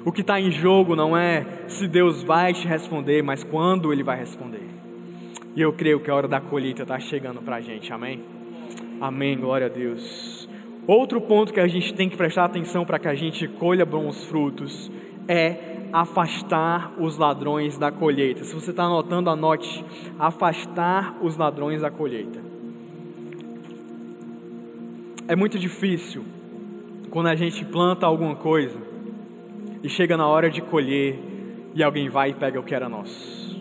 O 0.04 0.10
que 0.10 0.20
está 0.20 0.40
em 0.40 0.50
jogo 0.50 0.96
não 0.96 1.16
é 1.16 1.46
se 1.68 1.86
Deus 1.86 2.22
vai 2.22 2.52
te 2.52 2.66
responder, 2.66 3.22
mas 3.22 3.44
quando 3.44 3.92
Ele 3.92 4.02
vai 4.02 4.18
responder. 4.18 4.68
E 5.54 5.60
eu 5.60 5.72
creio 5.72 6.00
que 6.00 6.10
a 6.10 6.14
hora 6.14 6.26
da 6.26 6.40
colheita 6.40 6.82
está 6.82 6.98
chegando 6.98 7.40
para 7.40 7.56
a 7.56 7.60
gente, 7.60 7.92
amém? 7.92 8.20
Amém, 9.00 9.38
glória 9.38 9.66
a 9.66 9.70
Deus. 9.70 10.48
Outro 10.88 11.20
ponto 11.20 11.52
que 11.52 11.60
a 11.60 11.68
gente 11.68 11.94
tem 11.94 12.08
que 12.08 12.16
prestar 12.16 12.46
atenção 12.46 12.84
para 12.84 12.98
que 12.98 13.06
a 13.06 13.14
gente 13.14 13.46
colha 13.46 13.86
bons 13.86 14.24
frutos 14.24 14.90
é 15.28 15.76
afastar 15.92 16.94
os 16.98 17.16
ladrões 17.16 17.78
da 17.78 17.92
colheita. 17.92 18.42
Se 18.42 18.54
você 18.54 18.70
está 18.70 18.84
anotando, 18.84 19.30
anote: 19.30 19.84
afastar 20.18 21.16
os 21.22 21.36
ladrões 21.36 21.82
da 21.82 21.90
colheita. 21.92 22.40
É 25.28 25.36
muito 25.36 25.60
difícil 25.60 26.24
quando 27.10 27.28
a 27.28 27.36
gente 27.36 27.64
planta 27.64 28.04
alguma 28.04 28.34
coisa 28.34 28.91
e 29.82 29.88
chega 29.88 30.16
na 30.16 30.26
hora 30.26 30.48
de 30.48 30.62
colher 30.62 31.18
e 31.74 31.82
alguém 31.82 32.08
vai 32.08 32.30
e 32.30 32.34
pega 32.34 32.60
o 32.60 32.62
que 32.62 32.74
era 32.74 32.88
nosso. 32.88 33.60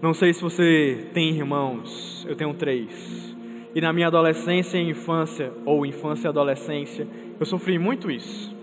Não 0.00 0.12
sei 0.12 0.32
se 0.32 0.42
você 0.42 1.08
tem 1.14 1.30
irmãos, 1.30 2.26
eu 2.28 2.36
tenho 2.36 2.52
três. 2.54 3.34
E 3.74 3.80
na 3.80 3.92
minha 3.92 4.06
adolescência 4.06 4.78
e 4.78 4.90
infância, 4.90 5.52
ou 5.64 5.84
infância 5.84 6.28
e 6.28 6.30
adolescência, 6.30 7.08
eu 7.40 7.46
sofri 7.46 7.78
muito 7.78 8.10
isso. 8.10 8.54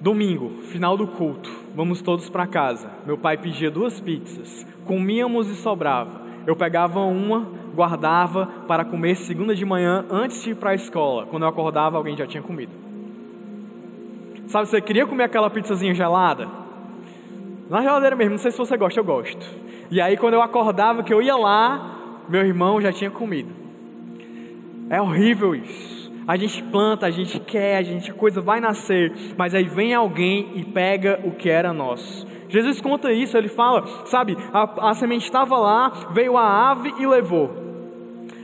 Domingo, 0.00 0.62
final 0.62 0.96
do 0.96 1.06
culto, 1.06 1.50
vamos 1.74 2.00
todos 2.00 2.28
para 2.28 2.46
casa. 2.46 2.90
Meu 3.04 3.18
pai 3.18 3.36
pedia 3.36 3.70
duas 3.70 4.00
pizzas, 4.00 4.66
comíamos 4.84 5.48
e 5.48 5.54
sobrava. 5.54 6.22
Eu 6.46 6.56
pegava 6.56 7.00
uma, 7.00 7.46
guardava 7.74 8.46
para 8.66 8.84
comer 8.84 9.16
segunda 9.16 9.54
de 9.54 9.64
manhã 9.64 10.04
antes 10.10 10.42
de 10.42 10.50
ir 10.50 10.56
para 10.56 10.70
a 10.70 10.74
escola. 10.74 11.26
Quando 11.26 11.42
eu 11.42 11.48
acordava, 11.48 11.96
alguém 11.96 12.16
já 12.16 12.26
tinha 12.26 12.42
comido. 12.42 12.85
Sabe, 14.46 14.68
você 14.68 14.80
queria 14.80 15.06
comer 15.06 15.24
aquela 15.24 15.50
pizzazinha 15.50 15.94
gelada? 15.94 16.48
Na 17.68 17.82
geladeira 17.82 18.14
mesmo, 18.14 18.32
não 18.32 18.38
sei 18.38 18.50
se 18.52 18.58
você 18.58 18.76
gosta, 18.76 18.98
eu 19.00 19.04
gosto. 19.04 19.44
E 19.90 20.00
aí 20.00 20.16
quando 20.16 20.34
eu 20.34 20.42
acordava 20.42 21.02
que 21.02 21.12
eu 21.12 21.20
ia 21.20 21.36
lá, 21.36 22.24
meu 22.28 22.44
irmão 22.44 22.80
já 22.80 22.92
tinha 22.92 23.10
comido. 23.10 23.50
É 24.88 25.00
horrível 25.02 25.54
isso. 25.54 26.12
A 26.28 26.36
gente 26.36 26.62
planta, 26.64 27.06
a 27.06 27.10
gente 27.10 27.38
quer, 27.38 27.76
a 27.76 27.82
gente 27.82 28.10
a 28.10 28.14
coisa 28.14 28.40
vai 28.40 28.60
nascer, 28.60 29.12
mas 29.36 29.54
aí 29.54 29.64
vem 29.64 29.94
alguém 29.94 30.50
e 30.54 30.64
pega 30.64 31.20
o 31.24 31.32
que 31.32 31.48
era 31.48 31.72
nosso. 31.72 32.26
Jesus 32.48 32.80
conta 32.80 33.12
isso, 33.12 33.36
ele 33.36 33.48
fala, 33.48 33.84
sabe, 34.06 34.36
a, 34.52 34.90
a 34.90 34.94
semente 34.94 35.24
estava 35.24 35.56
lá, 35.56 35.92
veio 36.10 36.36
a 36.36 36.70
ave 36.70 36.94
e 36.98 37.06
levou. 37.06 37.50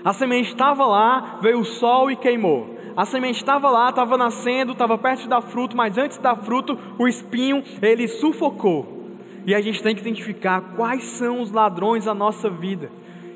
A 0.05 0.13
semente 0.13 0.49
estava 0.49 0.85
lá, 0.85 1.39
veio 1.41 1.61
o 1.61 1.65
sol 1.65 2.11
e 2.11 2.17
queimou. 2.17 2.72
A 2.97 3.05
semente 3.05 3.39
estava 3.39 3.71
lá, 3.71 3.89
estava 3.89 4.19
nascendo, 4.19 4.73
estava 4.73 4.99
perto 4.99 5.23
de 5.23 5.29
dar 5.29 5.41
fruto, 5.41 5.77
mas 5.77 5.97
antes 5.97 6.19
de 6.19 6.23
dar 6.23 6.37
fruto, 6.37 6.79
o 6.99 7.09
espinho 7.09 7.63
ele 7.81 8.07
sufocou. 8.07 9.01
E 9.47 9.55
a 9.55 9.61
gente 9.61 9.83
tem 9.83 9.95
que 9.95 10.01
identificar 10.01 10.61
quais 10.77 11.05
são 11.05 11.41
os 11.41 11.51
ladrões 11.51 12.05
da 12.05 12.15
nossa 12.15 12.49
vida. 12.51 12.91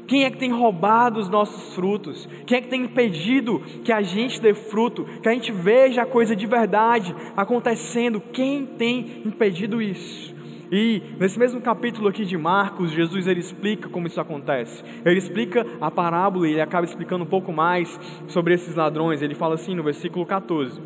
Quem 0.06 0.24
é 0.24 0.30
que 0.30 0.38
tem 0.38 0.52
roubado 0.52 1.18
os 1.18 1.28
nossos 1.28 1.74
frutos? 1.74 2.28
Quem 2.46 2.58
é 2.58 2.60
que 2.60 2.68
tem 2.68 2.84
impedido 2.84 3.60
que 3.82 3.90
a 3.90 4.02
gente 4.02 4.40
dê 4.40 4.54
fruto? 4.54 5.04
Que 5.20 5.28
a 5.28 5.32
gente 5.32 5.50
veja 5.50 6.02
a 6.02 6.06
coisa 6.06 6.36
de 6.36 6.46
verdade 6.46 7.14
acontecendo? 7.36 8.20
Quem 8.20 8.64
tem 8.64 9.22
impedido 9.24 9.82
isso? 9.82 10.35
E 10.70 11.00
nesse 11.18 11.38
mesmo 11.38 11.60
capítulo 11.60 12.08
aqui 12.08 12.24
de 12.24 12.36
Marcos, 12.36 12.90
Jesus 12.90 13.26
ele 13.28 13.38
explica 13.38 13.88
como 13.88 14.06
isso 14.06 14.20
acontece. 14.20 14.82
Ele 15.04 15.18
explica 15.18 15.64
a 15.80 15.90
parábola 15.90 16.48
e 16.48 16.52
ele 16.52 16.60
acaba 16.60 16.84
explicando 16.84 17.24
um 17.24 17.28
pouco 17.28 17.52
mais 17.52 18.00
sobre 18.26 18.54
esses 18.54 18.74
ladrões. 18.74 19.22
Ele 19.22 19.34
fala 19.34 19.54
assim 19.54 19.74
no 19.74 19.84
versículo 19.84 20.26
14: 20.26 20.80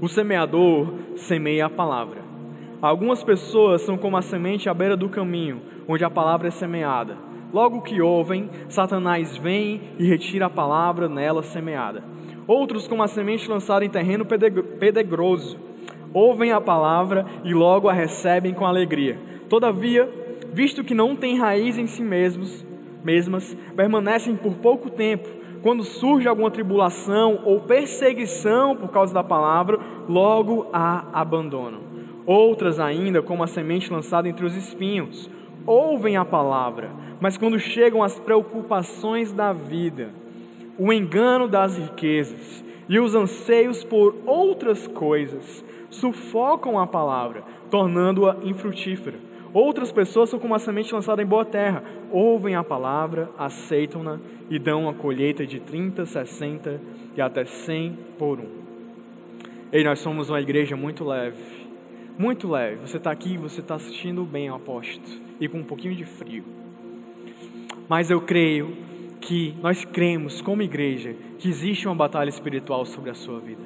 O 0.00 0.08
semeador 0.08 0.94
semeia 1.16 1.66
a 1.66 1.70
palavra. 1.70 2.20
Algumas 2.80 3.22
pessoas 3.24 3.82
são 3.82 3.98
como 3.98 4.16
a 4.16 4.22
semente 4.22 4.68
à 4.68 4.74
beira 4.74 4.96
do 4.96 5.08
caminho, 5.08 5.60
onde 5.88 6.04
a 6.04 6.10
palavra 6.10 6.48
é 6.48 6.50
semeada. 6.50 7.16
Logo 7.52 7.82
que 7.82 8.00
ouvem, 8.00 8.48
Satanás 8.68 9.36
vem 9.36 9.80
e 9.98 10.06
retira 10.06 10.46
a 10.46 10.50
palavra 10.50 11.08
nela 11.08 11.42
semeada. 11.42 12.04
Outros, 12.46 12.86
como 12.86 13.02
a 13.02 13.08
semente 13.08 13.48
lançada 13.48 13.84
em 13.84 13.90
terreno 13.90 14.24
pedregoso 14.24 15.69
ouvem 16.12 16.52
a 16.52 16.60
palavra 16.60 17.24
e 17.44 17.54
logo 17.54 17.88
a 17.88 17.92
recebem 17.92 18.54
com 18.54 18.66
alegria. 18.66 19.18
Todavia, 19.48 20.08
visto 20.52 20.84
que 20.84 20.94
não 20.94 21.16
têm 21.16 21.38
raiz 21.38 21.78
em 21.78 21.86
si 21.86 22.02
mesmos, 22.02 22.64
mesmas, 23.04 23.56
permanecem 23.76 24.36
por 24.36 24.54
pouco 24.54 24.90
tempo. 24.90 25.28
Quando 25.62 25.84
surge 25.84 26.26
alguma 26.26 26.50
tribulação 26.50 27.40
ou 27.44 27.60
perseguição 27.60 28.76
por 28.76 28.88
causa 28.88 29.12
da 29.12 29.22
palavra, 29.22 29.78
logo 30.08 30.68
a 30.72 31.04
abandonam. 31.12 31.80
Outras 32.24 32.80
ainda, 32.80 33.20
como 33.20 33.42
a 33.42 33.46
semente 33.46 33.92
lançada 33.92 34.28
entre 34.28 34.46
os 34.46 34.56
espinhos, 34.56 35.30
ouvem 35.66 36.16
a 36.16 36.24
palavra, 36.24 36.90
mas 37.20 37.36
quando 37.36 37.58
chegam 37.58 38.02
as 38.02 38.18
preocupações 38.18 39.32
da 39.32 39.52
vida, 39.52 40.10
o 40.78 40.92
engano 40.92 41.46
das 41.46 41.76
riquezas 41.76 42.64
e 42.90 42.98
os 42.98 43.14
anseios 43.14 43.84
por 43.84 44.16
outras 44.26 44.88
coisas, 44.88 45.64
sufocam 45.88 46.76
a 46.76 46.88
palavra, 46.88 47.44
tornando-a 47.70 48.38
infrutífera. 48.42 49.16
Outras 49.54 49.92
pessoas 49.92 50.28
são 50.28 50.40
como 50.40 50.56
a 50.56 50.58
semente 50.58 50.92
lançada 50.92 51.22
em 51.22 51.26
boa 51.26 51.44
terra, 51.44 51.84
ouvem 52.10 52.56
a 52.56 52.64
palavra, 52.64 53.30
aceitam-na 53.38 54.18
e 54.50 54.58
dão 54.58 54.82
uma 54.82 54.92
colheita 54.92 55.46
de 55.46 55.60
30, 55.60 56.04
60 56.04 56.80
e 57.16 57.20
até 57.20 57.44
100 57.44 57.96
por 58.18 58.40
um. 58.40 58.48
E 59.72 59.84
nós 59.84 60.00
somos 60.00 60.28
uma 60.28 60.40
igreja 60.40 60.76
muito 60.76 61.04
leve, 61.04 61.68
muito 62.18 62.48
leve. 62.48 62.88
Você 62.88 62.96
está 62.96 63.12
aqui, 63.12 63.36
você 63.36 63.60
está 63.60 63.76
assistindo 63.76 64.24
bem, 64.24 64.48
eu 64.48 64.56
aposto, 64.56 65.08
e 65.40 65.46
com 65.46 65.58
um 65.58 65.64
pouquinho 65.64 65.94
de 65.94 66.04
frio. 66.04 66.44
Mas 67.88 68.10
eu 68.10 68.20
creio 68.20 68.89
que 69.20 69.54
nós 69.62 69.84
cremos 69.84 70.40
como 70.40 70.62
igreja 70.62 71.14
que 71.38 71.48
existe 71.48 71.86
uma 71.86 71.94
batalha 71.94 72.28
espiritual 72.28 72.84
sobre 72.84 73.10
a 73.10 73.14
sua 73.14 73.38
vida. 73.40 73.62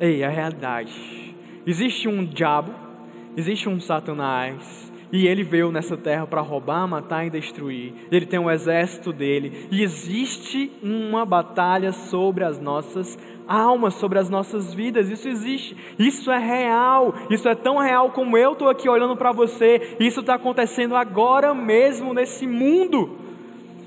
Ei, 0.00 0.22
a 0.22 0.28
realidade. 0.28 1.34
Existe 1.66 2.08
um 2.08 2.24
diabo, 2.24 2.72
existe 3.36 3.68
um 3.68 3.80
Satanás, 3.80 4.92
e 5.10 5.26
ele 5.26 5.42
veio 5.42 5.72
nessa 5.72 5.96
terra 5.96 6.26
para 6.26 6.40
roubar, 6.40 6.86
matar 6.86 7.26
e 7.26 7.30
destruir. 7.30 7.94
Ele 8.10 8.26
tem 8.26 8.38
um 8.38 8.50
exército 8.50 9.12
dele, 9.12 9.66
e 9.70 9.82
existe 9.82 10.70
uma 10.82 11.24
batalha 11.24 11.92
sobre 11.92 12.44
as 12.44 12.60
nossas 12.60 13.18
almas, 13.46 13.94
sobre 13.94 14.18
as 14.18 14.28
nossas 14.28 14.74
vidas. 14.74 15.08
Isso 15.08 15.28
existe, 15.28 15.76
isso 15.98 16.30
é 16.30 16.38
real, 16.38 17.14
isso 17.30 17.48
é 17.48 17.54
tão 17.54 17.78
real 17.78 18.10
como 18.10 18.36
eu 18.36 18.52
estou 18.52 18.68
aqui 18.68 18.88
olhando 18.88 19.16
para 19.16 19.32
você. 19.32 19.96
Isso 19.98 20.20
está 20.20 20.34
acontecendo 20.34 20.94
agora 20.94 21.54
mesmo 21.54 22.12
nesse 22.12 22.46
mundo. 22.46 23.27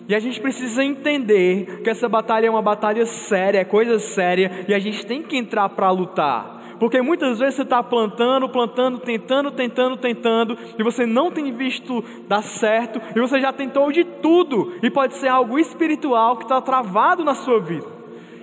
E 0.08 0.16
a 0.16 0.20
gente 0.20 0.40
precisa 0.42 0.84
entender 0.84 1.82
que 1.84 1.90
essa 1.90 2.10
batalha 2.10 2.48
é 2.48 2.50
uma 2.50 2.62
batalha 2.62 3.06
séria, 3.06 3.60
é 3.60 3.66
coisa 3.66 4.00
séria, 4.00 4.66
e 4.68 4.74
a 4.74 4.80
gente 4.80 5.06
tem 5.06 5.22
que 5.22 5.38
entrar 5.38 5.70
para 5.70 5.90
lutar. 5.92 6.62
Porque 6.80 7.00
muitas 7.02 7.38
vezes 7.38 7.56
você 7.56 7.62
está 7.62 7.84
plantando, 7.84 8.50
plantando, 8.50 8.98
tentando, 8.98 9.52
tentando, 9.52 9.98
tentando, 9.98 10.58
e 10.80 10.84
você 10.84 11.06
não 11.06 11.30
tem 11.30 11.52
visto 11.54 12.04
dar 12.28 12.42
certo, 12.42 13.00
e 13.16 13.20
você 13.20 13.40
já 13.40 13.54
tentou 13.54 13.92
de 13.92 14.04
tudo, 14.04 14.74
e 14.82 14.90
pode 14.90 15.14
ser 15.14 15.28
algo 15.28 15.60
espiritual 15.60 16.38
que 16.38 16.44
está 16.44 16.60
travado 16.60 17.24
na 17.24 17.36
sua 17.36 17.60
vida. 17.60 18.01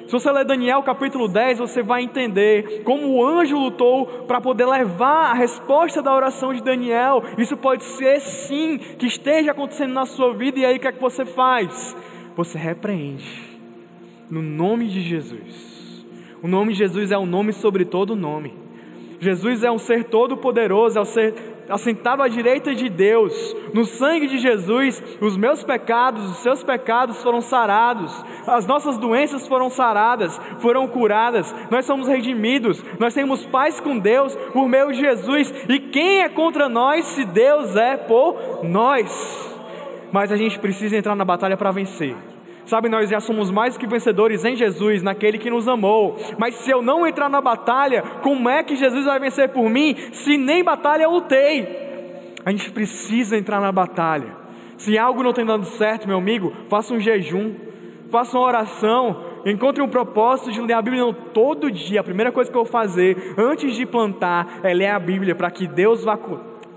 Se 0.08 0.12
você 0.12 0.32
ler 0.32 0.46
Daniel 0.46 0.82
capítulo 0.82 1.28
10, 1.28 1.58
você 1.58 1.82
vai 1.82 2.02
entender 2.02 2.82
como 2.82 3.08
o 3.08 3.22
anjo 3.22 3.58
lutou 3.58 4.06
para 4.26 4.40
poder 4.40 4.64
levar 4.64 5.32
a 5.32 5.34
resposta 5.34 6.00
da 6.00 6.16
oração 6.16 6.54
de 6.54 6.62
Daniel. 6.62 7.22
Isso 7.36 7.58
pode 7.58 7.84
ser 7.84 8.18
sim 8.18 8.78
que 8.78 9.04
esteja 9.04 9.50
acontecendo 9.50 9.92
na 9.92 10.06
sua 10.06 10.32
vida, 10.32 10.60
e 10.60 10.64
aí 10.64 10.78
o 10.78 10.80
que 10.80 10.88
é 10.88 10.92
que 10.92 11.00
você 11.00 11.26
faz? 11.26 11.94
Você 12.34 12.56
repreende, 12.56 13.58
no 14.30 14.40
nome 14.40 14.88
de 14.88 15.02
Jesus. 15.02 16.06
O 16.42 16.48
nome 16.48 16.72
de 16.72 16.78
Jesus 16.78 17.12
é 17.12 17.18
o 17.18 17.20
um 17.20 17.26
nome 17.26 17.52
sobre 17.52 17.84
todo 17.84 18.16
nome. 18.16 18.54
Jesus 19.20 19.62
é 19.62 19.70
um 19.70 19.78
ser 19.78 20.04
todo 20.04 20.38
poderoso, 20.38 20.96
é 20.96 21.02
o 21.02 21.04
ser 21.04 21.34
assentado 21.68 22.22
à 22.22 22.28
direita 22.28 22.74
de 22.74 22.88
Deus, 22.88 23.34
no 23.74 23.84
sangue 23.84 24.26
de 24.26 24.38
Jesus, 24.38 25.02
os 25.20 25.36
meus 25.36 25.62
pecados, 25.62 26.30
os 26.30 26.38
seus 26.38 26.62
pecados 26.62 27.22
foram 27.22 27.40
sarados, 27.40 28.24
as 28.46 28.66
nossas 28.66 28.98
doenças 28.98 29.46
foram 29.46 29.68
saradas, 29.70 30.40
foram 30.58 30.86
curadas, 30.86 31.54
nós 31.70 31.84
somos 31.84 32.08
redimidos, 32.08 32.82
nós 32.98 33.14
temos 33.14 33.44
paz 33.46 33.80
com 33.80 33.98
Deus 33.98 34.34
por 34.52 34.68
meio 34.68 34.92
de 34.92 35.00
Jesus, 35.00 35.52
e 35.68 35.78
quem 35.78 36.22
é 36.22 36.28
contra 36.28 36.68
nós 36.68 37.04
se 37.06 37.24
Deus 37.24 37.76
é 37.76 37.96
por 37.96 38.64
nós? 38.64 39.56
Mas 40.12 40.32
a 40.32 40.36
gente 40.36 40.58
precisa 40.58 40.96
entrar 40.96 41.14
na 41.14 41.24
batalha 41.24 41.56
para 41.56 41.70
vencer. 41.70 42.16
Sabe, 42.68 42.90
nós 42.90 43.08
já 43.08 43.18
somos 43.18 43.50
mais 43.50 43.78
que 43.78 43.86
vencedores 43.86 44.44
em 44.44 44.54
Jesus, 44.54 45.02
naquele 45.02 45.38
que 45.38 45.48
nos 45.48 45.66
amou. 45.66 46.18
Mas 46.36 46.54
se 46.56 46.70
eu 46.70 46.82
não 46.82 47.06
entrar 47.06 47.30
na 47.30 47.40
batalha, 47.40 48.02
como 48.22 48.46
é 48.46 48.62
que 48.62 48.76
Jesus 48.76 49.06
vai 49.06 49.18
vencer 49.18 49.48
por 49.48 49.70
mim 49.70 49.96
se 50.12 50.36
nem 50.36 50.62
batalha 50.62 51.04
eu 51.04 51.12
lutei? 51.12 52.34
A 52.44 52.50
gente 52.50 52.70
precisa 52.70 53.38
entrar 53.38 53.58
na 53.58 53.72
batalha. 53.72 54.36
Se 54.76 54.98
algo 54.98 55.22
não 55.22 55.32
tem 55.32 55.46
dado 55.46 55.64
certo, 55.64 56.06
meu 56.06 56.18
amigo, 56.18 56.52
faça 56.68 56.92
um 56.92 57.00
jejum, 57.00 57.54
faça 58.10 58.36
uma 58.36 58.46
oração, 58.46 59.24
encontre 59.46 59.82
um 59.82 59.88
propósito 59.88 60.52
de 60.52 60.60
ler 60.60 60.74
a 60.74 60.82
Bíblia 60.82 61.10
todo 61.32 61.70
dia. 61.70 62.00
A 62.00 62.04
primeira 62.04 62.30
coisa 62.30 62.50
que 62.50 62.56
eu 62.56 62.64
vou 62.64 62.70
fazer 62.70 63.34
antes 63.38 63.76
de 63.76 63.86
plantar 63.86 64.60
é 64.62 64.74
ler 64.74 64.90
a 64.90 64.98
Bíblia 64.98 65.34
para 65.34 65.50
que 65.50 65.66
Deus 65.66 66.04
vá 66.04 66.18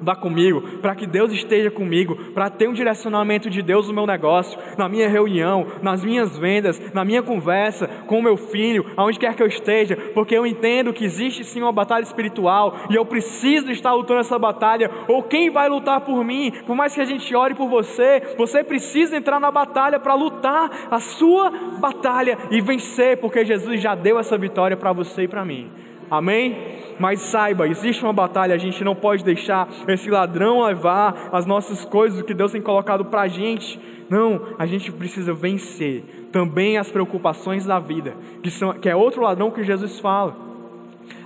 vá 0.02 0.16
comigo, 0.16 0.62
para 0.80 0.96
que 0.96 1.06
Deus 1.06 1.32
esteja 1.32 1.70
comigo, 1.70 2.16
para 2.34 2.50
ter 2.50 2.68
um 2.68 2.74
direcionamento 2.74 3.50
de 3.50 3.62
Deus 3.62 3.88
no 3.88 3.94
meu 3.94 4.06
negócio, 4.06 4.60
na 4.78 4.90
minha 4.90 5.08
reunião, 5.08 5.68
nas 5.82 6.04
minhas 6.04 6.38
vendas, 6.38 6.82
na 6.94 7.06
minha 7.06 7.22
conversa 7.22 7.88
com 8.08 8.20
o 8.20 8.24
meu 8.24 8.38
filho, 8.38 8.86
aonde 8.98 9.20
quer 9.20 9.36
que 9.36 9.44
eu 9.44 9.48
esteja, 9.48 9.96
porque 10.14 10.36
eu 10.36 10.46
entendo 10.46 10.94
que 10.94 11.06
existe 11.06 11.44
sim 11.44 11.62
uma 11.62 11.72
batalha 11.72 12.04
espiritual 12.04 12.76
e 12.90 12.96
eu 12.96 13.06
preciso 13.06 13.72
estar 13.72 13.94
lutando 13.94 14.20
essa 14.20 14.40
batalha, 14.40 14.90
ou 15.08 15.24
quem 15.24 15.50
vai 15.50 15.70
lutar 15.70 16.02
por 16.02 16.24
mim, 16.24 16.52
por 16.66 16.76
mais 16.76 16.94
que 16.94 17.02
a 17.02 17.06
gente 17.06 17.36
ore 17.36 17.56
por 17.56 17.68
você, 17.68 18.22
você 18.38 18.64
precisa 18.64 19.16
entrar 19.16 19.40
na 19.40 19.52
batalha 19.52 20.00
para 20.00 20.14
lutar 20.14 20.88
a 20.90 21.00
sua 21.00 21.52
batalha 21.80 22.38
e 22.50 22.62
vencer, 22.62 23.18
porque 23.18 23.46
Jesus 23.46 23.82
já 23.82 23.96
deu 23.96 24.18
essa 24.20 24.38
vitória 24.38 24.78
para 24.78 24.94
você 24.94 25.24
e 25.24 25.28
para 25.28 25.46
mim. 25.46 25.70
Amém? 26.12 26.58
Mas 27.00 27.22
saiba, 27.22 27.70
existe 27.70 28.04
uma 28.04 28.12
batalha, 28.12 28.54
a 28.54 28.58
gente 28.58 28.84
não 28.84 28.94
pode 28.94 29.24
deixar 29.24 29.70
esse 29.88 30.10
ladrão 30.10 30.66
levar 30.66 31.30
as 31.32 31.46
nossas 31.46 31.86
coisas, 31.86 32.20
o 32.20 32.26
que 32.26 32.34
Deus 32.34 32.52
tem 32.52 32.62
colocado 32.62 33.06
para 33.06 33.22
a 33.22 33.28
gente. 33.30 33.80
Não, 34.10 34.42
a 34.60 34.66
gente 34.66 34.92
precisa 34.92 35.34
vencer 35.34 36.04
também 36.34 36.78
as 36.78 36.92
preocupações 36.92 37.66
da 37.66 37.80
vida, 37.80 38.14
que, 38.44 38.52
são, 38.52 38.74
que 38.74 38.90
é 38.90 38.96
outro 38.96 39.22
ladrão 39.22 39.50
que 39.52 39.64
Jesus 39.64 40.02
fala. 40.02 40.36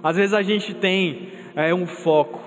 Às 0.04 0.18
vezes 0.18 0.36
a 0.36 0.44
gente 0.44 0.76
tem 0.76 1.30
é, 1.56 1.74
um 1.74 1.88
foco, 1.88 2.40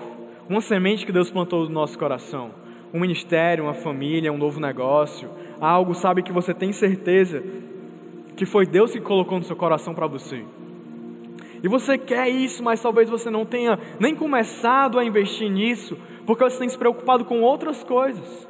uma 0.47 0.61
semente 0.61 1.05
que 1.05 1.11
Deus 1.11 1.29
plantou 1.29 1.65
no 1.65 1.69
nosso 1.69 1.99
coração, 1.99 2.51
um 2.93 3.01
ministério, 3.01 3.65
uma 3.65 3.73
família, 3.73 4.31
um 4.31 4.37
novo 4.37 4.61
negócio, 4.61 5.29
algo, 5.59 5.93
sabe, 5.93 6.23
que 6.23 6.31
você 6.31 6.53
tem 6.53 6.71
certeza 6.71 7.43
que 8.37 8.45
foi 8.45 8.65
Deus 8.65 8.93
que 8.93 9.01
colocou 9.01 9.37
no 9.37 9.43
seu 9.43 9.57
coração 9.57 9.93
para 9.93 10.07
você. 10.07 10.45
E 11.63 11.67
você 11.67 11.97
quer 11.97 12.29
isso, 12.29 12.63
mas 12.63 12.81
talvez 12.81 13.09
você 13.09 13.29
não 13.29 13.45
tenha 13.45 13.77
nem 13.99 14.15
começado 14.15 14.97
a 14.97 15.05
investir 15.05 15.49
nisso, 15.49 15.97
porque 16.25 16.43
você 16.43 16.59
tem 16.59 16.69
se 16.69 16.77
preocupado 16.77 17.25
com 17.25 17.41
outras 17.41 17.83
coisas. 17.83 18.47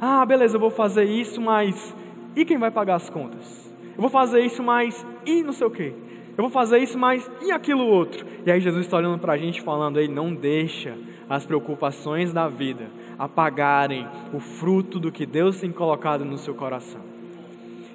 Ah, 0.00 0.24
beleza, 0.24 0.56
eu 0.56 0.60
vou 0.60 0.70
fazer 0.70 1.04
isso, 1.04 1.40
mas 1.40 1.94
e 2.36 2.44
quem 2.44 2.58
vai 2.58 2.70
pagar 2.70 2.96
as 2.96 3.10
contas? 3.10 3.72
Eu 3.94 4.00
vou 4.00 4.10
fazer 4.10 4.40
isso, 4.40 4.62
mas 4.62 5.06
e 5.26 5.42
não 5.42 5.52
sei 5.52 5.66
o 5.66 5.70
quê? 5.70 5.92
Eu 6.36 6.44
vou 6.44 6.50
fazer 6.50 6.78
isso, 6.78 6.98
mas 6.98 7.30
e 7.42 7.52
aquilo 7.52 7.84
outro? 7.84 8.24
E 8.46 8.50
aí 8.50 8.60
Jesus 8.60 8.86
está 8.86 8.96
olhando 8.96 9.18
para 9.18 9.34
a 9.34 9.36
gente 9.36 9.60
falando, 9.60 10.00
Ele 10.00 10.12
não 10.12 10.34
deixa 10.34 10.96
as 11.28 11.44
preocupações 11.44 12.32
da 12.32 12.48
vida 12.48 12.90
apagarem 13.18 14.06
o 14.32 14.40
fruto 14.40 14.98
do 14.98 15.12
que 15.12 15.24
Deus 15.24 15.60
tem 15.60 15.70
colocado 15.70 16.24
no 16.24 16.36
seu 16.36 16.54
coração. 16.54 17.00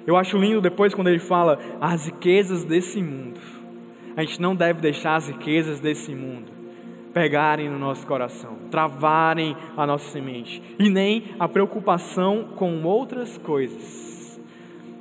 Eu 0.06 0.16
acho 0.16 0.38
lindo 0.38 0.60
depois 0.60 0.94
quando 0.94 1.08
ele 1.08 1.18
fala 1.18 1.58
as 1.80 2.06
riquezas 2.06 2.64
desse 2.64 3.02
mundo. 3.02 3.38
A 4.18 4.22
gente 4.22 4.42
não 4.42 4.56
deve 4.56 4.80
deixar 4.80 5.14
as 5.14 5.28
riquezas 5.28 5.78
desse 5.78 6.12
mundo 6.12 6.50
pegarem 7.14 7.68
no 7.68 7.78
nosso 7.78 8.04
coração, 8.04 8.58
travarem 8.68 9.56
a 9.76 9.86
nossa 9.86 10.10
semente, 10.10 10.60
e 10.76 10.90
nem 10.90 11.36
a 11.38 11.46
preocupação 11.46 12.48
com 12.56 12.82
outras 12.82 13.38
coisas. 13.38 14.40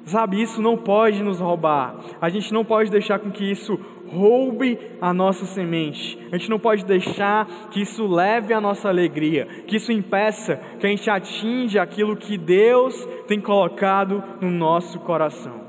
Sabe, 0.05 0.39
isso 0.39 0.61
não 0.61 0.77
pode 0.77 1.23
nos 1.23 1.39
roubar. 1.39 1.95
A 2.21 2.29
gente 2.29 2.53
não 2.53 2.63
pode 2.63 2.91
deixar 2.91 3.17
com 3.17 3.31
que 3.31 3.43
isso 3.43 3.79
roube 4.07 4.77
a 5.01 5.11
nossa 5.11 5.47
semente. 5.47 6.19
A 6.31 6.37
gente 6.37 6.51
não 6.51 6.59
pode 6.59 6.85
deixar 6.85 7.47
que 7.71 7.81
isso 7.81 8.05
leve 8.05 8.53
a 8.53 8.61
nossa 8.61 8.87
alegria, 8.87 9.47
que 9.65 9.77
isso 9.77 9.91
impeça 9.91 10.61
que 10.79 10.85
a 10.85 10.89
gente 10.91 11.09
atinja 11.09 11.81
aquilo 11.81 12.15
que 12.15 12.37
Deus 12.37 13.03
tem 13.27 13.41
colocado 13.41 14.23
no 14.39 14.51
nosso 14.51 14.99
coração. 14.99 15.66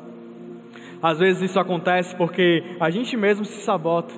Às 1.02 1.18
vezes 1.18 1.42
isso 1.50 1.60
acontece 1.60 2.14
porque 2.16 2.62
a 2.80 2.90
gente 2.90 3.16
mesmo 3.16 3.44
se 3.44 3.60
sabota. 3.60 4.14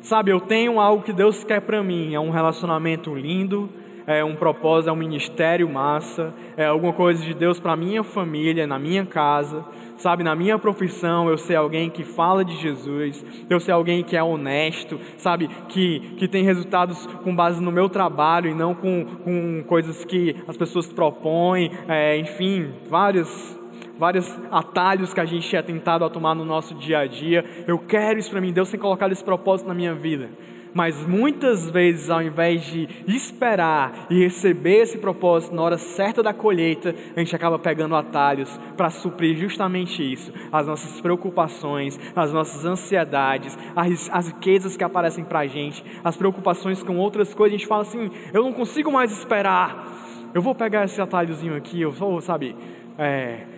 Sabe, 0.00 0.32
eu 0.32 0.40
tenho 0.40 0.80
algo 0.80 1.04
que 1.04 1.12
Deus 1.12 1.44
quer 1.44 1.60
para 1.60 1.82
mim, 1.82 2.12
é 2.12 2.18
um 2.18 2.30
relacionamento 2.30 3.14
lindo, 3.14 3.70
é 4.06 4.24
um 4.24 4.34
propósito, 4.34 4.90
é 4.90 4.92
um 4.92 4.96
ministério 4.96 5.68
massa, 5.68 6.34
é 6.56 6.66
alguma 6.66 6.92
coisa 6.92 7.22
de 7.22 7.32
Deus 7.34 7.60
para 7.60 7.76
minha 7.76 8.02
família, 8.02 8.66
na 8.66 8.80
minha 8.80 9.06
casa, 9.06 9.64
sabe, 9.96 10.24
na 10.24 10.34
minha 10.34 10.58
profissão, 10.58 11.28
eu 11.28 11.38
ser 11.38 11.54
alguém 11.54 11.88
que 11.88 12.02
fala 12.02 12.44
de 12.44 12.56
Jesus, 12.56 13.24
eu 13.48 13.60
ser 13.60 13.70
alguém 13.72 14.02
que 14.02 14.16
é 14.16 14.22
honesto, 14.22 14.98
sabe, 15.16 15.48
que, 15.68 16.00
que 16.18 16.26
tem 16.26 16.42
resultados 16.42 17.06
com 17.22 17.34
base 17.34 17.62
no 17.62 17.70
meu 17.70 17.88
trabalho 17.88 18.50
e 18.50 18.54
não 18.54 18.74
com, 18.74 19.04
com 19.22 19.62
coisas 19.68 20.04
que 20.04 20.34
as 20.48 20.56
pessoas 20.56 20.92
propõem, 20.92 21.70
é, 21.88 22.16
enfim, 22.16 22.72
vários 22.88 23.61
vários 24.02 24.36
atalhos 24.50 25.14
que 25.14 25.20
a 25.20 25.24
gente 25.24 25.54
é 25.54 25.62
tentado 25.62 26.04
a 26.04 26.10
tomar 26.10 26.34
no 26.34 26.44
nosso 26.44 26.74
dia 26.74 26.98
a 26.98 27.06
dia. 27.06 27.44
Eu 27.68 27.78
quero 27.78 28.18
isso 28.18 28.32
para 28.32 28.40
mim, 28.40 28.52
Deus 28.52 28.68
tem 28.68 28.80
colocado 28.80 29.12
esse 29.12 29.22
propósito 29.22 29.68
na 29.68 29.74
minha 29.74 29.94
vida. 29.94 30.28
Mas 30.74 31.06
muitas 31.06 31.70
vezes, 31.70 32.10
ao 32.10 32.20
invés 32.20 32.64
de 32.64 32.88
esperar 33.06 34.08
e 34.10 34.18
receber 34.18 34.78
esse 34.78 34.98
propósito 34.98 35.54
na 35.54 35.62
hora 35.62 35.78
certa 35.78 36.20
da 36.20 36.34
colheita, 36.34 36.92
a 37.14 37.20
gente 37.20 37.36
acaba 37.36 37.60
pegando 37.60 37.94
atalhos 37.94 38.58
para 38.76 38.90
suprir 38.90 39.36
justamente 39.36 40.02
isso: 40.02 40.32
as 40.50 40.66
nossas 40.66 41.00
preocupações, 41.00 42.00
as 42.16 42.32
nossas 42.32 42.64
ansiedades, 42.64 43.56
as, 43.76 44.10
as 44.12 44.26
riquezas 44.26 44.76
que 44.76 44.82
aparecem 44.82 45.22
para 45.22 45.40
a 45.40 45.46
gente, 45.46 45.84
as 46.02 46.16
preocupações 46.16 46.82
com 46.82 46.96
outras 46.96 47.32
coisas. 47.34 47.54
A 47.54 47.58
gente 47.58 47.68
fala 47.68 47.82
assim: 47.82 48.10
eu 48.32 48.42
não 48.42 48.52
consigo 48.52 48.90
mais 48.90 49.12
esperar, 49.12 49.86
eu 50.34 50.42
vou 50.42 50.56
pegar 50.56 50.86
esse 50.86 51.00
atalhozinho 51.00 51.54
aqui, 51.54 51.80
eu 51.80 51.92
vou, 51.92 52.20
sabe, 52.20 52.56
é, 52.98 53.51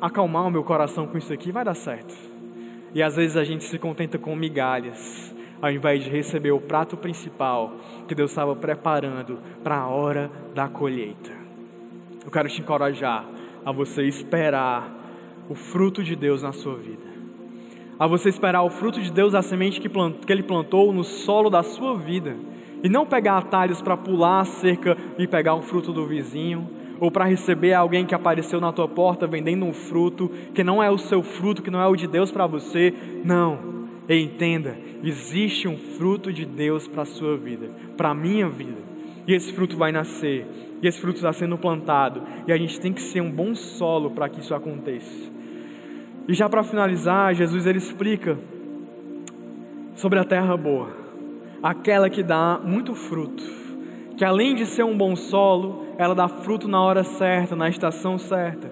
acalmar 0.00 0.46
o 0.46 0.50
meu 0.50 0.64
coração 0.64 1.06
com 1.06 1.18
isso 1.18 1.32
aqui, 1.32 1.52
vai 1.52 1.64
dar 1.64 1.74
certo. 1.74 2.14
E 2.94 3.02
às 3.02 3.16
vezes 3.16 3.36
a 3.36 3.44
gente 3.44 3.64
se 3.64 3.78
contenta 3.78 4.18
com 4.18 4.34
migalhas 4.36 5.34
ao 5.62 5.70
invés 5.70 6.02
de 6.02 6.10
receber 6.10 6.50
o 6.50 6.60
prato 6.60 6.96
principal 6.96 7.76
que 8.08 8.16
Deus 8.16 8.32
estava 8.32 8.56
preparando 8.56 9.38
para 9.62 9.76
a 9.76 9.86
hora 9.86 10.28
da 10.52 10.68
colheita. 10.68 11.30
Eu 12.24 12.32
quero 12.32 12.48
te 12.48 12.60
encorajar 12.60 13.24
a 13.64 13.70
você 13.70 14.02
esperar 14.02 14.92
o 15.48 15.54
fruto 15.54 16.02
de 16.02 16.16
Deus 16.16 16.42
na 16.42 16.52
sua 16.52 16.74
vida. 16.74 17.12
A 17.96 18.08
você 18.08 18.28
esperar 18.28 18.62
o 18.62 18.70
fruto 18.70 19.00
de 19.00 19.12
Deus, 19.12 19.34
a 19.34 19.42
semente 19.42 19.80
que, 19.80 19.88
plant, 19.88 20.24
que 20.26 20.32
Ele 20.32 20.42
plantou 20.42 20.92
no 20.92 21.04
solo 21.04 21.48
da 21.48 21.62
sua 21.62 21.96
vida. 21.96 22.36
E 22.82 22.88
não 22.88 23.06
pegar 23.06 23.38
atalhos 23.38 23.80
para 23.80 23.96
pular 23.96 24.40
a 24.40 24.44
cerca 24.44 24.96
e 25.16 25.28
pegar 25.28 25.54
um 25.54 25.62
fruto 25.62 25.92
do 25.92 26.04
vizinho, 26.04 26.68
ou 27.02 27.10
para 27.10 27.24
receber 27.24 27.74
alguém 27.74 28.06
que 28.06 28.14
apareceu 28.14 28.60
na 28.60 28.70
tua 28.70 28.86
porta 28.86 29.26
vendendo 29.26 29.66
um 29.66 29.72
fruto 29.72 30.30
que 30.54 30.62
não 30.62 30.80
é 30.80 30.88
o 30.88 30.96
seu 30.96 31.20
fruto, 31.20 31.60
que 31.60 31.68
não 31.68 31.82
é 31.82 31.86
o 31.88 31.96
de 31.96 32.06
Deus 32.06 32.30
para 32.30 32.46
você. 32.46 32.94
Não. 33.24 33.58
Entenda, 34.08 34.78
existe 35.02 35.66
um 35.66 35.76
fruto 35.76 36.32
de 36.32 36.46
Deus 36.46 36.86
para 36.86 37.02
a 37.02 37.04
sua 37.04 37.36
vida, 37.36 37.70
para 37.96 38.10
a 38.10 38.14
minha 38.14 38.48
vida. 38.48 38.78
E 39.26 39.34
esse 39.34 39.52
fruto 39.52 39.76
vai 39.76 39.90
nascer, 39.90 40.46
e 40.80 40.86
esse 40.86 41.00
fruto 41.00 41.16
está 41.16 41.32
sendo 41.32 41.58
plantado, 41.58 42.22
e 42.46 42.52
a 42.52 42.56
gente 42.56 42.78
tem 42.78 42.92
que 42.92 43.02
ser 43.02 43.20
um 43.20 43.32
bom 43.32 43.52
solo 43.52 44.12
para 44.12 44.28
que 44.28 44.38
isso 44.38 44.54
aconteça. 44.54 45.28
E 46.28 46.34
já 46.34 46.48
para 46.48 46.62
finalizar, 46.62 47.34
Jesus 47.34 47.66
ele 47.66 47.78
explica 47.78 48.38
sobre 49.96 50.20
a 50.20 50.24
terra 50.24 50.56
boa, 50.56 50.90
aquela 51.60 52.08
que 52.08 52.22
dá 52.22 52.60
muito 52.62 52.94
fruto, 52.94 53.42
que 54.16 54.24
além 54.24 54.54
de 54.54 54.66
ser 54.66 54.84
um 54.84 54.96
bom 54.96 55.16
solo, 55.16 55.81
ela 55.98 56.14
dá 56.14 56.28
fruto 56.28 56.68
na 56.68 56.82
hora 56.82 57.04
certa, 57.04 57.54
na 57.54 57.68
estação 57.68 58.18
certa. 58.18 58.70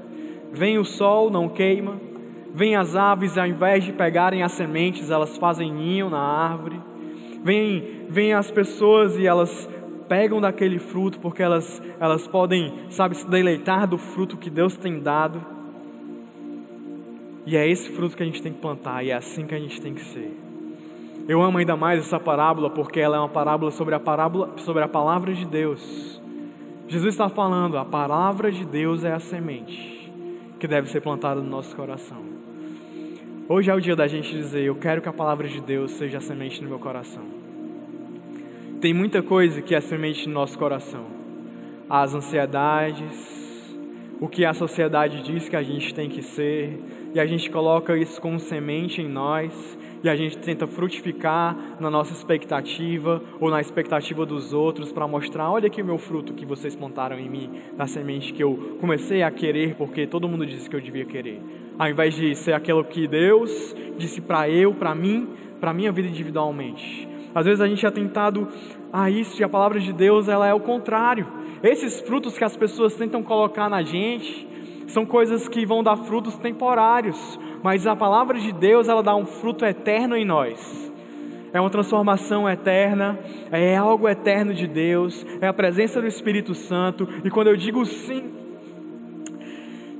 Vem 0.53 0.79
o 0.79 0.85
sol, 0.85 1.31
não 1.31 1.49
queima, 1.49 1.97
Vêm 2.53 2.75
as 2.75 2.97
aves, 2.97 3.39
ao 3.39 3.47
invés 3.47 3.85
de 3.85 3.93
pegarem 3.93 4.43
as 4.43 4.53
sementes, 4.53 5.11
elas 5.11 5.37
fazem 5.39 5.73
ninho 5.73 6.11
na 6.11 6.21
árvore. 6.21 6.81
Vêm, 7.45 8.07
vêm 8.09 8.35
as 8.35 8.51
pessoas 8.51 9.17
e 9.17 9.27
elas 9.27 9.69
pegam 10.09 10.41
daquele 10.41 10.79
fruto 10.79 11.21
porque 11.21 11.43
elas, 11.43 11.81
elas 12.01 12.27
podem, 12.27 12.73
sabe, 12.91 13.17
se 13.17 13.29
deleitar 13.29 13.87
do 13.87 13.97
fruto 13.97 14.37
que 14.37 14.51
Deus 14.51 14.77
tem 14.77 14.99
dado. 14.99 15.41
E 17.47 17.57
é 17.57 17.69
esse 17.69 17.89
fruto 17.91 18.17
que 18.17 18.23
a 18.23 18.27
gente 18.27 18.43
tem 18.43 18.53
que 18.53 18.61
plantar 18.61 19.05
e 19.05 19.11
é 19.11 19.15
assim 19.15 19.47
que 19.47 19.55
a 19.55 19.59
gente 19.59 19.81
tem 19.81 19.95
que 19.95 20.05
ser. 20.05 20.37
Eu 21.29 21.41
amo 21.41 21.59
ainda 21.59 21.77
mais 21.77 22.01
essa 22.01 22.19
parábola 22.19 22.69
porque 22.69 22.99
ela 22.99 23.17
é 23.17 23.21
uma 23.21 23.29
parábola 23.29 23.71
sobre 23.71 23.95
a 23.95 24.01
parábola 24.01 24.51
sobre 24.57 24.83
a 24.83 24.89
palavra 24.89 25.33
de 25.33 25.47
Deus. 25.47 26.21
Jesus 26.91 27.15
está 27.15 27.29
falando, 27.29 27.79
a 27.79 27.85
palavra 27.85 28.51
de 28.51 28.65
Deus 28.65 29.05
é 29.05 29.13
a 29.13 29.21
semente 29.21 30.13
que 30.59 30.67
deve 30.67 30.91
ser 30.91 31.01
plantada 31.01 31.41
no 31.41 31.49
nosso 31.49 31.75
coração. 31.77 32.21
Hoje 33.49 33.71
é 33.71 33.75
o 33.75 33.81
dia 33.81 33.95
da 33.95 34.09
gente 34.09 34.33
dizer: 34.33 34.65
Eu 34.65 34.75
quero 34.75 35.01
que 35.01 35.09
a 35.09 35.13
palavra 35.13 35.47
de 35.47 35.61
Deus 35.61 35.93
seja 35.93 36.19
a 36.19 36.21
semente 36.21 36.61
no 36.61 36.69
meu 36.69 36.81
coração. 36.81 37.23
Tem 38.81 38.93
muita 38.93 39.23
coisa 39.23 39.63
que 39.63 39.73
é 39.73 39.81
semente 39.81 40.27
no 40.27 40.35
nosso 40.35 40.59
coração. 40.59 41.07
As 41.89 42.13
ansiedades, 42.13 43.73
o 44.21 44.27
que 44.27 44.45
a 44.45 44.53
sociedade 44.53 45.23
diz 45.23 45.49
que 45.49 45.55
a 45.55 45.63
gente 45.63 45.95
tem 45.95 46.09
que 46.09 46.23
ser, 46.23 46.77
e 47.15 47.21
a 47.21 47.27
gente 47.27 47.51
coloca 47.51 47.97
isso 47.97 48.21
como 48.21 48.39
semente 48.39 49.03
em 49.03 49.09
nós, 49.09 49.79
e 50.03 50.09
a 50.09 50.17
gente 50.17 50.39
tenta 50.39 50.67
frutificar 50.67 51.77
na 51.79 51.91
nossa 51.91 52.13
expectativa 52.13 53.23
ou 53.39 53.51
na 53.51 53.61
expectativa 53.61 54.25
dos 54.25 54.53
outros 54.53 54.91
para 54.93 55.07
mostrar: 55.07 55.51
olha 55.51 55.67
aqui 55.67 55.83
o 55.83 55.85
meu 55.85 55.99
fruto 55.99 56.33
que 56.33 56.47
vocês 56.47 56.75
plantaram 56.75 57.19
em 57.19 57.29
mim, 57.29 57.51
da 57.77 57.87
semente 57.87 58.33
que 58.33 58.43
eu 58.43 58.77
comecei 58.81 59.23
a 59.23 59.31
querer 59.31 59.75
porque 59.75 60.07
todo 60.07 60.29
mundo 60.29 60.47
disse 60.47 60.71
que 60.71 60.77
eu 60.77 60.81
devia 60.81 61.05
querer 61.05 61.41
ao 61.81 61.89
invés 61.89 62.15
de 62.15 62.35
ser 62.35 62.53
aquilo 62.53 62.85
que 62.85 63.09
Deus 63.09 63.75
disse 63.97 64.21
para 64.21 64.51
eu, 64.51 64.75
para 64.75 64.95
mim, 64.95 65.27
para 65.59 65.73
minha 65.73 65.91
vida 65.91 66.09
individualmente. 66.09 67.09
Às 67.35 67.47
vezes 67.47 67.59
a 67.59 67.67
gente 67.67 67.87
é 67.87 67.91
tentado 67.91 68.47
a 68.93 69.09
isso 69.09 69.41
e 69.41 69.45
a 69.45 69.49
palavra 69.49 69.81
de 69.81 69.91
Deus 69.91 70.29
ela 70.29 70.47
é 70.47 70.53
o 70.53 70.61
contrário. 70.61 71.27
Esses 71.63 71.99
frutos 72.01 72.37
que 72.37 72.45
as 72.45 72.55
pessoas 72.55 72.95
tentam 72.95 73.23
colocar 73.23 73.71
na 73.71 73.81
gente 73.81 74.47
são 74.91 75.07
coisas 75.07 75.49
que 75.49 75.65
vão 75.65 75.83
dar 75.83 75.97
frutos 75.97 76.37
temporários, 76.37 77.39
mas 77.63 77.87
a 77.87 77.95
palavra 77.97 78.39
de 78.39 78.53
Deus 78.53 78.89
ela 78.89 79.03
dá 79.03 79.15
um 79.15 79.25
fruto 79.25 79.65
eterno 79.65 80.17
em 80.17 80.25
nós. 80.25 80.91
É 81.53 81.61
uma 81.61 81.71
transformação 81.71 82.49
eterna, 82.49 83.19
é 83.51 83.77
algo 83.77 84.09
eterno 84.09 84.55
de 84.55 84.67
Deus, 84.67 85.27
é 85.41 85.47
a 85.47 85.53
presença 85.53 86.01
do 86.01 86.07
Espírito 86.07 86.55
Santo. 86.55 87.09
E 87.25 87.31
quando 87.31 87.49
eu 87.49 87.57
digo 87.57 87.85
sim, 87.85 88.31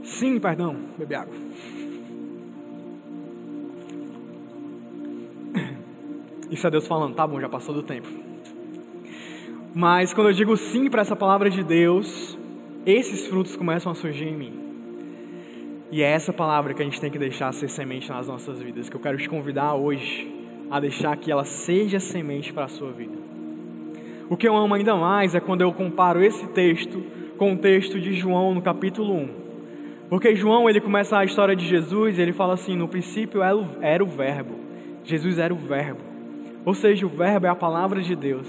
sim, 0.03 0.39
perdão, 0.39 0.77
beber 0.97 1.17
água. 1.17 1.35
Isso 6.51 6.67
é 6.67 6.71
Deus 6.71 6.87
falando, 6.87 7.15
tá 7.15 7.27
bom, 7.27 7.41
já 7.41 7.49
passou 7.49 7.75
do 7.75 7.83
tempo. 7.83 8.09
Mas 9.75 10.13
quando 10.15 10.29
eu 10.29 10.35
digo 10.35 10.57
sim 10.57 10.89
para 10.89 11.03
essa 11.03 11.17
palavra 11.17 11.51
de 11.51 11.63
Deus, 11.65 12.39
esses 12.87 13.27
frutos 13.27 13.57
começam 13.57 13.91
a 13.91 13.95
surgir 13.95 14.29
em 14.29 14.37
mim. 14.37 14.70
E 15.91 16.03
é 16.03 16.07
essa 16.07 16.33
palavra 16.33 16.73
que 16.73 16.83
a 16.83 16.85
gente 16.85 17.01
tem 17.01 17.11
que 17.11 17.19
deixar 17.19 17.53
ser 17.53 17.69
semente 17.69 18.09
nas 18.09 18.29
nossas 18.29 18.61
vidas, 18.61 18.89
que 18.89 18.97
eu 18.97 19.01
quero 19.01 19.19
te 19.19 19.29
convidar 19.29 19.75
hoje 19.75 20.33
a 20.71 20.79
deixar 20.79 21.17
que 21.17 21.33
ela 21.33 21.45
seja 21.45 21.99
semente 21.99 22.53
para 22.53 22.65
a 22.65 22.69
sua 22.69 22.93
vida. 22.93 23.19
O 24.29 24.37
que 24.37 24.47
eu 24.47 24.57
amo 24.57 24.75
ainda 24.75 24.95
mais 24.95 25.35
é 25.35 25.41
quando 25.41 25.63
eu 25.63 25.73
comparo 25.73 26.23
esse 26.23 26.47
texto 26.49 27.03
com 27.37 27.55
o 27.55 27.57
texto 27.57 28.01
de 28.01 28.13
João 28.15 28.55
no 28.55 28.63
capítulo 28.63 29.15
1. 29.15 29.29
Porque 30.09 30.37
João, 30.37 30.71
ele 30.71 30.81
começa 30.81 31.19
a 31.19 31.25
história 31.25 31.57
de 31.57 31.67
Jesus 31.67 32.19
e 32.19 32.23
ele 32.23 32.33
fala 32.33 32.55
assim: 32.55 32.77
no 32.77 32.87
princípio 32.87 33.43
era 33.43 34.05
o 34.05 34.07
verbo. 34.07 34.55
Jesus 35.03 35.39
era 35.39 35.53
o 35.53 35.57
verbo. 35.57 36.11
Ou 36.65 36.75
seja, 36.75 37.07
o 37.07 37.09
Verbo 37.09 37.47
é 37.47 37.49
a 37.49 37.55
palavra 37.55 38.03
de 38.03 38.15
Deus. 38.15 38.47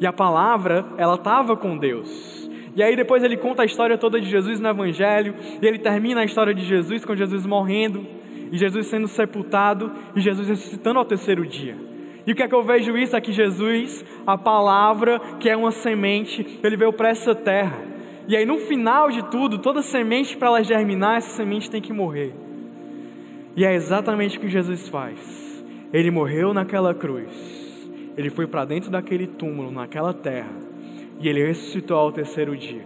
E 0.00 0.06
a 0.06 0.12
palavra, 0.12 0.84
ela 0.96 1.14
estava 1.14 1.56
com 1.56 1.76
Deus. 1.76 2.49
E 2.74 2.82
aí 2.82 2.94
depois 2.94 3.22
ele 3.22 3.36
conta 3.36 3.62
a 3.62 3.64
história 3.66 3.98
toda 3.98 4.20
de 4.20 4.28
Jesus 4.28 4.60
no 4.60 4.68
Evangelho, 4.68 5.34
e 5.60 5.66
ele 5.66 5.78
termina 5.78 6.20
a 6.20 6.24
história 6.24 6.54
de 6.54 6.64
Jesus 6.64 7.04
com 7.04 7.16
Jesus 7.16 7.44
morrendo, 7.46 8.06
e 8.52 8.56
Jesus 8.56 8.86
sendo 8.86 9.08
sepultado, 9.08 9.92
e 10.14 10.20
Jesus 10.20 10.48
ressuscitando 10.48 10.98
ao 10.98 11.04
terceiro 11.04 11.46
dia. 11.46 11.76
E 12.26 12.32
o 12.32 12.34
que 12.34 12.42
é 12.42 12.48
que 12.48 12.54
eu 12.54 12.62
vejo 12.62 12.96
isso? 12.96 13.16
É 13.16 13.20
que 13.20 13.32
Jesus, 13.32 14.04
a 14.26 14.36
palavra, 14.36 15.20
que 15.40 15.48
é 15.48 15.56
uma 15.56 15.70
semente, 15.70 16.60
ele 16.62 16.76
veio 16.76 16.92
para 16.92 17.08
essa 17.08 17.34
terra. 17.34 17.78
E 18.28 18.36
aí 18.36 18.46
no 18.46 18.58
final 18.58 19.10
de 19.10 19.24
tudo, 19.30 19.58
toda 19.58 19.82
semente 19.82 20.36
para 20.36 20.48
ela 20.48 20.62
germinar, 20.62 21.16
essa 21.16 21.30
semente 21.30 21.70
tem 21.70 21.80
que 21.80 21.92
morrer. 21.92 22.34
E 23.56 23.64
é 23.64 23.74
exatamente 23.74 24.38
o 24.38 24.40
que 24.40 24.48
Jesus 24.48 24.88
faz. 24.88 25.64
Ele 25.92 26.10
morreu 26.10 26.54
naquela 26.54 26.94
cruz. 26.94 27.30
Ele 28.16 28.30
foi 28.30 28.46
para 28.46 28.64
dentro 28.64 28.90
daquele 28.90 29.26
túmulo, 29.26 29.72
naquela 29.72 30.14
terra. 30.14 30.69
E 31.20 31.28
ele 31.28 31.46
ressuscitou 31.46 31.96
ao 31.96 32.10
terceiro 32.10 32.56
dia, 32.56 32.84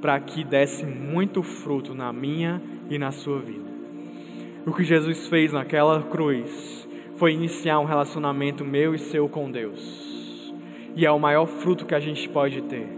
para 0.00 0.18
que 0.20 0.44
desse 0.44 0.84
muito 0.84 1.42
fruto 1.42 1.94
na 1.94 2.12
minha 2.12 2.60
e 2.90 2.98
na 2.98 3.12
sua 3.12 3.38
vida. 3.38 3.70
O 4.66 4.72
que 4.72 4.84
Jesus 4.84 5.28
fez 5.28 5.52
naquela 5.52 6.02
cruz 6.02 6.88
foi 7.16 7.32
iniciar 7.32 7.78
um 7.78 7.84
relacionamento 7.84 8.64
meu 8.64 8.94
e 8.94 8.98
seu 8.98 9.28
com 9.28 9.50
Deus. 9.50 10.52
E 10.96 11.06
é 11.06 11.10
o 11.10 11.20
maior 11.20 11.46
fruto 11.46 11.86
que 11.86 11.94
a 11.94 12.00
gente 12.00 12.28
pode 12.28 12.62
ter. 12.62 12.88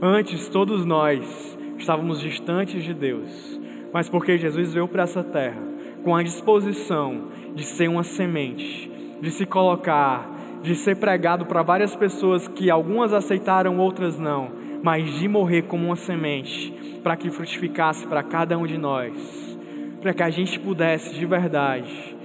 Antes, 0.00 0.48
todos 0.48 0.84
nós 0.84 1.58
estávamos 1.78 2.20
distantes 2.20 2.84
de 2.84 2.92
Deus, 2.92 3.60
mas 3.92 4.08
porque 4.08 4.36
Jesus 4.36 4.74
veio 4.74 4.86
para 4.86 5.04
essa 5.04 5.24
terra 5.24 5.62
com 6.04 6.14
a 6.14 6.22
disposição 6.22 7.28
de 7.54 7.64
ser 7.64 7.88
uma 7.88 8.04
semente, 8.04 8.90
de 9.20 9.30
se 9.30 9.46
colocar, 9.46 10.30
de 10.62 10.74
ser 10.74 10.96
pregado 10.96 11.46
para 11.46 11.62
várias 11.62 11.94
pessoas 11.94 12.48
que 12.48 12.70
algumas 12.70 13.12
aceitaram, 13.12 13.78
outras 13.78 14.18
não, 14.18 14.50
mas 14.82 15.18
de 15.18 15.28
morrer 15.28 15.62
como 15.62 15.86
uma 15.86 15.96
semente, 15.96 16.72
para 17.02 17.16
que 17.16 17.30
frutificasse 17.30 18.06
para 18.06 18.22
cada 18.22 18.58
um 18.58 18.66
de 18.66 18.76
nós, 18.76 19.58
para 20.00 20.12
que 20.12 20.22
a 20.22 20.30
gente 20.30 20.58
pudesse 20.58 21.14
de 21.14 21.24
verdade 21.26 22.16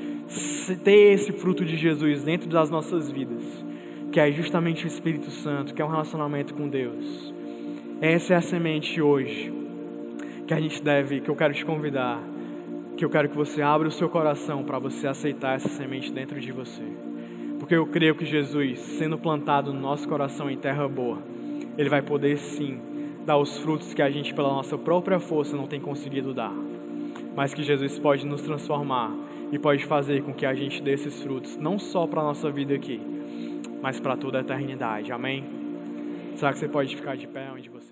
ter 0.83 1.13
esse 1.13 1.31
fruto 1.33 1.65
de 1.65 1.75
Jesus 1.75 2.23
dentro 2.23 2.49
das 2.49 2.69
nossas 2.69 3.11
vidas, 3.11 3.43
que 4.11 4.19
é 4.19 4.31
justamente 4.31 4.85
o 4.85 4.87
Espírito 4.87 5.29
Santo, 5.29 5.73
que 5.73 5.81
é 5.81 5.85
um 5.85 5.89
relacionamento 5.89 6.53
com 6.53 6.67
Deus. 6.67 7.33
Essa 8.01 8.33
é 8.33 8.37
a 8.37 8.41
semente 8.41 9.01
hoje 9.01 9.53
que 10.47 10.53
a 10.53 10.59
gente 10.59 10.81
deve, 10.81 11.19
que 11.21 11.29
eu 11.29 11.35
quero 11.35 11.53
te 11.53 11.63
convidar 11.63 12.19
que 13.01 13.05
eu 13.05 13.09
quero 13.09 13.29
que 13.29 13.35
você 13.35 13.63
abra 13.63 13.87
o 13.87 13.91
seu 13.91 14.07
coração 14.07 14.63
para 14.63 14.77
você 14.77 15.07
aceitar 15.07 15.55
essa 15.55 15.69
semente 15.69 16.11
dentro 16.11 16.39
de 16.39 16.51
você. 16.51 16.83
Porque 17.71 17.79
eu 17.79 17.87
creio 17.87 18.15
que 18.15 18.25
Jesus, 18.25 18.79
sendo 18.79 19.17
plantado 19.17 19.71
no 19.71 19.79
nosso 19.79 20.05
coração 20.05 20.51
em 20.51 20.57
terra 20.57 20.89
boa, 20.89 21.19
ele 21.77 21.87
vai 21.87 22.01
poder 22.01 22.37
sim 22.37 22.77
dar 23.25 23.37
os 23.37 23.59
frutos 23.59 23.93
que 23.93 24.01
a 24.01 24.09
gente, 24.09 24.33
pela 24.33 24.49
nossa 24.49 24.77
própria 24.77 25.21
força, 25.21 25.55
não 25.55 25.67
tem 25.67 25.79
conseguido 25.79 26.33
dar. 26.33 26.51
Mas 27.33 27.53
que 27.53 27.63
Jesus 27.63 27.97
pode 27.97 28.25
nos 28.25 28.41
transformar 28.41 29.15
e 29.53 29.57
pode 29.57 29.85
fazer 29.85 30.21
com 30.21 30.33
que 30.33 30.45
a 30.45 30.53
gente 30.53 30.83
dê 30.83 30.95
esses 30.95 31.23
frutos, 31.23 31.55
não 31.55 31.79
só 31.79 32.05
para 32.05 32.19
a 32.19 32.25
nossa 32.25 32.51
vida 32.51 32.75
aqui, 32.75 32.99
mas 33.81 34.01
para 34.01 34.17
toda 34.17 34.39
a 34.39 34.41
eternidade. 34.41 35.13
Amém? 35.13 35.45
Será 36.35 36.51
que 36.51 36.59
você 36.59 36.67
pode 36.67 36.93
ficar 36.93 37.15
de 37.15 37.25
pé 37.25 37.49
onde 37.55 37.69
você? 37.69 37.90